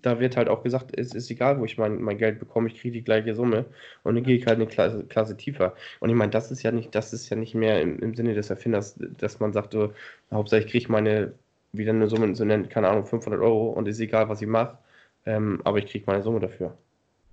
da 0.00 0.18
wird 0.18 0.38
halt 0.38 0.48
auch 0.48 0.62
gesagt, 0.62 0.98
es 0.98 1.14
ist 1.14 1.30
egal, 1.30 1.60
wo 1.60 1.66
ich 1.66 1.76
mein, 1.76 2.00
mein 2.00 2.16
Geld 2.16 2.38
bekomme, 2.38 2.68
ich 2.68 2.80
kriege 2.80 2.94
die 2.94 3.04
gleiche 3.04 3.34
Summe 3.34 3.66
und 4.02 4.14
dann 4.14 4.24
gehe 4.24 4.36
ich 4.36 4.46
halt 4.46 4.56
eine 4.56 4.66
Klasse, 4.66 5.04
Klasse 5.04 5.36
tiefer. 5.36 5.74
Und 6.00 6.08
ich 6.08 6.16
meine, 6.16 6.30
das 6.30 6.50
ist 6.50 6.62
ja 6.62 6.72
nicht, 6.72 6.94
das 6.94 7.12
ist 7.12 7.28
ja 7.28 7.36
nicht 7.36 7.54
mehr 7.54 7.82
im, 7.82 7.98
im 7.98 8.14
Sinne 8.14 8.32
des 8.34 8.48
Erfinders, 8.48 8.98
dass 9.18 9.40
man 9.40 9.52
sagt, 9.52 9.74
so, 9.74 9.92
Hauptsache 10.32 10.62
ich 10.62 10.68
kriege 10.68 10.90
meine 10.90 11.34
wieder 11.72 11.92
eine 11.92 12.08
Summe 12.08 12.32
zu 12.32 12.44
nennen, 12.44 12.68
keine 12.68 12.88
Ahnung, 12.88 13.06
500 13.06 13.40
Euro 13.40 13.70
und 13.70 13.86
ist 13.88 14.00
egal, 14.00 14.28
was 14.28 14.42
ich 14.42 14.48
mache, 14.48 14.78
ähm, 15.26 15.60
aber 15.64 15.78
ich 15.78 15.86
kriege 15.86 16.04
meine 16.06 16.22
Summe 16.22 16.40
dafür. 16.40 16.76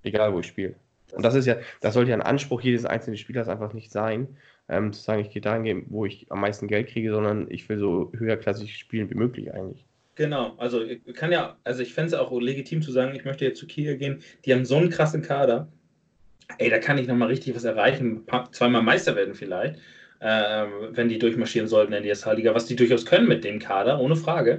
Egal, 0.04 0.34
wo 0.34 0.40
ich 0.40 0.48
spiele. 0.48 0.76
Und 1.14 1.24
das 1.24 1.36
ist 1.36 1.46
ja, 1.46 1.58
das 1.82 1.94
sollte 1.94 2.12
ja 2.12 2.18
ein 2.18 2.22
Anspruch 2.22 2.62
jedes 2.62 2.86
einzelnen 2.86 3.18
Spielers 3.18 3.48
einfach 3.48 3.74
nicht 3.74 3.92
sein, 3.92 4.28
ähm, 4.70 4.92
zu 4.94 5.02
sagen, 5.02 5.22
ich 5.22 5.32
gehe 5.32 5.42
dahin, 5.42 5.86
wo 5.88 6.06
ich 6.06 6.32
am 6.32 6.42
meisten 6.42 6.68
Geld 6.68 6.90
kriege, 6.90 7.12
sondern 7.12 7.50
ich 7.50 7.68
will 7.70 7.80
so 7.80 8.12
höherklassig 8.16 8.78
spielen 8.78 9.10
wie 9.10 9.16
möglich 9.16 9.54
eigentlich. 9.54 9.86
Genau, 10.16 10.56
also 10.58 10.82
kann 11.14 11.32
ja, 11.32 11.58
also 11.64 11.82
ich 11.82 11.94
fände 11.94 12.08
es 12.08 12.14
auch 12.14 12.32
legitim 12.40 12.82
zu 12.82 12.92
sagen, 12.92 13.16
ich 13.16 13.24
möchte 13.24 13.46
jetzt 13.46 13.60
zu 13.60 13.68
Kiel 13.68 13.98
gehen, 13.98 14.22
die 14.46 14.54
haben 14.54 14.66
so 14.66 14.76
einen 14.76 14.90
krassen 14.90 15.22
Kader. 15.22 15.68
Ey, 16.58 16.70
da 16.70 16.80
kann 16.80 16.98
ich 16.98 17.08
nochmal 17.08 17.28
richtig 17.28 17.56
was 17.56 17.66
erreichen, 17.66 18.24
zweimal 18.52 18.82
Meister 18.82 19.16
werden 19.16 19.36
vielleicht 19.36 19.80
äh, 20.20 20.66
wenn 20.92 21.10
die 21.10 21.20
durchmarschieren 21.20 21.68
sollten 21.68 21.94
in 21.94 22.04
die 22.04 22.14
SH-Liga, 22.14 22.54
was 22.56 22.66
die 22.66 22.76
durchaus 22.76 23.06
können 23.06 23.28
mit 23.28 23.44
dem 23.44 23.60
Kader, 23.60 24.00
ohne 24.00 24.16
Frage. 24.16 24.58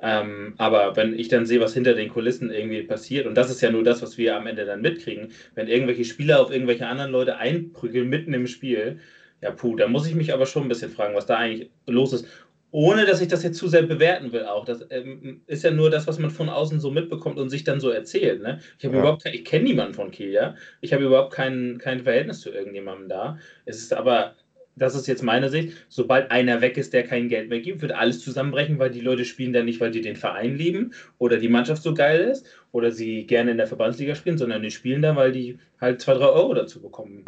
Ähm, 0.00 0.54
aber 0.58 0.96
wenn 0.96 1.18
ich 1.18 1.28
dann 1.28 1.46
sehe, 1.46 1.60
was 1.60 1.74
hinter 1.74 1.94
den 1.94 2.10
Kulissen 2.10 2.50
irgendwie 2.50 2.82
passiert, 2.82 3.26
und 3.26 3.36
das 3.36 3.50
ist 3.50 3.62
ja 3.62 3.70
nur 3.70 3.84
das, 3.84 4.02
was 4.02 4.18
wir 4.18 4.36
am 4.36 4.46
Ende 4.46 4.66
dann 4.66 4.82
mitkriegen, 4.82 5.28
wenn 5.54 5.68
irgendwelche 5.68 6.04
Spieler 6.04 6.40
auf 6.40 6.50
irgendwelche 6.50 6.86
anderen 6.86 7.10
Leute 7.10 7.36
einprügeln 7.36 8.08
mitten 8.08 8.34
im 8.34 8.46
Spiel, 8.46 8.98
ja 9.40 9.50
puh, 9.50 9.76
da 9.76 9.88
muss 9.88 10.06
ich 10.06 10.14
mich 10.14 10.32
aber 10.32 10.46
schon 10.46 10.64
ein 10.64 10.68
bisschen 10.68 10.90
fragen, 10.90 11.14
was 11.14 11.26
da 11.26 11.36
eigentlich 11.38 11.70
los 11.86 12.12
ist. 12.12 12.26
Ohne 12.70 13.06
dass 13.06 13.20
ich 13.20 13.28
das 13.28 13.44
jetzt 13.44 13.58
zu 13.58 13.68
sehr 13.68 13.82
bewerten 13.82 14.32
will, 14.32 14.46
auch. 14.46 14.64
Das 14.64 14.84
ähm, 14.90 15.42
ist 15.46 15.62
ja 15.62 15.70
nur 15.70 15.90
das, 15.90 16.08
was 16.08 16.18
man 16.18 16.32
von 16.32 16.48
außen 16.48 16.80
so 16.80 16.90
mitbekommt 16.90 17.38
und 17.38 17.48
sich 17.48 17.62
dann 17.62 17.78
so 17.78 17.90
erzählt. 17.90 18.42
Ne? 18.42 18.58
Ich 18.78 18.84
habe 18.84 18.96
ja. 18.96 19.00
überhaupt 19.00 19.24
ich 19.26 19.44
kenne 19.44 19.64
niemanden 19.64 19.94
von 19.94 20.10
Kiel, 20.10 20.32
ja. 20.32 20.56
Ich 20.80 20.92
habe 20.92 21.04
überhaupt 21.04 21.32
kein, 21.32 21.78
kein 21.78 22.00
Verhältnis 22.00 22.40
zu 22.40 22.50
irgendjemandem 22.50 23.08
da. 23.08 23.38
Es 23.64 23.78
ist 23.78 23.94
aber 23.94 24.34
das 24.76 24.94
ist 24.94 25.06
jetzt 25.06 25.22
meine 25.22 25.48
Sicht, 25.48 25.72
sobald 25.88 26.30
einer 26.30 26.60
weg 26.60 26.76
ist, 26.76 26.92
der 26.92 27.04
kein 27.04 27.28
Geld 27.28 27.48
mehr 27.48 27.60
gibt, 27.60 27.82
wird 27.82 27.92
alles 27.92 28.20
zusammenbrechen, 28.20 28.78
weil 28.78 28.90
die 28.90 29.00
Leute 29.00 29.24
spielen 29.24 29.52
dann 29.52 29.66
nicht, 29.66 29.80
weil 29.80 29.90
die 29.90 30.00
den 30.00 30.16
Verein 30.16 30.56
lieben 30.56 30.92
oder 31.18 31.38
die 31.38 31.48
Mannschaft 31.48 31.82
so 31.82 31.94
geil 31.94 32.20
ist 32.20 32.46
oder 32.72 32.90
sie 32.90 33.26
gerne 33.26 33.52
in 33.52 33.56
der 33.56 33.66
Verbandsliga 33.66 34.14
spielen, 34.14 34.38
sondern 34.38 34.62
die 34.62 34.70
spielen 34.70 35.02
da, 35.02 35.14
weil 35.16 35.32
die 35.32 35.58
halt 35.80 36.00
zwei, 36.00 36.14
drei 36.14 36.26
Euro 36.26 36.54
dazu 36.54 36.82
bekommen. 36.82 37.24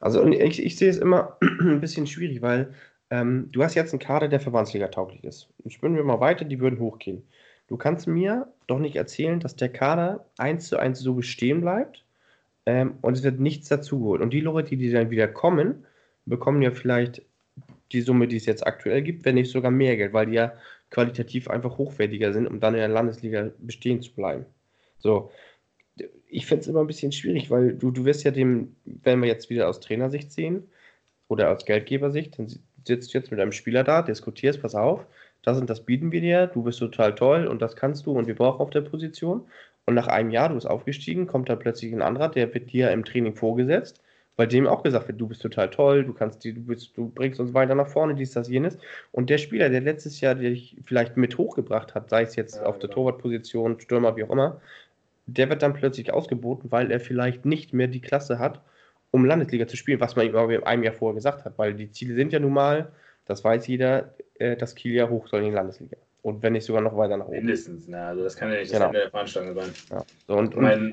Also 0.00 0.26
ich, 0.26 0.64
ich 0.64 0.76
sehe 0.76 0.90
es 0.90 0.98
immer 0.98 1.36
ein 1.60 1.80
bisschen 1.80 2.06
schwierig, 2.06 2.42
weil 2.42 2.74
ähm, 3.10 3.48
du 3.52 3.62
hast 3.62 3.74
jetzt 3.74 3.92
einen 3.92 4.00
Kader, 4.00 4.28
der 4.28 4.40
Verbandsliga 4.40 4.88
tauglich 4.88 5.24
ist. 5.24 5.48
Und 5.62 5.72
spinnen 5.72 5.96
wir 5.96 6.04
mal 6.04 6.20
weiter, 6.20 6.44
die 6.44 6.60
würden 6.60 6.80
hochgehen. 6.80 7.22
Du 7.68 7.76
kannst 7.76 8.08
mir 8.08 8.48
doch 8.66 8.78
nicht 8.78 8.96
erzählen, 8.96 9.38
dass 9.38 9.54
der 9.54 9.68
Kader 9.68 10.26
eins 10.38 10.68
zu 10.68 10.76
eins 10.76 10.98
so 11.00 11.14
bestehen 11.14 11.60
bleibt 11.60 12.04
ähm, 12.66 12.94
und 13.00 13.16
es 13.16 13.22
wird 13.22 13.38
nichts 13.38 13.68
dazugeholt. 13.68 14.20
Und 14.22 14.32
die 14.32 14.40
Leute, 14.40 14.76
die 14.76 14.90
dann 14.90 15.10
wieder 15.10 15.28
kommen, 15.28 15.84
bekommen 16.26 16.62
ja 16.62 16.70
vielleicht 16.70 17.22
die 17.92 18.00
Summe, 18.00 18.28
die 18.28 18.36
es 18.36 18.46
jetzt 18.46 18.66
aktuell 18.66 19.02
gibt, 19.02 19.24
wenn 19.24 19.34
nicht 19.34 19.50
sogar 19.50 19.70
mehr 19.70 19.96
Geld, 19.96 20.12
weil 20.12 20.26
die 20.26 20.34
ja 20.34 20.54
qualitativ 20.90 21.48
einfach 21.48 21.78
hochwertiger 21.78 22.32
sind, 22.32 22.46
um 22.46 22.60
dann 22.60 22.74
in 22.74 22.80
der 22.80 22.88
Landesliga 22.88 23.50
bestehen 23.58 24.02
zu 24.02 24.12
bleiben. 24.12 24.46
So. 24.98 25.30
ich 26.28 26.46
finde 26.46 26.62
es 26.62 26.68
immer 26.68 26.80
ein 26.80 26.86
bisschen 26.86 27.12
schwierig, 27.12 27.50
weil 27.50 27.74
du, 27.74 27.90
du 27.90 28.04
wirst 28.04 28.24
ja 28.24 28.30
dem, 28.30 28.76
wenn 28.84 29.20
wir 29.20 29.28
jetzt 29.28 29.50
wieder 29.50 29.68
aus 29.68 29.80
Trainersicht 29.80 30.32
sehen 30.32 30.68
oder 31.28 31.50
aus 31.50 31.64
Geldgebersicht, 31.64 32.38
dann 32.38 32.48
sitzt 32.84 33.12
du 33.12 33.18
jetzt 33.18 33.30
mit 33.30 33.40
einem 33.40 33.52
Spieler 33.52 33.84
da, 33.84 34.02
diskutierst, 34.02 34.62
pass 34.62 34.74
auf, 34.74 35.06
das 35.42 35.58
und 35.58 35.70
das 35.70 35.84
bieten 35.84 36.12
wir 36.12 36.20
dir, 36.20 36.46
du 36.46 36.62
bist 36.62 36.78
total 36.78 37.14
toll 37.14 37.46
und 37.46 37.62
das 37.62 37.76
kannst 37.76 38.06
du 38.06 38.12
und 38.12 38.26
wir 38.26 38.34
brauchen 38.34 38.60
auf 38.60 38.70
der 38.70 38.82
Position. 38.82 39.46
Und 39.86 39.94
nach 39.94 40.08
einem 40.08 40.30
Jahr, 40.30 40.48
du 40.50 40.54
bist 40.54 40.68
aufgestiegen, 40.68 41.26
kommt 41.26 41.48
da 41.48 41.56
plötzlich 41.56 41.92
ein 41.92 42.02
anderer, 42.02 42.28
der 42.28 42.52
wird 42.52 42.72
dir 42.72 42.90
im 42.90 43.04
Training 43.04 43.34
vorgesetzt, 43.34 44.02
weil 44.36 44.48
dem 44.48 44.66
auch 44.66 44.82
gesagt 44.82 45.08
wird, 45.08 45.20
du 45.20 45.28
bist 45.28 45.42
total 45.42 45.68
toll, 45.70 46.04
du 46.04 46.14
kannst 46.14 46.44
die, 46.44 46.54
du, 46.54 46.62
bist, 46.62 46.96
du 46.96 47.08
bringst 47.10 47.40
uns 47.40 47.52
weiter 47.52 47.74
nach 47.74 47.88
vorne, 47.88 48.14
dies, 48.14 48.32
das, 48.32 48.48
jenes. 48.48 48.78
Und 49.12 49.28
der 49.28 49.38
Spieler, 49.38 49.68
der 49.68 49.82
letztes 49.82 50.20
Jahr 50.20 50.34
dich 50.34 50.76
vielleicht 50.84 51.16
mit 51.16 51.36
hochgebracht 51.36 51.94
hat, 51.94 52.08
sei 52.10 52.22
es 52.22 52.36
jetzt 52.36 52.56
ja, 52.56 52.62
auf 52.62 52.76
genau. 52.76 52.86
der 52.86 52.90
Torwartposition, 52.90 53.80
Stürmer, 53.80 54.16
wie 54.16 54.24
auch 54.24 54.30
immer, 54.30 54.60
der 55.26 55.48
wird 55.48 55.62
dann 55.62 55.74
plötzlich 55.74 56.12
ausgeboten, 56.12 56.70
weil 56.70 56.90
er 56.90 57.00
vielleicht 57.00 57.44
nicht 57.44 57.72
mehr 57.72 57.86
die 57.86 58.00
Klasse 58.00 58.38
hat, 58.38 58.60
um 59.10 59.24
Landesliga 59.24 59.66
zu 59.66 59.76
spielen, 59.76 60.00
was 60.00 60.16
man 60.16 60.26
ihm 60.26 60.36
aber 60.36 60.66
einem 60.66 60.82
Jahr 60.82 60.94
vorher 60.94 61.14
gesagt 61.14 61.44
hat, 61.44 61.58
weil 61.58 61.74
die 61.74 61.90
Ziele 61.90 62.14
sind 62.14 62.32
ja 62.32 62.38
nun 62.38 62.52
mal, 62.52 62.92
das 63.26 63.44
weiß 63.44 63.66
jeder, 63.66 64.14
äh, 64.38 64.56
dass 64.56 64.74
Kiel 64.74 64.94
ja 64.94 65.08
hoch 65.08 65.28
soll 65.28 65.40
in 65.40 65.46
die 65.46 65.54
Landesliga. 65.54 65.96
Und 66.22 66.42
wenn 66.42 66.52
nicht 66.52 66.64
sogar 66.64 66.82
noch 66.82 66.96
weiter 66.96 67.16
nach 67.16 67.26
oben. 67.26 67.36
Mindestens, 67.36 67.88
ne? 67.88 68.04
also 68.04 68.22
das 68.22 68.36
kann 68.36 68.50
ja 68.52 68.58
nicht 68.58 68.70
das 68.70 68.78
genau. 68.78 68.88
Ende 68.88 69.00
der 69.00 69.10
Veranstaltung 69.10 69.54
sein. 69.54 69.70
Ja. 69.90 70.04
So, 70.26 70.34
und, 70.34 70.54
ich 70.54 70.60
meine, 70.60 70.92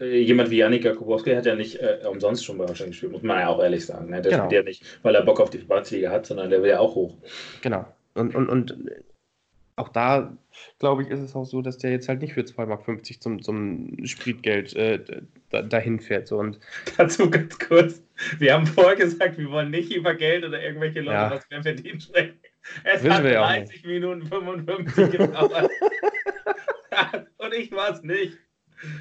jemand 0.00 0.50
wie 0.50 0.58
Janik 0.58 0.84
Jakubowski 0.84 1.34
hat 1.34 1.46
ja 1.46 1.54
nicht 1.54 1.76
äh, 1.76 2.00
umsonst 2.10 2.44
schon 2.44 2.58
bei 2.58 2.66
Holstein 2.66 2.88
gespielt, 2.88 3.12
muss 3.12 3.22
man 3.22 3.38
ja 3.38 3.48
auch 3.48 3.62
ehrlich 3.62 3.86
sagen. 3.86 4.10
Ne? 4.10 4.20
Der 4.20 4.32
genau. 4.32 4.44
spielt 4.44 4.64
ja 4.64 4.68
nicht, 4.68 4.98
weil 5.02 5.14
er 5.14 5.22
Bock 5.22 5.40
auf 5.40 5.50
die 5.50 5.58
Verbandsliga 5.58 6.10
hat, 6.10 6.26
sondern 6.26 6.50
der 6.50 6.62
will 6.62 6.70
ja 6.70 6.80
auch 6.80 6.94
hoch. 6.94 7.16
Genau. 7.62 7.86
Und, 8.14 8.34
und, 8.34 8.48
und 8.48 8.76
auch 9.76 9.88
da, 9.88 10.36
glaube 10.78 11.02
ich, 11.02 11.08
ist 11.08 11.20
es 11.20 11.34
auch 11.34 11.44
so, 11.44 11.60
dass 11.60 11.78
der 11.78 11.90
jetzt 11.90 12.08
halt 12.08 12.22
nicht 12.22 12.34
für 12.34 12.42
2,50 12.42 12.66
Mark 12.66 13.22
zum, 13.22 13.42
zum 13.42 13.96
Spritgeld 14.04 14.74
äh, 14.76 15.00
dahin 15.50 15.98
fährt. 15.98 16.28
So. 16.28 16.38
Und 16.38 16.60
Dazu 16.96 17.28
ganz 17.30 17.58
kurz. 17.58 18.02
Wir 18.38 18.54
haben 18.54 18.66
vorher 18.66 18.96
gesagt, 18.96 19.38
wir 19.38 19.50
wollen 19.50 19.70
nicht 19.70 19.92
über 19.92 20.14
Geld 20.14 20.44
oder 20.44 20.62
irgendwelche 20.62 21.00
Leute 21.00 21.16
ja. 21.16 21.30
was 21.30 21.48
mehr 21.50 21.62
verdienen 21.62 22.00
sprechen. 22.00 22.38
Es 22.84 23.02
Wissen 23.02 23.12
hat 23.12 23.24
30 23.24 23.84
Minuten 23.84 24.26
55 24.26 25.10
gedauert. 25.10 25.70
Und 27.38 27.54
ich 27.54 27.72
war 27.72 27.92
es 27.92 28.02
nicht. 28.02 28.38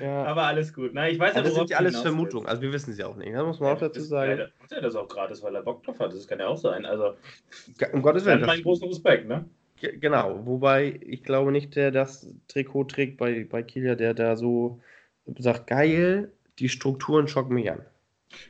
Ja. 0.02 0.24
Aber 0.24 0.44
alles 0.44 0.74
gut. 0.74 0.92
Na, 0.94 1.10
ich 1.10 1.20
weiß 1.20 1.36
ja, 1.36 1.42
das 1.42 1.54
sind 1.54 1.70
ja 1.70 1.78
alles 1.78 2.00
Vermutungen. 2.00 2.48
Also 2.48 2.62
wir 2.62 2.72
wissen 2.72 2.92
es 2.92 2.98
ja 2.98 3.08
auch 3.08 3.16
nicht. 3.16 3.34
Das 3.34 3.46
muss 3.46 3.60
man 3.60 3.70
ja, 3.70 3.76
auch 3.76 3.80
dazu 3.80 4.02
sagen. 4.02 4.40
Ja, 4.40 4.48
der 4.70 4.82
das 4.82 4.96
auch 4.96 5.08
gratis, 5.08 5.42
weil 5.44 5.56
er 5.56 5.62
Bock 5.62 5.84
drauf 5.84 6.00
hat. 6.00 6.14
Das 6.14 6.28
kann 6.28 6.40
ja 6.40 6.48
auch 6.48 6.58
sein. 6.58 6.86
Also 6.86 7.14
um 7.92 8.02
Gottes 8.02 8.26
Willen. 8.26 8.46
meinen 8.46 8.64
großen 8.64 8.88
Respekt, 8.88 9.28
ne? 9.28 9.46
Genau, 10.00 10.46
wobei 10.46 11.00
ich 11.06 11.24
glaube 11.24 11.52
nicht, 11.52 11.76
der 11.76 11.92
das 11.92 12.34
Trikot 12.48 12.86
trägt 12.86 13.18
bei, 13.18 13.46
bei 13.50 13.64
Kilia, 13.64 13.96
der 13.96 14.14
da 14.14 14.38
so 14.38 14.80
sagt, 15.38 15.68
geil, 15.68 16.32
die 16.60 16.70
Strukturen 16.70 17.28
schocken 17.28 17.56
mich 17.56 17.70
an. 17.70 17.82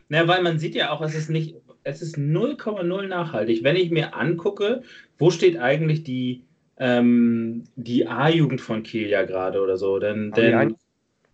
Na, 0.09 0.27
weil 0.27 0.43
man 0.43 0.59
sieht 0.59 0.75
ja 0.75 0.91
auch, 0.91 1.01
es 1.01 1.15
ist 1.15 1.29
nicht, 1.29 1.55
es 1.83 2.01
ist 2.01 2.17
0,0 2.17 3.07
nachhaltig. 3.07 3.63
Wenn 3.63 3.75
ich 3.75 3.89
mir 3.89 4.15
angucke, 4.15 4.83
wo 5.17 5.31
steht 5.31 5.57
eigentlich 5.57 6.03
die, 6.03 6.43
ähm, 6.77 7.63
die 7.75 8.07
A-Jugend 8.07 8.61
von 8.61 8.83
Kilia 8.83 9.23
gerade 9.23 9.61
oder 9.61 9.77
so, 9.77 9.99
denn, 9.99 10.31
denn 10.31 10.75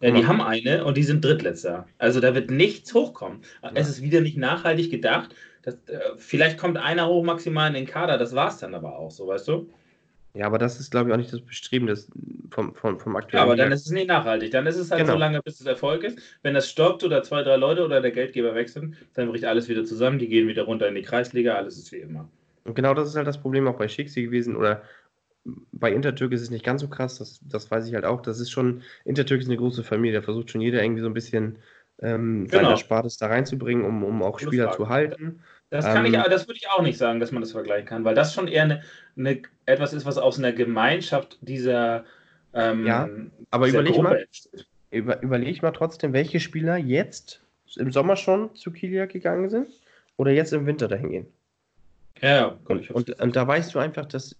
die, 0.01 0.07
ja, 0.07 0.13
die 0.13 0.27
haben 0.27 0.41
eine 0.41 0.85
und 0.85 0.97
die 0.97 1.03
sind 1.03 1.23
Drittletzter. 1.23 1.87
Also 1.97 2.19
da 2.19 2.33
wird 2.33 2.51
nichts 2.51 2.93
hochkommen. 2.93 3.41
Ja. 3.61 3.71
Es 3.73 3.89
ist 3.89 4.01
wieder 4.01 4.21
nicht 4.21 4.37
nachhaltig 4.37 4.91
gedacht. 4.91 5.35
Das, 5.63 5.75
äh, 5.87 5.99
vielleicht 6.17 6.57
kommt 6.57 6.77
einer 6.77 7.07
hoch 7.07 7.23
maximal 7.23 7.67
in 7.67 7.73
den 7.73 7.85
Kader, 7.85 8.17
das 8.17 8.33
war 8.33 8.47
es 8.47 8.57
dann 8.57 8.73
aber 8.73 8.97
auch 8.97 9.11
so, 9.11 9.27
weißt 9.27 9.47
du? 9.47 9.69
Ja, 10.33 10.45
aber 10.45 10.59
das 10.59 10.79
ist, 10.79 10.91
glaube 10.91 11.09
ich, 11.09 11.13
auch 11.13 11.17
nicht 11.17 11.33
das 11.33 11.41
Bestreben 11.41 11.87
des, 11.87 12.07
vom, 12.51 12.75
vom, 12.75 12.99
vom 12.99 13.15
aktuellen. 13.15 13.39
Ja, 13.39 13.43
aber 13.43 13.55
dann 13.55 13.71
ist 13.71 13.85
es 13.85 13.91
nicht 13.91 14.07
nachhaltig. 14.07 14.51
Dann 14.51 14.67
ist 14.67 14.77
es 14.77 14.91
halt 14.91 15.01
genau. 15.01 15.13
so 15.13 15.19
lange, 15.19 15.41
bis 15.41 15.59
es 15.59 15.65
Erfolg 15.65 16.03
ist. 16.03 16.19
Wenn 16.43 16.53
das 16.53 16.69
stoppt 16.69 17.03
oder 17.03 17.23
zwei, 17.23 17.41
drei 17.41 17.55
Leute 17.55 17.83
oder 17.83 17.99
der 17.99 18.11
Geldgeber 18.11 18.53
wechseln, 18.53 18.95
dann 19.15 19.27
bricht 19.29 19.45
alles 19.45 19.67
wieder 19.67 19.85
zusammen. 19.85 20.19
Die 20.19 20.27
gehen 20.27 20.47
wieder 20.47 20.63
runter 20.63 20.87
in 20.87 20.95
die 20.95 21.01
Kreisliga. 21.01 21.55
Alles 21.55 21.77
ist 21.77 21.91
wie 21.91 21.97
immer. 21.97 22.29
Und 22.63 22.75
genau 22.75 22.93
das 22.93 23.09
ist 23.09 23.15
halt 23.15 23.27
das 23.27 23.41
Problem 23.41 23.67
auch 23.67 23.77
bei 23.77 23.87
Schixi 23.87 24.23
gewesen. 24.23 24.55
Oder 24.55 24.83
bei 25.71 25.91
Intertürk 25.91 26.31
ist 26.31 26.41
es 26.41 26.49
nicht 26.49 26.65
ganz 26.65 26.81
so 26.81 26.87
krass. 26.87 27.17
Das, 27.17 27.39
das 27.43 27.69
weiß 27.69 27.87
ich 27.87 27.93
halt 27.93 28.05
auch. 28.05 28.21
Das 28.21 28.39
ist 28.39 28.51
schon, 28.51 28.81
Intertürk 29.05 29.41
ist 29.41 29.47
eine 29.47 29.57
große 29.57 29.83
Familie. 29.83 30.19
Da 30.19 30.23
versucht 30.23 30.51
schon 30.51 30.61
jeder 30.61 30.81
irgendwie 30.83 31.01
so 31.01 31.07
ein 31.07 31.13
bisschen 31.13 31.57
ähm, 32.01 32.47
genau. 32.47 32.63
sein 32.63 32.71
Erspartes 32.71 33.17
da 33.17 33.27
reinzubringen, 33.27 33.85
um, 33.85 34.03
um 34.03 34.23
auch 34.23 34.39
Spieler 34.39 34.71
zu 34.71 34.89
halten. 34.89 35.41
Das 35.69 35.85
kann 35.85 36.05
ähm, 36.05 36.13
ich, 36.13 36.21
das 36.23 36.47
würde 36.47 36.57
ich 36.57 36.69
auch 36.69 36.81
nicht 36.81 36.97
sagen, 36.97 37.19
dass 37.19 37.31
man 37.31 37.41
das 37.41 37.51
vergleichen 37.51 37.87
kann, 37.87 38.03
weil 38.03 38.15
das 38.15 38.33
schon 38.33 38.47
eher 38.47 38.63
eine, 38.63 38.81
eine 39.15 39.41
etwas 39.65 39.93
ist, 39.93 40.05
was 40.05 40.17
aus 40.17 40.39
einer 40.39 40.51
Gemeinschaft 40.51 41.37
dieser 41.41 42.05
ähm, 42.53 42.85
Ja, 42.85 43.07
aber 43.51 43.67
überleg 43.67 43.97
mal, 44.01 44.25
über, 44.89 45.21
überleg 45.21 45.61
mal 45.61 45.71
trotzdem, 45.71 46.13
welche 46.13 46.39
Spieler 46.39 46.77
jetzt 46.77 47.41
im 47.75 47.91
Sommer 47.91 48.15
schon 48.15 48.55
zu 48.55 48.71
Kilia 48.71 49.05
gegangen 49.05 49.49
sind 49.49 49.67
oder 50.17 50.31
jetzt 50.31 50.53
im 50.53 50.65
Winter 50.65 50.87
dahin 50.87 51.09
gehen. 51.11 51.27
Ja, 52.21 52.57
und, 52.65 52.89
und, 52.89 53.19
und, 53.21 53.35
da 53.35 53.47
weißt 53.47 53.73
du 53.73 53.79
einfach, 53.79 54.05
dass 54.05 54.35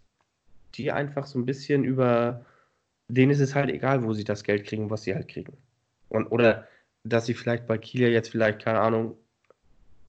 die 0.76 0.92
einfach 0.92 1.26
so 1.26 1.40
ein 1.40 1.46
bisschen 1.46 1.84
über, 1.84 2.46
denen 3.08 3.32
ist 3.32 3.40
es 3.40 3.56
halt 3.56 3.70
egal, 3.70 4.04
wo 4.04 4.14
sie 4.14 4.24
das 4.24 4.44
Geld 4.44 4.66
kriegen, 4.66 4.90
was 4.90 5.04
sie 5.04 5.16
halt 5.16 5.28
kriegen. 5.28 5.58
Und, 6.10 6.28
oder 6.28 6.68
dass 7.04 7.26
sie 7.26 7.34
vielleicht 7.34 7.68
bei 7.68 7.78
Kilia 7.78 8.10
jetzt 8.10 8.30
vielleicht, 8.30 8.64
keine 8.64 8.80
Ahnung, 8.80 9.18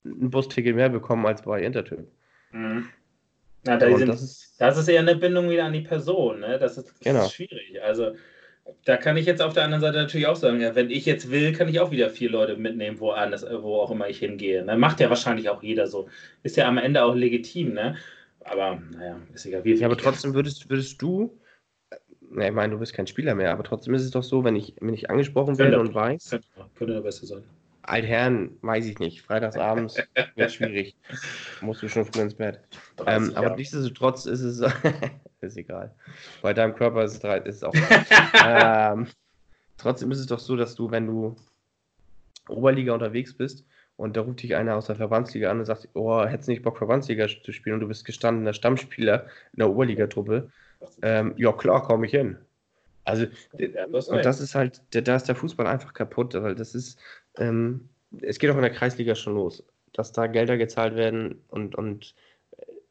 ein 0.05 0.29
Busticket 0.29 0.75
mehr 0.75 0.89
bekommen 0.89 1.25
als 1.25 1.43
bei 1.43 1.61
Intertyp. 1.61 2.07
Mhm. 2.51 2.89
Na, 3.63 3.77
da 3.77 3.95
sind, 3.95 4.07
das, 4.07 4.23
ist, 4.23 4.55
das 4.59 4.77
ist 4.77 4.87
eher 4.87 5.01
eine 5.01 5.15
Bindung 5.15 5.49
wieder 5.49 5.65
an 5.65 5.73
die 5.73 5.81
Person. 5.81 6.39
Ne? 6.39 6.57
Das, 6.57 6.77
ist, 6.77 6.89
das 6.89 6.99
genau. 6.99 7.25
ist 7.25 7.33
schwierig. 7.33 7.81
Also 7.83 8.15
da 8.85 8.97
kann 8.97 9.17
ich 9.17 9.25
jetzt 9.25 9.41
auf 9.41 9.53
der 9.53 9.63
anderen 9.63 9.81
Seite 9.81 9.97
natürlich 9.97 10.27
auch 10.27 10.35
sagen, 10.35 10.61
ja, 10.61 10.73
wenn 10.75 10.89
ich 10.89 11.05
jetzt 11.05 11.29
will, 11.29 11.53
kann 11.53 11.67
ich 11.67 11.79
auch 11.79 11.91
wieder 11.91 12.09
vier 12.09 12.31
Leute 12.31 12.57
mitnehmen, 12.57 12.99
wo, 12.99 13.11
anders, 13.11 13.45
wo 13.49 13.75
auch 13.75 13.91
immer 13.91 14.09
ich 14.09 14.19
hingehe. 14.19 14.63
Ne? 14.65 14.77
Macht 14.77 14.99
ja 14.99 15.09
wahrscheinlich 15.09 15.49
auch 15.49 15.61
jeder 15.61 15.87
so. 15.87 16.09
Ist 16.43 16.57
ja 16.57 16.67
am 16.67 16.77
Ende 16.77 17.03
auch 17.03 17.15
legitim, 17.15 17.73
ne? 17.73 17.95
Aber 18.45 18.81
naja, 18.91 19.19
ist 19.33 19.45
egal. 19.45 19.63
Wie 19.63 19.73
ja, 19.73 19.85
aber 19.85 19.97
trotzdem 19.97 20.33
würdest, 20.33 20.69
würdest 20.69 21.01
du, 21.01 21.39
ne, 22.21 22.47
ich 22.47 22.53
meine, 22.53 22.73
du 22.73 22.79
bist 22.79 22.93
kein 22.93 23.07
Spieler 23.07 23.35
mehr, 23.35 23.51
aber 23.51 23.63
trotzdem 23.63 23.93
ist 23.93 24.03
es 24.03 24.11
doch 24.11 24.23
so, 24.23 24.43
wenn 24.43 24.55
ich, 24.55 24.75
wenn 24.79 24.93
ich 24.93 25.09
angesprochen 25.09 25.57
werde 25.57 25.79
und 25.79 25.93
weiß. 25.93 26.29
Könnte, 26.29 26.47
könnte 26.75 26.93
der 26.93 27.01
Beste 27.01 27.25
sein. 27.25 27.43
Altherren, 27.83 28.57
weiß 28.61 28.85
ich 28.85 28.99
nicht. 28.99 29.21
Freitagsabends 29.23 29.97
wird 30.35 30.51
schwierig. 30.51 30.95
Musst 31.61 31.81
du 31.81 31.87
schon 31.87 32.05
früh 32.05 32.21
ins 32.21 32.35
Bett. 32.35 32.59
Ähm, 33.07 33.31
aber 33.35 33.55
nichtsdestotrotz 33.55 34.25
ist 34.25 34.41
es. 34.41 34.61
ist 35.41 35.57
egal. 35.57 35.93
Bei 36.41 36.53
deinem 36.53 36.75
Körper 36.75 37.03
ist 37.03 37.23
es, 37.23 37.45
ist 37.45 37.55
es 37.55 37.63
auch. 37.63 37.73
ähm, 38.45 39.07
trotzdem 39.77 40.11
ist 40.11 40.19
es 40.19 40.27
doch 40.27 40.39
so, 40.39 40.55
dass 40.55 40.75
du, 40.75 40.91
wenn 40.91 41.07
du 41.07 41.35
Oberliga 42.47 42.93
unterwegs 42.93 43.33
bist 43.33 43.65
und 44.01 44.17
da 44.17 44.21
ruft 44.21 44.41
dich 44.41 44.55
einer 44.55 44.75
aus 44.75 44.87
der 44.87 44.95
Verbandsliga 44.95 45.51
an 45.51 45.59
und 45.59 45.65
sagt: 45.65 45.89
Oh, 45.93 46.25
hättest 46.25 46.47
du 46.47 46.53
nicht 46.53 46.63
Bock, 46.63 46.77
Verbandsliga 46.79 47.27
zu 47.27 47.51
spielen 47.51 47.75
und 47.75 47.81
du 47.81 47.87
bist 47.87 48.03
gestandener 48.03 48.53
Stammspieler 48.53 49.27
in 49.53 49.59
der 49.59 49.69
Oberligatruppe? 49.69 50.49
Ähm, 51.03 51.35
ja, 51.37 51.51
klar, 51.51 51.83
komme 51.83 52.07
ich 52.07 52.11
hin. 52.11 52.37
Also, 53.03 53.27
und 53.53 54.25
das 54.25 54.41
ist 54.41 54.55
halt, 54.55 54.81
da 54.91 55.15
ist 55.15 55.27
der 55.27 55.35
Fußball 55.35 55.67
einfach 55.67 55.93
kaputt, 55.93 56.33
weil 56.33 56.55
das 56.55 56.73
ist, 56.73 56.99
ähm, 57.37 57.89
es 58.21 58.39
geht 58.39 58.49
auch 58.49 58.55
in 58.55 58.61
der 58.63 58.71
Kreisliga 58.71 59.13
schon 59.13 59.35
los, 59.35 59.63
dass 59.93 60.11
da 60.11 60.25
Gelder 60.25 60.57
gezahlt 60.57 60.95
werden 60.95 61.43
und, 61.49 61.75
und 61.75 62.15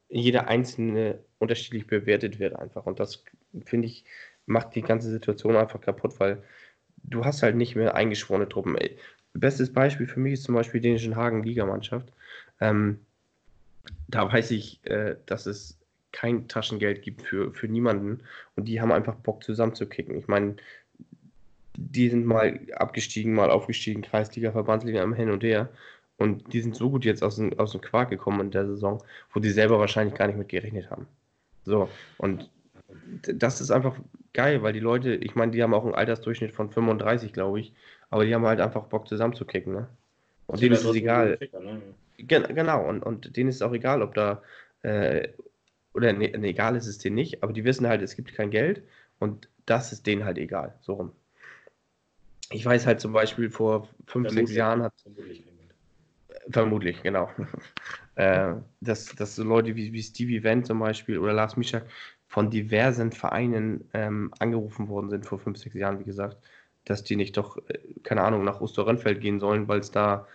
jeder 0.09 0.47
einzelne 0.47 1.19
unterschiedlich 1.39 1.87
bewertet 1.87 2.39
wird 2.39 2.55
einfach. 2.55 2.87
Und 2.87 3.01
das, 3.01 3.25
finde 3.65 3.87
ich, 3.87 4.05
macht 4.47 4.77
die 4.77 4.83
ganze 4.83 5.11
Situation 5.11 5.57
einfach 5.57 5.81
kaputt, 5.81 6.21
weil 6.21 6.43
du 7.03 7.25
hast 7.25 7.43
halt 7.43 7.57
nicht 7.57 7.75
mehr 7.77 7.95
eingeschworene 7.95 8.49
Truppen. 8.49 8.77
Bestes 9.33 9.73
Beispiel 9.73 10.07
für 10.07 10.21
mich 10.21 10.35
ist 10.35 10.45
zum 10.45 10.55
Beispiel 10.55 10.81
die 10.81 10.89
dänischen 10.89 11.17
Hagen-Ligamannschaft. 11.17 12.13
Ähm, 12.61 13.01
da 14.09 14.31
weiß 14.31 14.51
ich, 14.51 14.81
äh, 14.85 15.17
dass 15.27 15.47
es 15.47 15.79
kein 16.13 16.49
Taschengeld 16.49 17.03
gibt 17.03 17.23
für, 17.23 17.53
für 17.55 17.69
niemanden 17.69 18.23
und 18.57 18.67
die 18.67 18.81
haben 18.81 18.93
einfach 18.93 19.15
Bock 19.15 19.45
zusammenzukicken. 19.45 20.17
Ich 20.17 20.27
meine, 20.27 20.57
die 21.77 22.09
sind 22.09 22.27
mal 22.27 22.61
abgestiegen, 22.75 23.33
mal 23.33 23.51
aufgestiegen, 23.51 24.03
Kreisliga, 24.03 24.53
Verbandsliga 24.53 25.03
am 25.03 25.15
Hin 25.15 25.31
und 25.31 25.43
Her. 25.43 25.69
Und 26.19 26.53
die 26.53 26.61
sind 26.61 26.77
so 26.77 26.91
gut 26.91 27.05
jetzt 27.07 27.23
aus 27.23 27.37
dem, 27.37 27.59
aus 27.59 27.73
dem 27.73 27.81
Quark 27.81 28.11
gekommen 28.11 28.41
in 28.41 28.51
der 28.51 28.67
Saison, 28.67 29.03
wo 29.33 29.41
die 29.41 29.51
selber 29.51 29.79
wahrscheinlich 29.79 30.15
gar 30.15 30.27
nicht 30.27 30.37
mit 30.37 30.51
gerechnet 30.51 30.91
haben. 30.91 31.07
So, 31.65 31.89
und 32.19 32.51
das 33.23 33.61
ist 33.61 33.71
einfach 33.71 33.97
geil, 34.35 34.63
weil 34.63 34.75
die 34.75 34.81
Leute, 34.81 35.15
ich 35.15 35.35
meine, 35.35 35.53
die 35.53 35.63
haben 35.63 35.73
auch 35.73 35.85
einen 35.85 35.95
Altersdurchschnitt 35.95 36.53
von 36.53 36.71
35, 36.71 37.33
glaube 37.33 37.61
ich, 37.61 37.73
aber 38.11 38.25
die 38.25 38.35
haben 38.35 38.45
halt 38.45 38.61
einfach 38.61 38.85
Bock 38.85 39.09
zusammenzukicken, 39.09 39.73
ne? 39.73 39.89
Und 40.47 40.61
denen 40.61 40.75
ist 40.75 40.85
es 40.85 40.95
egal. 40.95 41.37
Kicker, 41.37 41.61
ne? 41.61 41.81
Genau, 42.19 42.87
und, 42.87 43.03
und 43.03 43.37
denen 43.37 43.49
ist 43.49 43.57
es 43.57 43.63
auch 43.63 43.73
egal, 43.73 44.03
ob 44.03 44.15
da, 44.15 44.43
äh, 44.83 45.29
oder 45.95 46.13
ne, 46.13 46.29
ne, 46.37 46.49
egal 46.49 46.77
ist 46.77 46.87
es 46.87 46.99
denen 46.99 47.15
nicht, 47.15 47.43
aber 47.43 47.53
die 47.53 47.65
wissen 47.65 47.87
halt, 47.87 48.03
es 48.03 48.15
gibt 48.15 48.35
kein 48.35 48.51
Geld 48.51 48.83
und 49.19 49.49
das 49.65 49.93
ist 49.93 50.07
denen 50.07 50.25
halt 50.25 50.37
egal, 50.37 50.75
so 50.81 50.95
rum 50.95 51.13
ich 52.51 52.67
weiß 52.67 52.87
halt 52.87 53.01
zum 53.01 53.13
Beispiel 53.13 53.49
vor 53.49 53.85
fünf, 54.07 54.27
vermutlich, 54.27 54.49
sechs 54.49 54.57
Jahren 54.57 54.83
hat. 54.83 54.93
Vermutlich, 55.03 55.45
vermutlich 56.51 57.03
genau. 57.03 57.31
äh, 58.17 58.55
dass, 58.81 59.07
dass 59.15 59.37
so 59.37 59.45
Leute 59.45 59.77
wie, 59.77 59.93
wie 59.93 60.03
Stevie 60.03 60.43
Wendt 60.43 60.67
zum 60.67 60.81
Beispiel 60.81 61.19
oder 61.19 61.33
Lars 61.33 61.57
Mischak 61.57 61.87
von 62.27 62.51
diversen 62.51 63.13
Vereinen 63.13 63.89
ähm, 63.95 64.33
angerufen 64.39 64.89
worden 64.89 65.11
sind 65.11 65.27
vor 65.27 65.39
fünf, 65.39 65.59
sechs 65.59 65.75
Jahren, 65.75 66.01
wie 66.01 66.05
gesagt, 66.05 66.37
dass 66.91 67.05
die 67.05 67.17
nicht 67.17 67.37
doch, 67.37 67.57
äh, 67.69 67.79
keine 68.03 68.23
Ahnung, 68.23 68.45
nach 68.45 68.61
Osterrönfeld 68.61 69.21
gehen 69.21 69.41
sollen, 69.41 69.69
weil 69.69 69.81
es 69.81 69.91
da 69.91 70.27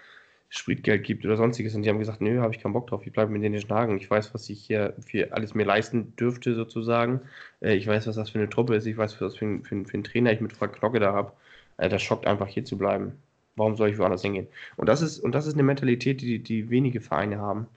Spritgeld 0.50 1.04
gibt 1.04 1.26
oder 1.26 1.38
sonstiges. 1.38 1.76
Und 1.76 1.84
die 1.84 1.90
haben 1.90 2.00
gesagt, 2.00 2.22
nö, 2.22 2.40
habe 2.40 2.56
ich 2.56 2.62
keinen 2.62 2.74
Bock 2.74 2.88
drauf, 2.88 3.06
ich 3.06 3.12
bleibe 3.12 3.32
mit 3.32 3.44
denen 3.44 3.56
in 3.56 3.70
Hagen. 3.70 3.98
Ich 3.98 4.10
weiß, 4.10 4.34
was 4.34 4.50
ich 4.50 4.62
hier 4.62 4.94
für 5.06 5.34
alles 5.34 5.54
mir 5.54 5.66
leisten 5.66 6.16
dürfte, 6.16 6.56
sozusagen. 6.56 7.22
Äh, 7.62 7.76
ich 7.76 7.88
weiß, 7.88 8.08
was 8.08 8.16
das 8.16 8.30
für 8.30 8.40
eine 8.40 8.50
Truppe 8.50 8.76
ist, 8.76 8.86
ich 8.86 8.98
weiß, 8.98 9.20
was 9.22 9.36
für 9.36 9.46
ein, 9.46 9.64
für 9.64 9.76
ein, 9.76 9.86
für 9.86 9.98
ein 9.98 10.04
Trainer 10.04 10.32
ich 10.32 10.42
mit 10.42 10.54
Frank 10.54 10.74
Knocke 10.74 11.00
da 11.00 11.14
habe. 11.14 11.34
Äh, 11.78 11.90
das 11.90 12.02
schockt 12.02 12.28
einfach 12.28 12.48
hier 12.48 12.66
zu 12.66 12.78
bleiben. 12.78 13.14
Warum 13.56 13.76
soll 13.76 13.90
ich 13.90 13.98
woanders 13.98 14.22
hingehen? 14.22 14.48
Und 14.78 14.88
das 14.90 15.02
ist, 15.02 15.20
und 15.20 15.34
das 15.34 15.48
ist 15.48 15.54
eine 15.54 15.64
Mentalität, 15.64 16.22
die, 16.22 16.40
die 16.40 16.70
wenige 16.70 17.02
Vereine 17.02 17.40
haben. 17.40 17.68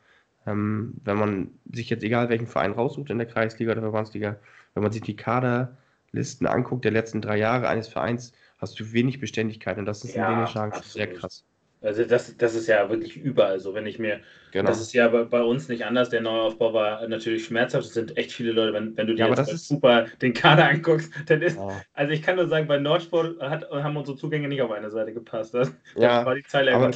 Ähm, 0.46 0.94
wenn 1.04 1.18
man 1.18 1.50
sich 1.72 1.90
jetzt 1.90 2.04
egal 2.04 2.28
welchen 2.28 2.46
Verein 2.46 2.72
raussucht 2.72 3.10
in 3.10 3.18
der 3.18 3.26
Kreisliga 3.26 3.72
oder 3.72 3.82
Verbandsliga, 3.82 4.36
wenn 4.74 4.82
man 4.82 4.92
sich 4.92 5.02
die 5.02 5.16
Kaderlisten 5.16 6.46
anguckt 6.46 6.84
der 6.84 6.92
letzten 6.92 7.20
drei 7.22 7.38
Jahre 7.38 7.68
eines 7.68 7.88
Vereins, 7.88 8.32
hast 8.58 8.78
du 8.78 8.92
wenig 8.92 9.20
Beständigkeit 9.20 9.78
und 9.78 9.86
das 9.86 10.04
ist 10.04 10.14
ja, 10.14 10.28
in 10.28 10.46
Dänemark 10.46 10.84
sehr 10.84 11.12
krass. 11.12 11.44
Also 11.80 12.04
das, 12.04 12.36
das 12.36 12.56
ist 12.56 12.66
ja 12.66 12.90
wirklich 12.90 13.16
überall 13.16 13.60
so, 13.60 13.72
wenn 13.72 13.86
ich 13.86 14.00
mir, 14.00 14.20
genau. 14.50 14.68
das 14.68 14.80
ist 14.80 14.92
ja 14.94 15.06
bei, 15.08 15.22
bei, 15.22 15.42
uns 15.42 15.68
nicht 15.68 15.84
anders, 15.84 16.10
der 16.10 16.20
Neuaufbau 16.20 16.74
war 16.74 17.06
natürlich 17.06 17.44
schmerzhaft, 17.44 17.86
es 17.86 17.94
sind 17.94 18.16
echt 18.16 18.32
viele 18.32 18.50
Leute, 18.50 18.72
wenn, 18.72 18.96
wenn 18.96 19.06
du 19.06 19.14
dir 19.14 19.28
ja, 19.28 19.34
jetzt 19.34 19.52
ist... 19.52 19.68
super 19.68 20.06
den 20.20 20.32
Kader 20.32 20.64
anguckst, 20.68 21.12
dann 21.26 21.40
ist, 21.40 21.56
oh. 21.56 21.72
also 21.94 22.12
ich 22.12 22.22
kann 22.22 22.34
nur 22.34 22.48
sagen, 22.48 22.66
bei 22.66 22.78
Nordsport 22.78 23.40
hat, 23.40 23.70
haben 23.70 23.96
unsere 23.96 24.16
Zugänge 24.16 24.48
nicht 24.48 24.60
auf 24.60 24.72
eine 24.72 24.90
Seite 24.90 25.12
gepasst, 25.12 25.54
das, 25.54 25.72
ja, 25.94 26.26
war 26.26 26.34
die 26.34 26.42
Zeile 26.42 26.74
aber, 26.74 26.90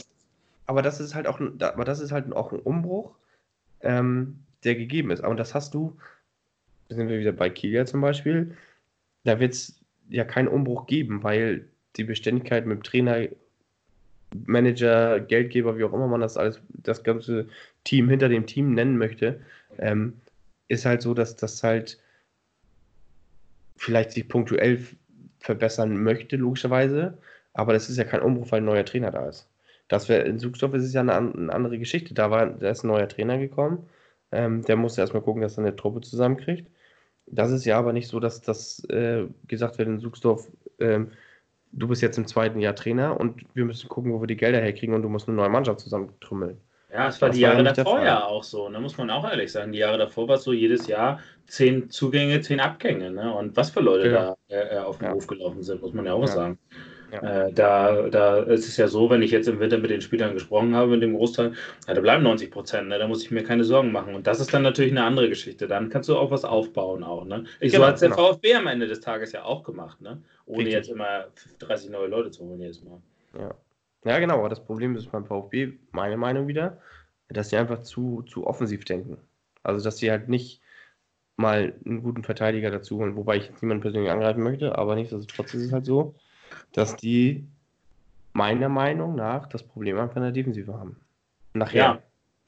aber 0.66 0.82
das 0.82 0.98
ist 0.98 1.14
halt 1.14 1.28
auch, 1.28 1.40
aber 1.40 1.84
das 1.84 2.00
ist 2.00 2.10
halt 2.10 2.32
auch 2.32 2.50
ein 2.50 2.58
Umbruch, 2.58 3.14
ähm, 3.82 4.40
der 4.64 4.74
gegeben 4.74 5.12
ist, 5.12 5.22
aber 5.22 5.36
das 5.36 5.54
hast 5.54 5.74
du, 5.74 5.96
sind 6.88 7.08
wir 7.08 7.20
wieder 7.20 7.32
bei 7.32 7.50
Kiel 7.50 7.86
zum 7.86 8.00
Beispiel, 8.00 8.56
da 9.22 9.38
wird 9.38 9.52
es 9.52 9.81
ja 10.12 10.24
keinen 10.24 10.48
Umbruch 10.48 10.86
geben, 10.86 11.22
weil 11.22 11.68
die 11.96 12.04
Beständigkeit 12.04 12.66
mit 12.66 12.78
dem 12.78 12.82
Trainer 12.82 13.28
Manager, 14.34 15.20
Geldgeber, 15.20 15.76
wie 15.76 15.84
auch 15.84 15.92
immer 15.92 16.08
man 16.08 16.20
das 16.20 16.36
alles, 16.36 16.60
das 16.70 17.02
ganze 17.02 17.48
Team 17.84 18.08
hinter 18.08 18.28
dem 18.28 18.46
Team 18.46 18.74
nennen 18.74 18.96
möchte, 18.96 19.40
ähm, 19.78 20.14
ist 20.68 20.86
halt 20.86 21.02
so, 21.02 21.12
dass 21.14 21.36
das 21.36 21.62
halt 21.62 21.98
vielleicht 23.76 24.12
sich 24.12 24.28
punktuell 24.28 24.78
verbessern 25.40 26.02
möchte, 26.02 26.36
logischerweise, 26.36 27.18
aber 27.52 27.72
das 27.72 27.90
ist 27.90 27.98
ja 27.98 28.04
kein 28.04 28.22
Umbruch, 28.22 28.50
weil 28.50 28.60
ein 28.60 28.64
neuer 28.64 28.84
Trainer 28.84 29.10
da 29.10 29.28
ist. 29.28 29.48
Das 29.88 30.08
wäre 30.08 30.22
in 30.22 30.38
Zugstoff 30.38 30.72
ist 30.74 30.84
es 30.84 30.94
ja 30.94 31.02
eine, 31.02 31.14
eine, 31.14 31.52
andere 31.52 31.78
Geschichte. 31.78 32.14
Da 32.14 32.30
war, 32.30 32.46
da 32.46 32.70
ist 32.70 32.84
ein 32.84 32.88
neuer 32.88 33.08
Trainer 33.08 33.38
gekommen. 33.38 33.86
Ähm, 34.30 34.62
der 34.62 34.76
musste 34.76 35.02
erstmal 35.02 35.22
gucken, 35.22 35.42
dass 35.42 35.58
er 35.58 35.64
eine 35.64 35.76
Truppe 35.76 36.00
zusammenkriegt. 36.00 36.70
Das 37.26 37.50
ist 37.50 37.64
ja 37.64 37.78
aber 37.78 37.92
nicht 37.92 38.08
so, 38.08 38.20
dass 38.20 38.40
das 38.40 38.84
äh, 38.90 39.26
gesagt 39.46 39.78
wird 39.78 39.88
in 39.88 40.00
Suchsdorf, 40.00 40.48
ähm, 40.78 41.12
du 41.72 41.88
bist 41.88 42.02
jetzt 42.02 42.18
im 42.18 42.26
zweiten 42.26 42.60
Jahr 42.60 42.74
Trainer 42.74 43.18
und 43.18 43.42
wir 43.54 43.64
müssen 43.64 43.88
gucken, 43.88 44.12
wo 44.12 44.20
wir 44.20 44.26
die 44.26 44.36
Gelder 44.36 44.60
herkriegen 44.60 44.94
und 44.94 45.02
du 45.02 45.08
musst 45.08 45.28
eine 45.28 45.36
neue 45.36 45.48
Mannschaft 45.48 45.80
zusammentrümmeln. 45.80 46.60
Ja, 46.92 47.08
es 47.08 47.22
war 47.22 47.28
das 47.28 47.36
die 47.36 47.42
Jahre 47.42 47.64
davor 47.64 48.04
ja 48.04 48.22
auch 48.22 48.44
so, 48.44 48.68
ne? 48.68 48.78
muss 48.78 48.98
man 48.98 49.08
auch 49.08 49.24
ehrlich 49.24 49.50
sagen. 49.50 49.72
Die 49.72 49.78
Jahre 49.78 49.96
davor 49.96 50.28
war 50.28 50.36
es 50.36 50.42
so 50.42 50.52
jedes 50.52 50.86
Jahr 50.86 51.20
zehn 51.46 51.88
Zugänge, 51.88 52.42
zehn 52.42 52.60
Abgänge. 52.60 53.10
Ne? 53.10 53.34
Und 53.34 53.56
was 53.56 53.70
für 53.70 53.80
Leute 53.80 54.10
ja. 54.10 54.36
da 54.48 54.54
äh, 54.54 54.78
auf 54.78 54.98
den 54.98 55.06
ja. 55.06 55.12
Hof 55.14 55.26
gelaufen 55.26 55.62
sind, 55.62 55.80
muss 55.80 55.94
man 55.94 56.04
ja 56.04 56.12
auch 56.12 56.20
ja. 56.20 56.26
sagen. 56.26 56.58
Ja. 57.12 57.46
Äh, 57.46 57.52
da, 57.52 58.08
da 58.08 58.38
ist 58.38 58.66
es 58.66 58.78
ja 58.78 58.88
so, 58.88 59.10
wenn 59.10 59.20
ich 59.20 59.30
jetzt 59.30 59.46
im 59.46 59.60
Winter 59.60 59.76
mit 59.76 59.90
den 59.90 60.00
Spielern 60.00 60.32
gesprochen 60.32 60.74
habe, 60.74 60.92
mit 60.92 61.02
dem 61.02 61.14
Großteil, 61.14 61.52
ja, 61.86 61.92
da 61.94 62.00
bleiben 62.00 62.22
90 62.22 62.50
Prozent, 62.50 62.88
ne? 62.88 62.98
da 62.98 63.06
muss 63.06 63.22
ich 63.22 63.30
mir 63.30 63.44
keine 63.44 63.64
Sorgen 63.64 63.92
machen. 63.92 64.14
Und 64.14 64.26
das 64.26 64.40
ist 64.40 64.54
dann 64.54 64.62
natürlich 64.62 64.92
eine 64.92 65.04
andere 65.04 65.28
Geschichte. 65.28 65.68
Dann 65.68 65.90
kannst 65.90 66.08
du 66.08 66.16
auch 66.16 66.30
was 66.30 66.46
aufbauen 66.46 67.04
auch. 67.04 67.26
Ne? 67.26 67.44
Ich, 67.60 67.72
genau, 67.72 67.84
so 67.84 67.88
hat 67.88 67.94
es 67.96 68.00
der 68.00 68.10
genau. 68.10 68.32
VfB 68.32 68.54
am 68.54 68.66
Ende 68.66 68.86
des 68.86 69.00
Tages 69.00 69.32
ja 69.32 69.44
auch 69.44 69.62
gemacht, 69.62 70.00
ne? 70.00 70.22
ohne 70.46 70.58
Richtig. 70.58 70.74
jetzt 70.74 70.88
immer 70.88 71.26
30 71.58 71.90
neue 71.90 72.08
Leute 72.08 72.30
zu 72.30 72.44
holen 72.44 72.60
jedes 72.60 72.82
Mal. 72.82 72.98
Ja. 73.38 73.54
ja, 74.04 74.18
genau, 74.18 74.38
aber 74.38 74.48
das 74.48 74.64
Problem 74.64 74.96
ist 74.96 75.12
beim 75.12 75.26
VfB, 75.26 75.74
meine 75.90 76.16
Meinung 76.16 76.48
wieder, 76.48 76.78
dass 77.28 77.50
sie 77.50 77.56
einfach 77.58 77.82
zu, 77.82 78.22
zu 78.22 78.46
offensiv 78.46 78.86
denken. 78.86 79.18
Also, 79.62 79.84
dass 79.84 79.98
sie 79.98 80.10
halt 80.10 80.28
nicht 80.30 80.62
mal 81.36 81.74
einen 81.84 82.02
guten 82.02 82.24
Verteidiger 82.24 82.70
dazu 82.70 82.98
holen, 82.98 83.16
wobei 83.16 83.36
ich 83.36 83.48
jetzt 83.48 83.62
niemanden 83.62 83.82
persönlich 83.82 84.10
angreifen 84.10 84.42
möchte, 84.42 84.78
aber 84.78 84.94
nichtsdestotrotz 84.94 85.54
ist 85.54 85.62
es 85.62 85.72
halt 85.72 85.84
so, 85.84 86.14
dass 86.72 86.96
die 86.96 87.46
meiner 88.32 88.68
Meinung 88.68 89.14
nach 89.14 89.46
das 89.48 89.62
Problem 89.62 89.98
einfach 89.98 90.16
in 90.16 90.22
der 90.22 90.32
Defensive 90.32 90.72
haben. 90.74 90.96
Nachher. 91.54 91.78
Ja, 91.78 92.02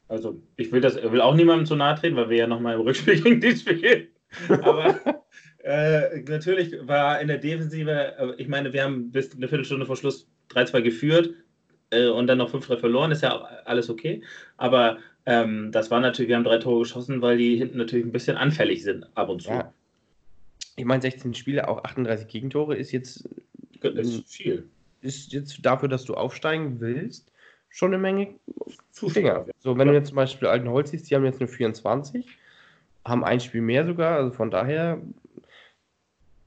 also 0.09 0.41
ich 0.57 0.73
will 0.73 0.81
das, 0.81 0.97
will 0.97 1.21
auch 1.21 1.35
niemandem 1.35 1.67
zu 1.67 1.77
nahe 1.77 1.95
treten, 1.95 2.17
weil 2.17 2.31
wir 2.31 2.39
ja 2.39 2.47
nochmal 2.47 2.75
im 2.75 2.81
Rückspiel 2.83 3.21
gegen 3.23 3.41
die 3.41 3.57
spielen. 3.57 4.09
Aber 4.49 4.99
äh, 5.63 6.21
natürlich 6.23 6.75
war 6.87 7.21
in 7.21 7.29
der 7.29 7.39
Defensive, 7.39 8.17
äh, 8.19 8.35
ich 8.39 8.49
meine, 8.49 8.73
wir 8.73 8.85
haben 8.85 9.11
bis 9.11 9.35
eine 9.35 9.49
Viertelstunde 9.49 9.87
vor 9.87 9.97
Schluss 9.97 10.29
3-2 10.51 10.83
geführt 10.83 11.31
äh, 11.91 12.09
und 12.09 12.27
dann 12.27 12.39
noch 12.39 12.53
5-3 12.53 12.79
verloren, 12.79 13.13
ist 13.13 13.23
ja 13.23 13.37
alles 13.65 13.91
okay. 13.91 14.23
Aber 14.57 14.99
ähm, 15.27 15.71
das 15.73 15.91
war 15.91 16.01
natürlich, 16.01 16.29
wir 16.29 16.37
haben 16.37 16.45
drei 16.45 16.59
Tore 16.59 16.81
geschossen, 16.81 17.23
weil 17.23 17.39
die 17.39 17.57
hinten 17.57 17.79
natürlich 17.79 18.05
ein 18.05 18.13
bisschen 18.13 18.37
anfällig 18.37 18.83
sind 18.83 19.07
ab 19.17 19.29
und 19.29 19.43
zu. 19.43 19.51
Ja. 19.51 19.73
Ich 20.77 20.85
meine, 20.85 21.03
16 21.03 21.35
Spiele, 21.35 21.69
auch 21.69 21.85
38 21.85 22.27
Gegentore 22.27 22.77
ist 22.77 22.93
jetzt 22.93 23.29
das 23.91 24.09
ist 24.09 24.33
viel. 24.33 24.69
Ist 25.01 25.33
jetzt 25.33 25.65
dafür, 25.65 25.89
dass 25.89 26.05
du 26.05 26.15
aufsteigen 26.15 26.81
willst, 26.81 27.31
schon 27.69 27.93
eine 27.93 28.01
Menge 28.01 28.35
Finger. 28.93 29.47
So, 29.59 29.77
wenn 29.77 29.89
ja. 29.89 29.93
du 29.93 29.99
jetzt 29.99 30.09
zum 30.09 30.17
Beispiel 30.17 30.49
Altenholz 30.49 30.91
siehst, 30.91 31.11
die 31.11 31.15
haben 31.15 31.25
jetzt 31.25 31.41
nur 31.41 31.49
24, 31.49 32.27
haben 33.05 33.25
ein 33.25 33.41
Spiel 33.41 33.61
mehr 33.61 33.85
sogar, 33.85 34.17
also 34.17 34.31
von 34.31 34.51
daher 34.51 35.01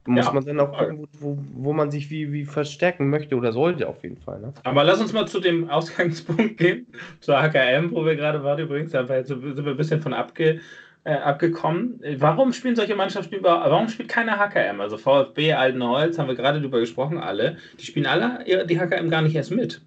muss 0.06 0.24
ja, 0.24 0.32
man 0.32 0.44
dann 0.44 0.60
auch 0.60 0.76
gucken, 0.76 1.06
wo, 1.20 1.38
wo, 1.52 1.72
man 1.74 1.90
sich 1.90 2.08
wie, 2.08 2.32
wie 2.32 2.46
verstärken 2.46 3.10
möchte 3.10 3.36
oder 3.36 3.52
sollte 3.52 3.86
auf 3.86 4.02
jeden 4.02 4.16
Fall. 4.16 4.40
Ne? 4.40 4.54
Aber 4.64 4.82
lass 4.82 5.00
uns 5.00 5.12
mal 5.12 5.28
zu 5.28 5.38
dem 5.38 5.68
Ausgangspunkt 5.68 6.56
gehen, 6.56 6.86
zur 7.20 7.36
HKM, 7.36 7.90
wo 7.90 8.06
wir 8.06 8.16
gerade 8.16 8.42
waren 8.42 8.58
übrigens, 8.58 8.92
da 8.92 9.06
sind 9.22 9.42
wir 9.42 9.72
ein 9.72 9.76
bisschen 9.76 10.00
von 10.00 10.14
abge, 10.14 10.60
äh, 11.08 11.14
abgekommen. 11.14 12.00
Warum 12.18 12.52
spielen 12.52 12.76
solche 12.76 12.94
Mannschaften 12.94 13.34
über, 13.34 13.60
warum 13.60 13.88
spielt 13.88 14.10
keine 14.10 14.38
HKM? 14.38 14.80
Also 14.80 14.98
VfB, 14.98 15.54
Altenholz, 15.54 16.18
haben 16.18 16.28
wir 16.28 16.34
gerade 16.34 16.60
drüber 16.60 16.80
gesprochen, 16.80 17.16
alle. 17.16 17.56
Die 17.80 17.86
spielen 17.86 18.04
alle 18.04 18.66
die 18.66 18.78
HKM 18.78 19.08
gar 19.08 19.22
nicht 19.22 19.34
erst 19.34 19.50
mit. 19.50 19.80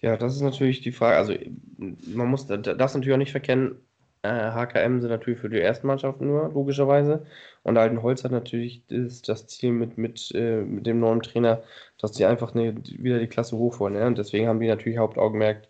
Ja, 0.00 0.16
das 0.16 0.36
ist 0.36 0.42
natürlich 0.42 0.80
die 0.80 0.92
Frage. 0.92 1.16
Also, 1.16 1.34
man 1.78 2.28
muss 2.28 2.46
das 2.46 2.94
natürlich 2.94 3.12
auch 3.12 3.18
nicht 3.18 3.32
verkennen. 3.32 3.76
Äh, 4.22 4.28
HKM 4.28 5.00
sind 5.00 5.10
natürlich 5.10 5.40
für 5.40 5.48
die 5.48 5.60
ersten 5.60 5.88
Mannschaften 5.88 6.28
nur, 6.28 6.50
logischerweise. 6.52 7.26
Und 7.64 7.76
Altenholz 7.76 8.22
hat 8.22 8.30
natürlich 8.30 8.82
das, 8.88 9.22
das 9.22 9.48
Ziel 9.48 9.72
mit, 9.72 9.98
mit, 9.98 10.30
äh, 10.36 10.60
mit 10.62 10.86
dem 10.86 11.00
neuen 11.00 11.22
Trainer, 11.22 11.62
dass 11.98 12.14
sie 12.14 12.26
einfach 12.26 12.54
eine, 12.54 12.76
wieder 12.76 13.18
die 13.18 13.26
Klasse 13.26 13.56
hoch 13.56 13.80
wollen. 13.80 13.96
Ja? 13.96 14.06
Und 14.06 14.18
deswegen 14.18 14.46
haben 14.46 14.60
die 14.60 14.68
natürlich 14.68 14.98
Hauptaugenmerk 14.98 15.62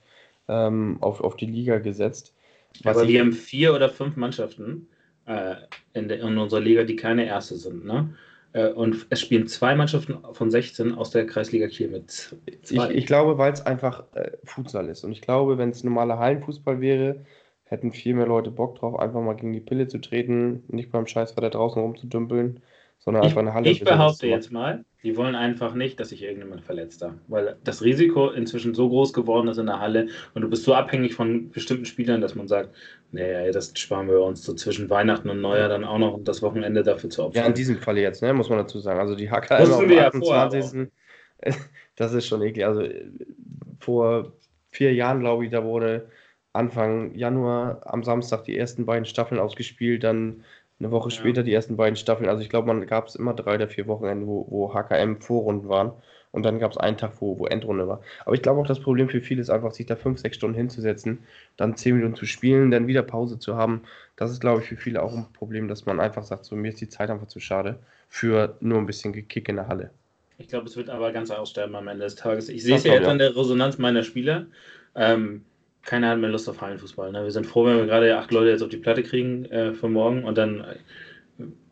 ähm, 0.48 0.98
auf, 1.00 1.22
auf 1.22 1.36
die 1.36 1.46
Liga 1.46 1.78
gesetzt. 1.78 2.34
Was 2.84 2.96
Aber 2.96 3.08
wir 3.08 3.20
haben 3.20 3.32
vier 3.32 3.74
oder 3.74 3.88
fünf 3.88 4.16
Mannschaften 4.16 4.88
äh, 5.26 5.56
in, 5.92 6.08
der, 6.08 6.20
in, 6.20 6.38
unserer 6.38 6.60
Liga, 6.60 6.84
die 6.84 6.96
keine 6.96 7.26
erste 7.26 7.56
sind. 7.56 7.84
Ne? 7.84 8.14
Äh, 8.52 8.68
und 8.68 9.06
es 9.10 9.20
spielen 9.20 9.46
zwei 9.46 9.74
Mannschaften 9.74 10.18
von 10.32 10.50
16 10.50 10.94
aus 10.94 11.10
der 11.10 11.26
Kreisliga 11.26 11.68
Kiel 11.68 11.88
mit 11.88 12.10
zwei. 12.62 12.90
Ich, 12.90 12.96
ich 12.96 13.06
glaube, 13.06 13.38
weil 13.38 13.52
es 13.52 13.64
einfach 13.64 14.04
äh, 14.14 14.32
Futsal 14.44 14.88
ist. 14.88 15.04
Und 15.04 15.12
ich 15.12 15.20
glaube, 15.20 15.58
wenn 15.58 15.70
es 15.70 15.84
normaler 15.84 16.18
Hallenfußball 16.18 16.80
wäre, 16.80 17.24
hätten 17.64 17.92
viel 17.92 18.14
mehr 18.14 18.26
Leute 18.26 18.50
Bock 18.50 18.78
drauf, 18.78 18.98
einfach 18.98 19.20
mal 19.20 19.34
gegen 19.34 19.52
die 19.52 19.60
Pille 19.60 19.88
zu 19.88 19.98
treten, 19.98 20.62
nicht 20.68 20.92
beim 20.92 21.06
Scheiß 21.06 21.34
da 21.34 21.48
draußen 21.48 21.82
rumzudümpeln 21.82 22.62
sondern 23.06 23.22
ich, 23.22 23.30
einfach 23.30 23.40
eine 23.40 23.54
Halle. 23.54 23.70
Ich 23.70 23.84
behaupte 23.84 24.26
jetzt 24.26 24.50
mal, 24.50 24.84
die 25.04 25.16
wollen 25.16 25.36
einfach 25.36 25.74
nicht, 25.74 26.00
dass 26.00 26.08
sich 26.08 26.24
irgendjemand 26.24 26.64
verletzt 26.64 27.02
da. 27.02 27.14
Weil 27.28 27.56
das 27.62 27.82
Risiko 27.82 28.30
inzwischen 28.30 28.74
so 28.74 28.88
groß 28.88 29.12
geworden 29.12 29.46
ist 29.46 29.58
in 29.58 29.66
der 29.66 29.78
Halle 29.78 30.08
und 30.34 30.42
du 30.42 30.50
bist 30.50 30.64
so 30.64 30.74
abhängig 30.74 31.14
von 31.14 31.50
bestimmten 31.50 31.84
Spielern, 31.84 32.20
dass 32.20 32.34
man 32.34 32.48
sagt, 32.48 32.74
naja, 33.12 33.48
das 33.52 33.72
sparen 33.78 34.08
wir 34.08 34.20
uns 34.20 34.42
so 34.42 34.54
zwischen 34.54 34.90
Weihnachten 34.90 35.30
und 35.30 35.40
Neujahr 35.40 35.68
dann 35.68 35.84
auch 35.84 35.98
noch 35.98 36.14
und 36.14 36.26
das 36.26 36.42
Wochenende 36.42 36.82
dafür 36.82 37.08
zu 37.08 37.22
opfern. 37.22 37.42
Ja, 37.42 37.46
in 37.48 37.54
diesem 37.54 37.78
Fall 37.78 37.96
jetzt, 37.96 38.22
ne, 38.22 38.34
muss 38.34 38.50
man 38.50 38.58
dazu 38.58 38.80
sagen. 38.80 38.98
Also 38.98 39.14
die 39.14 39.30
HKM 39.30 39.72
am 39.72 39.90
ja 39.90 40.08
28. 40.08 40.88
das 41.96 42.12
ist 42.12 42.26
schon 42.26 42.42
eklig. 42.42 42.66
Also 42.66 42.82
vor 43.78 44.32
vier 44.72 44.92
Jahren, 44.92 45.20
glaube 45.20 45.44
ich, 45.44 45.52
da 45.52 45.62
wurde 45.62 46.08
Anfang 46.52 47.14
Januar 47.14 47.82
am 47.84 48.02
Samstag 48.02 48.44
die 48.44 48.58
ersten 48.58 48.84
beiden 48.84 49.04
Staffeln 49.04 49.40
ausgespielt, 49.40 50.02
dann 50.02 50.42
eine 50.78 50.90
Woche 50.90 51.10
ja. 51.10 51.16
später 51.16 51.42
die 51.42 51.52
ersten 51.52 51.76
beiden 51.76 51.96
Staffeln. 51.96 52.28
Also 52.28 52.42
ich 52.42 52.48
glaube, 52.48 52.68
man 52.68 52.86
gab 52.86 53.06
es 53.06 53.14
immer 53.14 53.34
drei 53.34 53.54
oder 53.54 53.68
vier 53.68 53.86
Wochenende, 53.86 54.26
wo, 54.26 54.46
wo 54.48 54.74
HKM 54.74 55.20
Vorrunden 55.20 55.68
waren. 55.68 55.92
Und 56.32 56.42
dann 56.42 56.58
gab 56.58 56.72
es 56.72 56.76
einen 56.76 56.98
Tag, 56.98 57.12
wo, 57.20 57.38
wo 57.38 57.46
Endrunde 57.46 57.88
war. 57.88 58.02
Aber 58.26 58.34
ich 58.34 58.42
glaube 58.42 58.60
auch, 58.60 58.66
das 58.66 58.80
Problem 58.80 59.08
für 59.08 59.22
viele 59.22 59.40
ist 59.40 59.48
einfach, 59.48 59.72
sich 59.72 59.86
da 59.86 59.96
fünf, 59.96 60.18
sechs 60.18 60.36
Stunden 60.36 60.54
hinzusetzen, 60.54 61.20
dann 61.56 61.76
zehn 61.76 61.96
Minuten 61.96 62.14
zu 62.14 62.26
spielen, 62.26 62.70
dann 62.70 62.86
wieder 62.88 63.02
Pause 63.02 63.38
zu 63.38 63.56
haben. 63.56 63.84
Das 64.16 64.30
ist, 64.30 64.40
glaube 64.40 64.60
ich, 64.60 64.68
für 64.68 64.76
viele 64.76 65.02
auch 65.02 65.14
ein 65.14 65.32
Problem, 65.32 65.66
dass 65.66 65.86
man 65.86 65.98
einfach 65.98 66.24
sagt, 66.24 66.44
so 66.44 66.54
mir 66.54 66.68
ist 66.68 66.80
die 66.80 66.90
Zeit 66.90 67.08
einfach 67.08 67.28
zu 67.28 67.40
schade 67.40 67.78
für 68.10 68.56
nur 68.60 68.78
ein 68.78 68.84
bisschen 68.84 69.12
Kick 69.28 69.48
in 69.48 69.56
der 69.56 69.68
Halle. 69.68 69.90
Ich 70.36 70.48
glaube, 70.48 70.66
es 70.66 70.76
wird 70.76 70.90
aber 70.90 71.12
ganz 71.12 71.30
aussterben 71.30 71.74
am 71.74 71.88
Ende 71.88 72.04
des 72.04 72.16
Tages. 72.16 72.50
Ich 72.50 72.62
sehe 72.62 72.76
es 72.76 72.84
ja 72.84 72.92
jetzt 72.92 73.08
an 73.08 73.18
der 73.18 73.34
Resonanz 73.34 73.78
meiner 73.78 74.02
Spieler. 74.02 74.46
Ähm, 74.94 75.46
keiner 75.86 76.10
hat 76.10 76.18
mehr 76.18 76.30
Lust 76.30 76.48
auf 76.48 76.60
Hallenfußball. 76.60 77.12
Ne? 77.12 77.24
Wir 77.24 77.30
sind 77.30 77.46
froh, 77.46 77.64
wenn 77.64 77.78
wir 77.78 77.86
gerade 77.86 78.18
acht 78.18 78.30
Leute 78.32 78.50
jetzt 78.50 78.62
auf 78.62 78.68
die 78.68 78.76
Platte 78.76 79.02
kriegen 79.02 79.46
äh, 79.46 79.72
für 79.72 79.88
morgen 79.88 80.24
und 80.24 80.36
dann 80.36 80.64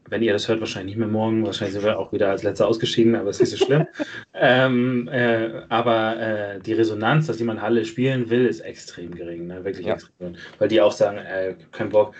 wenn 0.08 0.22
ihr 0.22 0.32
das 0.32 0.48
hört, 0.48 0.60
wahrscheinlich 0.60 0.96
nicht 0.96 0.98
mehr 0.98 1.08
morgen. 1.08 1.44
Wahrscheinlich 1.44 1.74
sind 1.74 1.84
wir 1.84 1.98
auch 1.98 2.12
wieder 2.12 2.30
als 2.30 2.42
Letzter 2.42 2.68
ausgeschieden, 2.68 3.14
aber 3.14 3.30
es 3.30 3.40
ist 3.40 3.52
nicht 3.52 3.60
so 3.60 3.66
schlimm. 3.66 3.86
ähm, 4.34 5.08
äh, 5.08 5.62
aber 5.68 6.20
äh, 6.20 6.60
die 6.60 6.74
Resonanz, 6.74 7.26
dass 7.26 7.38
jemand 7.38 7.62
Halle 7.62 7.84
spielen 7.84 8.28
will, 8.30 8.46
ist 8.46 8.60
extrem 8.60 9.14
gering. 9.14 9.46
Ne? 9.46 9.64
Wirklich 9.64 9.86
ja. 9.86 9.94
extrem 9.94 10.14
gering. 10.18 10.36
Weil 10.58 10.68
die 10.68 10.80
auch 10.80 10.92
sagen, 10.92 11.18
äh, 11.18 11.54
kein 11.72 11.88
Bock, 11.88 12.14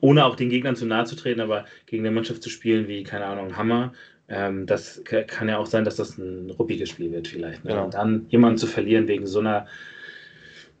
ohne 0.00 0.24
auch 0.24 0.34
den 0.34 0.48
Gegnern 0.48 0.76
zu 0.76 0.86
nahe 0.86 1.04
zu 1.04 1.14
treten, 1.14 1.40
aber 1.40 1.66
gegen 1.86 2.06
eine 2.06 2.14
Mannschaft 2.14 2.42
zu 2.42 2.48
spielen 2.48 2.88
wie, 2.88 3.02
keine 3.02 3.26
Ahnung, 3.26 3.56
Hammer. 3.56 3.92
Ähm, 4.28 4.64
das 4.64 5.02
kann 5.04 5.48
ja 5.48 5.58
auch 5.58 5.66
sein, 5.66 5.84
dass 5.84 5.96
das 5.96 6.16
ein 6.16 6.50
ruppiges 6.50 6.88
Spiel 6.88 7.12
wird, 7.12 7.28
vielleicht. 7.28 7.64
Ne? 7.64 7.72
Genau. 7.72 7.84
Und 7.84 7.94
dann 7.94 8.26
jemanden 8.30 8.56
zu 8.56 8.66
verlieren 8.66 9.08
wegen 9.08 9.26
so 9.26 9.40
einer 9.40 9.66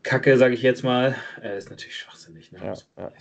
Kacke, 0.02 0.36
sage 0.36 0.54
ich 0.54 0.62
jetzt 0.62 0.82
mal, 0.82 1.14
äh, 1.42 1.58
ist 1.58 1.70
natürlich 1.70 1.96
schwachsinnig. 1.96 2.52
Ne? 2.52 2.58
Ja, 2.58 2.74
ja. 2.96 3.12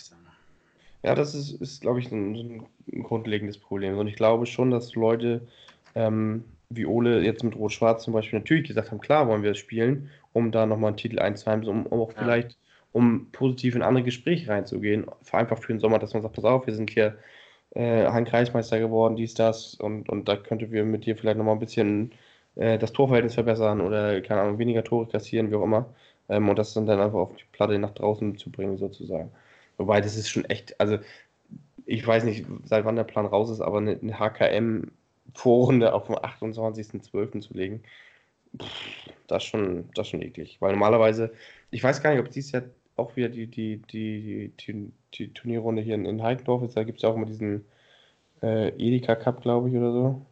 ja, 1.03 1.15
das 1.15 1.35
ist, 1.35 1.61
ist 1.61 1.81
glaube 1.81 1.99
ich, 1.99 2.11
ein, 2.11 2.67
ein, 2.91 3.03
grundlegendes 3.03 3.57
Problem. 3.57 3.97
Und 3.97 4.07
ich 4.07 4.15
glaube 4.15 4.45
schon, 4.45 4.71
dass 4.71 4.95
Leute 4.95 5.47
ähm, 5.95 6.45
wie 6.69 6.85
Ole 6.85 7.21
jetzt 7.21 7.43
mit 7.43 7.55
Rot-Schwarz 7.55 8.03
zum 8.03 8.13
Beispiel 8.13 8.39
natürlich 8.39 8.67
gesagt 8.67 8.91
haben, 8.91 9.01
klar 9.01 9.27
wollen 9.27 9.43
wir 9.43 9.51
es 9.51 9.57
spielen, 9.57 10.09
um 10.33 10.51
da 10.51 10.65
nochmal 10.65 10.89
einen 10.89 10.97
Titel 10.97 11.19
einzuheimsen, 11.19 11.69
um, 11.69 11.85
um 11.87 11.99
auch 11.99 12.13
ja. 12.13 12.19
vielleicht, 12.19 12.57
um 12.91 13.31
positiv 13.31 13.75
in 13.75 13.81
andere 13.81 14.03
Gespräche 14.03 14.49
reinzugehen. 14.49 15.05
Einfach 15.31 15.57
für 15.57 15.73
den 15.73 15.79
Sommer, 15.79 15.99
dass 15.99 16.13
man 16.13 16.21
sagt, 16.21 16.35
pass 16.35 16.45
auf, 16.45 16.67
wir 16.67 16.75
sind 16.75 16.91
hier 16.91 17.17
äh, 17.75 18.05
ein 18.05 18.25
Kreismeister 18.25 18.79
geworden, 18.79 19.15
dies, 19.15 19.33
das, 19.33 19.75
und, 19.75 20.09
und 20.09 20.27
da 20.29 20.35
könnte 20.37 20.71
wir 20.71 20.85
mit 20.85 21.05
dir 21.05 21.15
vielleicht 21.15 21.37
nochmal 21.37 21.55
ein 21.55 21.59
bisschen 21.59 22.11
äh, 22.55 22.77
das 22.77 22.93
Torverhältnis 22.93 23.33
verbessern 23.33 23.81
oder, 23.81 24.21
keine 24.21 24.41
Ahnung, 24.41 24.59
weniger 24.59 24.83
Tore 24.83 25.07
kassieren, 25.07 25.49
wie 25.51 25.55
auch 25.55 25.63
immer 25.63 25.93
ähm, 26.29 26.47
und 26.49 26.57
das 26.57 26.73
dann, 26.73 26.85
dann 26.85 26.99
einfach 26.99 27.19
auf 27.19 27.35
die 27.35 27.43
Platte 27.51 27.77
nach 27.79 27.93
draußen 27.93 28.37
zu 28.37 28.51
bringen, 28.51 28.77
sozusagen. 28.77 29.31
Wobei, 29.77 30.01
das 30.01 30.15
ist 30.15 30.29
schon 30.29 30.45
echt, 30.45 30.79
also 30.79 30.99
ich 31.85 32.05
weiß 32.05 32.23
nicht, 32.23 32.45
seit 32.65 32.85
wann 32.85 32.95
der 32.95 33.03
Plan 33.03 33.25
raus 33.25 33.49
ist, 33.49 33.61
aber 33.61 33.79
eine, 33.79 33.99
eine 33.99 34.19
HKM-Vorrunde 34.19 35.93
auf 35.93 36.05
dem 36.05 36.15
28.12. 36.15 37.41
zu 37.41 37.53
legen, 37.53 37.83
pff, 38.57 39.09
das 39.27 39.43
ist 39.43 39.49
schon, 39.49 39.89
das 39.95 40.07
schon 40.07 40.21
eklig. 40.21 40.57
Weil 40.59 40.71
normalerweise, 40.71 41.33
ich 41.71 41.83
weiß 41.83 42.01
gar 42.03 42.11
nicht, 42.11 42.19
ob 42.19 42.29
dieses 42.29 42.51
Jahr 42.51 42.63
auch 42.95 43.15
wieder 43.15 43.29
die, 43.29 43.47
die, 43.47 43.81
die, 43.91 44.51
die, 44.59 44.91
die 45.13 45.33
Turnierrunde 45.33 45.81
hier 45.81 45.95
in, 45.95 46.05
in 46.05 46.21
Heikendorf 46.21 46.63
ist, 46.63 46.77
da 46.77 46.83
gibt 46.83 46.97
es 46.97 47.03
ja 47.03 47.09
auch 47.09 47.15
immer 47.15 47.25
diesen 47.25 47.65
äh, 48.43 48.69
Edeka 48.77 49.15
Cup, 49.15 49.41
glaube 49.41 49.69
ich, 49.69 49.75
oder 49.75 49.91
so. 49.91 50.25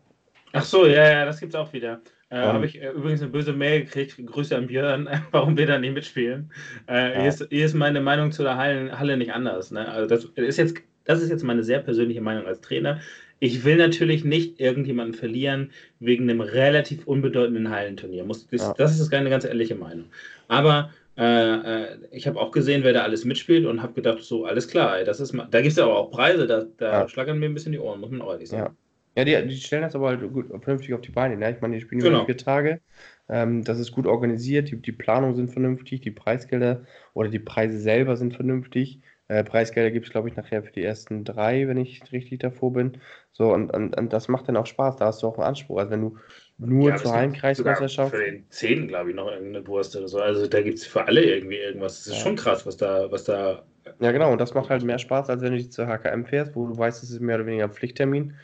Ach 0.54 0.64
so, 0.64 0.86
ja, 0.86 1.10
ja, 1.10 1.26
das 1.26 1.40
gibt 1.40 1.54
es 1.54 1.60
auch 1.60 1.72
wieder. 1.74 2.02
Äh, 2.30 2.42
um, 2.42 2.54
Habe 2.54 2.66
ich 2.66 2.82
äh, 2.82 2.90
übrigens 2.90 3.22
eine 3.22 3.32
böse 3.32 3.54
Mail 3.54 3.86
gekriegt. 3.86 4.18
Grüße 4.26 4.56
an 4.56 4.68
Björn, 4.68 5.08
warum 5.32 5.58
wir 5.58 5.66
da 5.66 5.80
nicht 5.80 5.94
mitspielen. 5.94 6.52
Äh, 6.88 7.14
ja. 7.14 7.20
hier, 7.22 7.30
ist, 7.30 7.48
hier, 7.50 7.66
ist, 7.66 7.74
meine 7.74 8.02
Meinung 8.02 8.32
zu 8.32 8.44
der 8.44 8.58
Halle, 8.58 9.00
Halle 9.00 9.18
nicht 9.18 9.34
anders. 9.34 9.72
Ne? 9.72 9.88
Also 9.88 10.08
das 10.08 10.26
ist, 10.36 10.58
jetzt, 10.58 10.78
das 11.06 11.22
ist 11.22 11.30
jetzt 11.30 11.44
meine 11.44 11.64
sehr 11.64 11.80
persönliche 11.80 12.22
Meinung 12.22 12.46
als 12.46 12.62
Trainer. 12.62 13.00
Ich 13.40 13.64
will 13.64 13.78
natürlich 13.78 14.26
nicht 14.26 14.60
irgendjemanden 14.60 15.14
verlieren 15.14 15.72
wegen 16.00 16.30
einem 16.30 16.42
relativ 16.42 17.06
unbedeutenden 17.06 17.70
Hallenturnier. 17.70 18.26
Muss, 18.26 18.48
das, 18.48 18.62
ja. 18.62 18.74
das 18.76 19.00
ist 19.00 19.14
eine 19.14 19.30
ganz 19.30 19.46
ehrliche 19.46 19.76
Meinung. 19.76 20.06
Aber 20.48 20.92
äh, 21.18 21.24
äh, 21.24 21.98
ich 22.12 22.28
habe 22.28 22.40
auch 22.40 22.52
gesehen, 22.52 22.84
wer 22.84 22.94
da 22.94 23.04
alles 23.04 23.26
mitspielt 23.26 23.66
und 23.66 23.82
habe 23.82 23.94
gedacht, 23.94 24.22
so, 24.24 24.46
alles 24.46 24.68
klar, 24.68 25.00
ey, 25.00 25.06
das 25.06 25.20
ist 25.20 25.34
da 25.34 25.62
gibt 25.62 25.72
es 25.72 25.78
ja 25.78 25.86
aber 25.86 25.98
auch 25.98 26.12
Preise, 26.12 26.46
da, 26.46 26.66
da 26.78 27.02
ja. 27.02 27.08
schlagern 27.08 27.40
mir 27.40 27.46
ein 27.46 27.54
bisschen 27.54 27.72
die 27.72 27.80
Ohren, 27.80 28.00
muss 28.00 28.12
man 28.12 28.22
auch 28.22 28.32
ehrlich 28.32 28.50
sagen. 28.50 28.76
Ja, 29.18 29.26
die, 29.26 29.48
die 29.48 29.56
stellen 29.56 29.82
das 29.82 29.96
aber 29.96 30.10
halt 30.10 30.32
gut, 30.32 30.50
vernünftig 30.62 30.94
auf 30.94 31.02
die 31.02 31.10
Beine. 31.10 31.38
Ne? 31.38 31.52
Ich 31.52 31.60
meine, 31.60 31.74
die 31.74 31.82
spielen 31.82 32.02
genau. 32.02 32.26
vier 32.26 32.38
Tage. 32.38 32.82
Ähm, 33.28 33.64
das 33.64 33.80
ist 33.80 33.92
gut 33.92 34.06
organisiert, 34.06 34.70
die, 34.70 34.80
die 34.80 34.92
Planungen 34.92 35.36
sind 35.36 35.50
vernünftig, 35.50 36.02
die 36.02 36.12
Preisgelder 36.12 36.84
oder 37.16 37.28
die 37.30 37.40
Preise 37.40 37.80
selber 37.80 38.16
sind 38.16 38.36
vernünftig. 38.36 39.02
Äh, 39.28 39.44
Preisgelder 39.44 39.90
gibt 39.90 40.06
es, 40.06 40.12
glaube 40.12 40.30
ich, 40.30 40.36
nachher 40.36 40.62
für 40.62 40.72
die 40.72 40.84
ersten 40.84 41.24
drei, 41.24 41.68
wenn 41.68 41.78
ich 41.78 42.12
richtig 42.12 42.42
davor 42.42 42.74
bin. 42.74 43.00
So, 43.32 43.52
und, 43.52 43.74
und, 43.74 43.98
und, 43.98 44.14
das 44.14 44.28
macht 44.28 44.50
dann 44.50 44.56
auch 44.56 44.68
Spaß, 44.68 44.98
da 44.98 45.06
hast 45.06 45.24
du 45.24 45.28
auch 45.28 45.40
einen 45.40 45.48
Anspruch. 45.48 45.80
Also 45.80 45.92
wenn 45.92 46.02
du 46.02 46.18
nur 46.60 46.92
ja, 46.92 46.96
zur 46.98 47.14
Hallenkreismeisterschaft. 47.14 48.16
Für 48.16 48.24
den 48.24 48.46
zehnten, 48.52 48.88
glaube 48.88 49.10
ich, 49.10 49.16
noch 49.16 49.32
irgendeine 49.32 49.66
Wurst 49.66 49.96
oder 49.96 50.08
so. 50.08 50.20
Also 50.20 50.46
da 50.46 50.62
gibt 50.62 50.78
es 50.78 50.86
für 50.86 51.06
alle 51.08 51.24
irgendwie 51.24 51.58
irgendwas. 51.58 52.04
Das 52.04 52.08
ist 52.08 52.20
ja. 52.20 52.24
schon 52.24 52.36
krass, 52.36 52.68
was 52.68 52.78
da, 52.78 53.12
was 53.12 53.24
da. 53.24 53.64
Ja, 54.00 54.12
genau, 54.12 54.32
und 54.32 54.40
das 54.40 54.54
macht 54.54 54.70
halt 54.70 54.84
mehr 54.84 55.00
Spaß, 55.00 55.32
als 55.32 55.42
wenn 55.42 55.54
du 55.54 55.58
dich 55.58 55.72
zur 55.72 55.88
HKM 55.88 56.26
fährst, 56.26 56.56
wo 56.56 56.68
du 56.68 56.78
weißt, 56.78 57.02
es 57.02 57.10
ist 57.10 57.20
mehr 57.20 57.38
oder 57.38 57.48
weniger 57.48 57.64
ein 57.64 57.72
Pflichttermin 57.72 58.36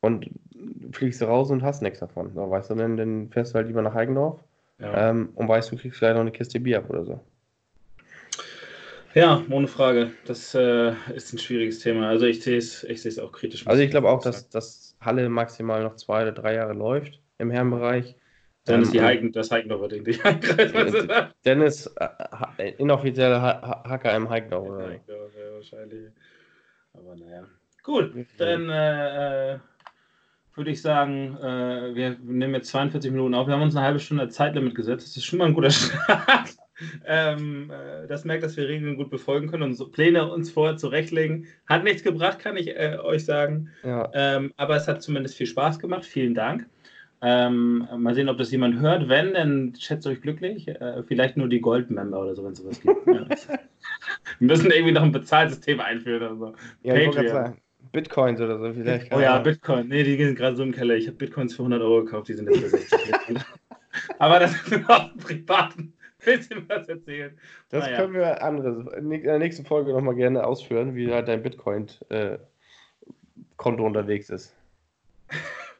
und 0.00 0.30
fliegst 0.92 1.20
du 1.20 1.26
raus 1.26 1.50
und 1.50 1.62
hast 1.62 1.82
nichts 1.82 2.00
davon. 2.00 2.32
So, 2.34 2.50
weißt 2.50 2.70
du, 2.70 2.74
dann, 2.74 2.96
dann 2.96 3.30
fährst 3.30 3.52
du 3.52 3.56
halt 3.56 3.68
lieber 3.68 3.82
nach 3.82 3.94
Heigendorf 3.94 4.40
ja. 4.78 5.10
ähm, 5.10 5.30
und 5.34 5.48
weißt, 5.48 5.72
du 5.72 5.76
kriegst 5.76 5.98
vielleicht 5.98 6.14
noch 6.14 6.22
eine 6.22 6.32
Kiste 6.32 6.60
Bier 6.60 6.78
ab 6.78 6.90
oder 6.90 7.04
so. 7.04 7.20
Ja, 9.14 9.42
ohne 9.48 9.66
Frage. 9.66 10.10
Das 10.26 10.54
äh, 10.54 10.92
ist 11.14 11.32
ein 11.32 11.38
schwieriges 11.38 11.78
Thema. 11.78 12.08
Also 12.08 12.26
ich 12.26 12.42
sehe 12.42 12.58
es 12.58 12.84
ich 12.84 13.20
auch 13.20 13.32
kritisch. 13.32 13.66
Also 13.66 13.82
ich 13.82 13.90
glaube 13.90 14.10
auch, 14.10 14.20
dass, 14.20 14.50
dass 14.50 14.94
Halle 15.00 15.28
maximal 15.30 15.82
noch 15.82 15.96
zwei 15.96 16.22
oder 16.22 16.32
drei 16.32 16.54
Jahre 16.54 16.74
läuft 16.74 17.20
im 17.38 17.50
Herrenbereich. 17.50 18.14
Dann 18.66 18.76
ähm, 18.76 18.82
ist 18.82 18.92
die 18.92 19.00
Heigen, 19.00 19.32
das 19.32 19.50
Heikendorfer 19.50 19.88
Ding 19.88 20.04
die 20.04 20.18
Dennis, 21.46 21.86
äh, 22.58 22.72
inoffizielle 22.72 23.40
HKM 23.40 24.28
Heikendorf. 24.28 24.82
Heikendorf, 24.82 25.32
ja, 25.34 25.54
wahrscheinlich. 25.54 26.10
Aber 26.92 27.16
naja. 27.16 27.44
Gut, 27.82 28.12
dann 28.36 28.68
äh, 28.68 29.54
äh 29.54 29.58
würde 30.56 30.70
ich 30.70 30.80
sagen, 30.80 31.36
äh, 31.36 31.94
wir 31.94 32.16
nehmen 32.22 32.54
jetzt 32.54 32.68
42 32.68 33.10
Minuten 33.10 33.34
auf. 33.34 33.46
Wir 33.46 33.54
haben 33.54 33.62
uns 33.62 33.76
eine 33.76 33.84
halbe 33.84 34.00
Stunde 34.00 34.28
Zeitlimit 34.28 34.74
gesetzt. 34.74 35.06
Das 35.06 35.16
ist 35.16 35.24
schon 35.24 35.38
mal 35.38 35.46
ein 35.46 35.54
guter 35.54 35.70
Start. 35.70 36.56
ähm, 37.06 37.70
äh, 37.70 38.06
das 38.06 38.24
merkt, 38.24 38.42
dass 38.42 38.56
wir 38.56 38.68
Regeln 38.68 38.96
gut 38.96 39.10
befolgen 39.10 39.48
können 39.48 39.62
und 39.62 39.74
so 39.74 39.88
Pläne 39.88 40.30
uns 40.30 40.50
vorher 40.50 40.76
zurechtlegen. 40.76 41.46
Hat 41.66 41.84
nichts 41.84 42.02
gebracht, 42.02 42.38
kann 42.38 42.56
ich 42.56 42.68
äh, 42.68 42.98
euch 43.02 43.24
sagen. 43.24 43.70
Ja. 43.82 44.10
Ähm, 44.14 44.52
aber 44.56 44.76
es 44.76 44.88
hat 44.88 45.02
zumindest 45.02 45.36
viel 45.36 45.46
Spaß 45.46 45.78
gemacht. 45.78 46.04
Vielen 46.04 46.34
Dank. 46.34 46.66
Ähm, 47.22 47.88
mal 47.96 48.14
sehen, 48.14 48.28
ob 48.28 48.36
das 48.36 48.50
jemand 48.50 48.78
hört. 48.78 49.08
Wenn, 49.08 49.34
dann 49.34 49.74
schätzt 49.78 50.06
euch 50.06 50.20
glücklich. 50.20 50.68
Äh, 50.68 51.02
vielleicht 51.04 51.36
nur 51.36 51.48
die 51.48 51.60
Gold-Member 51.60 52.20
oder 52.20 52.34
so, 52.34 52.44
wenn 52.44 52.52
es 52.52 52.58
sowas 52.58 52.80
gibt. 52.80 53.06
Wir 54.38 54.48
müssen 54.48 54.70
irgendwie 54.70 54.92
noch 54.92 55.02
ein 55.02 55.12
Bezahlsystem 55.12 55.80
einführen 55.80 56.22
oder 56.22 56.36
so. 56.36 56.54
Ja, 56.82 56.94
Patreon. 56.94 57.56
Bitcoins 57.96 58.40
oder 58.42 58.58
so 58.58 58.74
vielleicht. 58.74 59.12
Oh 59.14 59.20
ja, 59.20 59.38
Bitcoin. 59.38 59.88
Nee, 59.88 60.04
die 60.04 60.22
sind 60.22 60.36
gerade 60.36 60.54
so 60.54 60.62
im 60.62 60.72
Keller. 60.72 60.96
Ich 60.96 61.06
habe 61.06 61.16
Bitcoins 61.16 61.54
für 61.54 61.62
100 61.62 61.80
Euro 61.80 62.04
gekauft, 62.04 62.28
die 62.28 62.34
sind 62.34 62.46
jetzt 62.50 62.60
für 62.60 62.68
60. 62.68 63.14
Aber 64.18 64.38
das 64.38 64.52
ist 64.54 64.90
auf 64.90 65.12
dem 65.12 65.18
privaten 65.18 65.94
bisschen 66.22 66.68
was 66.68 66.86
erzählen. 66.88 67.38
Das 67.70 67.84
naja. 67.84 67.96
können 67.96 68.12
wir 68.12 68.42
anderes, 68.42 68.86
in 68.94 69.08
der 69.22 69.38
nächsten 69.38 69.64
Folge 69.64 69.92
nochmal 69.92 70.14
gerne 70.14 70.44
ausführen, 70.44 70.94
wie 70.94 71.10
halt 71.10 71.28
dein 71.28 71.42
Bitcoin-Konto 71.42 72.38
äh, 73.82 73.86
unterwegs 73.86 74.28
ist. 74.30 74.54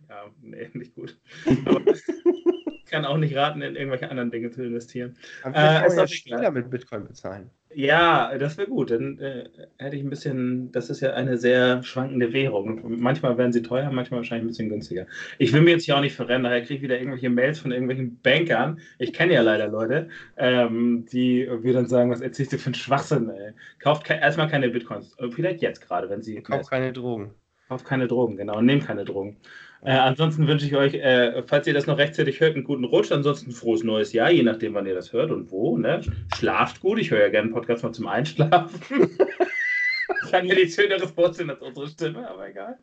Ja, 0.09 0.27
nee, 0.41 0.71
nicht 0.73 0.95
gut. 0.95 1.19
Aber 1.64 1.81
kann 2.97 3.05
auch 3.05 3.18
nicht 3.18 3.36
raten, 3.36 3.61
in 3.61 3.76
irgendwelche 3.76 4.11
anderen 4.11 4.30
Dinge 4.30 4.51
zu 4.51 4.64
investieren. 4.64 5.16
Aber 5.42 5.55
äh, 5.55 5.80
kann 5.80 5.88
man 5.88 5.99
ja 5.99 6.07
Spieler 6.07 6.51
mit 6.51 6.70
Bitcoin 6.70 7.07
bezahlen. 7.07 7.51
Ja, 7.74 8.38
das 8.38 8.57
wäre 8.57 8.68
gut. 8.68 8.90
Dann 8.90 9.18
äh, 9.18 9.51
hätte 9.76 9.97
ich 9.97 10.03
ein 10.03 10.09
bisschen, 10.09 10.72
das 10.72 10.88
ist 10.88 11.01
ja 11.01 11.12
eine 11.12 11.36
sehr 11.36 11.82
schwankende 11.82 12.32
Währung. 12.32 12.80
Manchmal 12.99 13.36
werden 13.36 13.53
sie 13.53 13.61
teuer, 13.61 13.90
manchmal 13.92 14.20
wahrscheinlich 14.20 14.47
ein 14.47 14.49
bisschen 14.49 14.70
günstiger. 14.70 15.07
Ich 15.36 15.53
will 15.53 15.61
mir 15.61 15.72
jetzt 15.72 15.84
hier 15.84 15.94
auch 15.94 16.01
nicht 16.01 16.16
verrennen, 16.16 16.44
daher 16.44 16.62
kriege 16.62 16.76
ich 16.76 16.82
wieder 16.82 16.97
irgendwelche 16.97 17.28
Mails 17.28 17.59
von 17.59 17.70
irgendwelchen 17.70 18.18
Bankern. 18.22 18.80
Ich 18.99 19.12
kenne 19.12 19.34
ja 19.34 19.42
leider 19.42 19.68
Leute, 19.68 20.09
ähm, 20.38 21.05
die 21.12 21.47
mir 21.62 21.74
dann 21.74 21.86
sagen, 21.86 22.11
was 22.11 22.22
erzählst 22.22 22.55
du 22.55 22.59
für 22.59 22.68
einen 22.68 22.74
Schwachsinn, 22.74 23.28
ey. 23.28 23.53
Kauft 23.78 24.05
ke 24.05 24.14
erstmal 24.14 24.49
keine 24.49 24.70
Bitcoins. 24.70 25.14
Vielleicht 25.32 25.61
jetzt 25.61 25.86
gerade, 25.86 26.09
wenn 26.09 26.22
sie. 26.22 26.40
Kauft 26.40 26.70
keine 26.70 26.94
Drogen. 26.94 27.34
Kauft 27.68 27.84
keine 27.84 28.07
Drogen, 28.07 28.38
genau. 28.38 28.62
Nehmt 28.62 28.86
keine 28.86 29.05
Drogen. 29.05 29.36
Äh, 29.83 29.93
ansonsten 29.93 30.47
wünsche 30.49 30.66
ich 30.66 30.74
euch, 30.74 30.95
äh, 30.95 31.43
falls 31.47 31.66
ihr 31.66 31.74
das 31.74 31.87
noch 31.87 31.99
rechtzeitig 31.99 32.41
hört, 32.41 32.55
einen 32.55 32.64
guten 32.64 32.85
Rutsch. 32.85 33.12
Ansonsten 33.12 33.53
frohes 33.53 33.85
neues 33.85 34.12
Jahr, 34.12 34.31
je 34.31 34.43
nachdem, 34.43 34.74
wann 34.74 34.87
ihr 34.87 34.95
das 34.95 35.12
hört 35.12 35.31
und 35.31 35.51
wo. 35.51 35.77
Ne? 35.77 36.01
Schlaft 36.35 36.81
gut. 36.81 36.99
Ich 36.99 37.11
höre 37.11 37.20
ja 37.20 37.29
gerne 37.29 37.47
einen 37.47 37.55
Podcast 37.55 37.83
mal 37.83 37.93
zum 37.93 38.07
Einschlafen. 38.07 38.81
ich 40.24 40.31
kann 40.31 40.47
mir 40.47 40.55
nichts 40.55 40.74
Schöneres 40.74 41.11
vorstellen 41.11 41.51
als 41.51 41.62
unsere 41.62 41.89
Stimme, 41.89 42.29
aber 42.29 42.49
egal. 42.49 42.79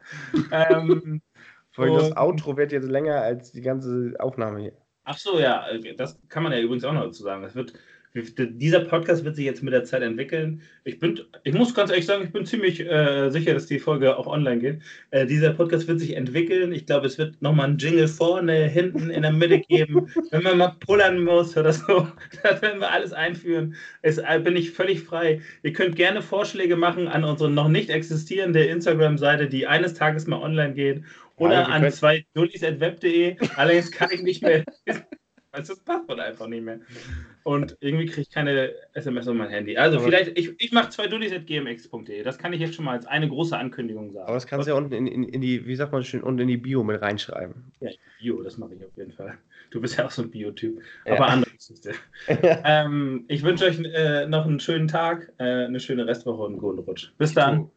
Ähm, 0.52 1.22
das 1.76 2.16
Outro 2.16 2.56
wird 2.58 2.72
jetzt 2.72 2.90
länger 2.90 3.22
als 3.22 3.52
die 3.52 3.62
ganze 3.62 4.14
Aufnahme 4.20 4.62
hier. 4.62 4.74
Ach 5.06 5.18
so, 5.18 5.40
ja, 5.40 5.66
das 5.98 6.18
kann 6.30 6.44
man 6.44 6.54
ja 6.54 6.60
übrigens 6.60 6.86
auch 6.86 6.94
noch 6.94 7.04
dazu 7.04 7.24
sagen. 7.24 7.42
Das 7.42 7.56
wird 7.56 7.74
dieser 8.16 8.82
Podcast 8.82 9.26
wird 9.26 9.36
sich 9.36 9.46
jetzt 9.46 9.64
mit 9.64 9.74
der 9.74 9.86
Zeit 9.86 10.04
entwickeln. 10.04 10.62
Ich, 10.84 11.00
bin, 11.00 11.20
ich 11.44 11.54
muss 11.54 11.74
ganz 11.74 11.90
ehrlich 11.90 12.06
sagen, 12.06 12.26
ich 12.26 12.32
bin 12.32 12.46
ziemlich 12.46 12.80
äh, 12.80 13.30
sicher, 13.32 13.56
dass 13.56 13.66
die 13.66 13.80
Folge 13.80 14.16
auch 14.16 14.28
online 14.28 14.60
geht. 14.60 14.82
Äh, 15.10 15.26
dieser 15.26 15.52
Podcast 15.52 15.88
wird 15.88 16.00
sich 16.00 16.16
entwickeln. 16.16 16.74
Ich 16.74 16.86
glaube, 16.86 17.08
es 17.08 17.18
wird 17.18 17.42
nochmal 17.42 17.70
einen 17.70 17.80
Jingle 17.80 18.08
vorne, 18.08 18.68
hinten, 18.68 19.10
in 19.10 19.24
der 19.24 19.32
Mitte 19.32 19.60
geben. 19.62 20.08
Wenn 20.32 20.44
man 20.44 20.60
mal 20.60 20.76
pullern 20.86 21.24
muss 21.24 21.58
oder 21.58 21.74
so, 21.74 22.08
dann 22.44 22.62
werden 22.62 22.80
wir 22.82 22.92
alles 22.92 23.14
einführen. 23.14 23.76
Es, 24.04 24.20
äh, 24.20 24.40
bin 24.44 24.56
ich 24.56 24.72
völlig 24.72 25.02
frei. 25.02 25.42
Ihr 25.64 25.74
könnt 25.74 25.96
gerne 25.96 26.22
Vorschläge 26.22 26.76
machen 26.76 27.08
an 27.08 27.24
unsere 27.24 27.50
noch 27.50 27.68
nicht 27.68 27.90
existierende 27.90 28.64
Instagram-Seite, 28.64 29.48
die 29.48 29.66
eines 29.66 29.96
Tages 29.96 30.28
mal 30.28 30.40
online 30.40 30.74
geht. 30.74 31.04
Oder 31.38 31.54
ja, 31.54 31.64
an 31.64 31.92
zwei 31.92 32.26
Allerdings 33.56 33.92
kann 33.92 34.10
ich 34.12 34.22
nicht 34.22 34.44
mehr 34.44 34.64
das 35.52 35.80
Passwort 35.80 36.20
einfach 36.20 36.48
nicht 36.48 36.64
mehr. 36.64 36.80
Und 37.44 37.78
irgendwie 37.82 38.06
kriege 38.06 38.22
ich 38.22 38.30
keine 38.30 38.74
SMS 38.94 39.28
auf 39.28 39.36
mein 39.36 39.50
Handy. 39.50 39.78
Also 39.78 39.98
aber 39.98 40.06
vielleicht, 40.06 40.38
ich, 40.38 40.54
ich 40.60 40.72
mache 40.72 40.90
zwei 40.90 41.08
dullis.gmx.de. 41.08 42.24
Das 42.24 42.38
kann 42.38 42.54
ich 42.54 42.62
jetzt 42.62 42.76
schon 42.76 42.86
mal 42.86 42.94
als 42.94 43.06
eine 43.06 43.28
große 43.28 43.58
Ankündigung 43.58 44.12
sagen. 44.12 44.26
Aber 44.26 44.36
das 44.36 44.48
kannst 44.48 44.68
du 44.68 44.72
ja 44.72 44.78
unten 44.78 44.94
in, 44.94 45.08
in, 45.08 45.24
in, 45.24 45.42
die, 45.42 45.66
wie 45.66 45.76
sagt 45.76 45.92
man 45.92 46.04
schön, 46.04 46.24
unten 46.24 46.42
in 46.42 46.48
die 46.48 46.58
Bio 46.58 46.84
mit 46.84 47.02
reinschreiben. 47.02 47.74
Ja, 47.82 47.90
Bio, 48.20 48.42
das 48.44 48.58
mache 48.58 48.76
ich 48.76 48.86
auf 48.86 48.96
jeden 48.96 49.12
Fall. 49.12 49.38
Du 49.72 49.82
bist 49.82 49.98
ja 49.98 50.06
auch 50.06 50.12
so 50.12 50.22
ein 50.22 50.30
Bio-Typ. 50.30 50.82
Ja. 51.06 51.16
Aber 51.16 51.28
andere 51.28 51.52
Geschichte. 51.52 51.94
ähm, 52.64 53.26
ich 53.28 53.44
wünsche 53.44 53.66
euch 53.66 53.80
äh, 53.80 54.26
noch 54.28 54.46
einen 54.46 54.60
schönen 54.60 54.88
Tag, 54.88 55.34
äh, 55.40 55.66
eine 55.66 55.80
schöne 55.80 56.08
Restwoche 56.08 56.44
und 56.44 56.52
einen 56.54 56.60
guten 56.60 56.80
Rutsch. 56.80 57.12
Bis 57.18 57.34
dann. 57.34 57.70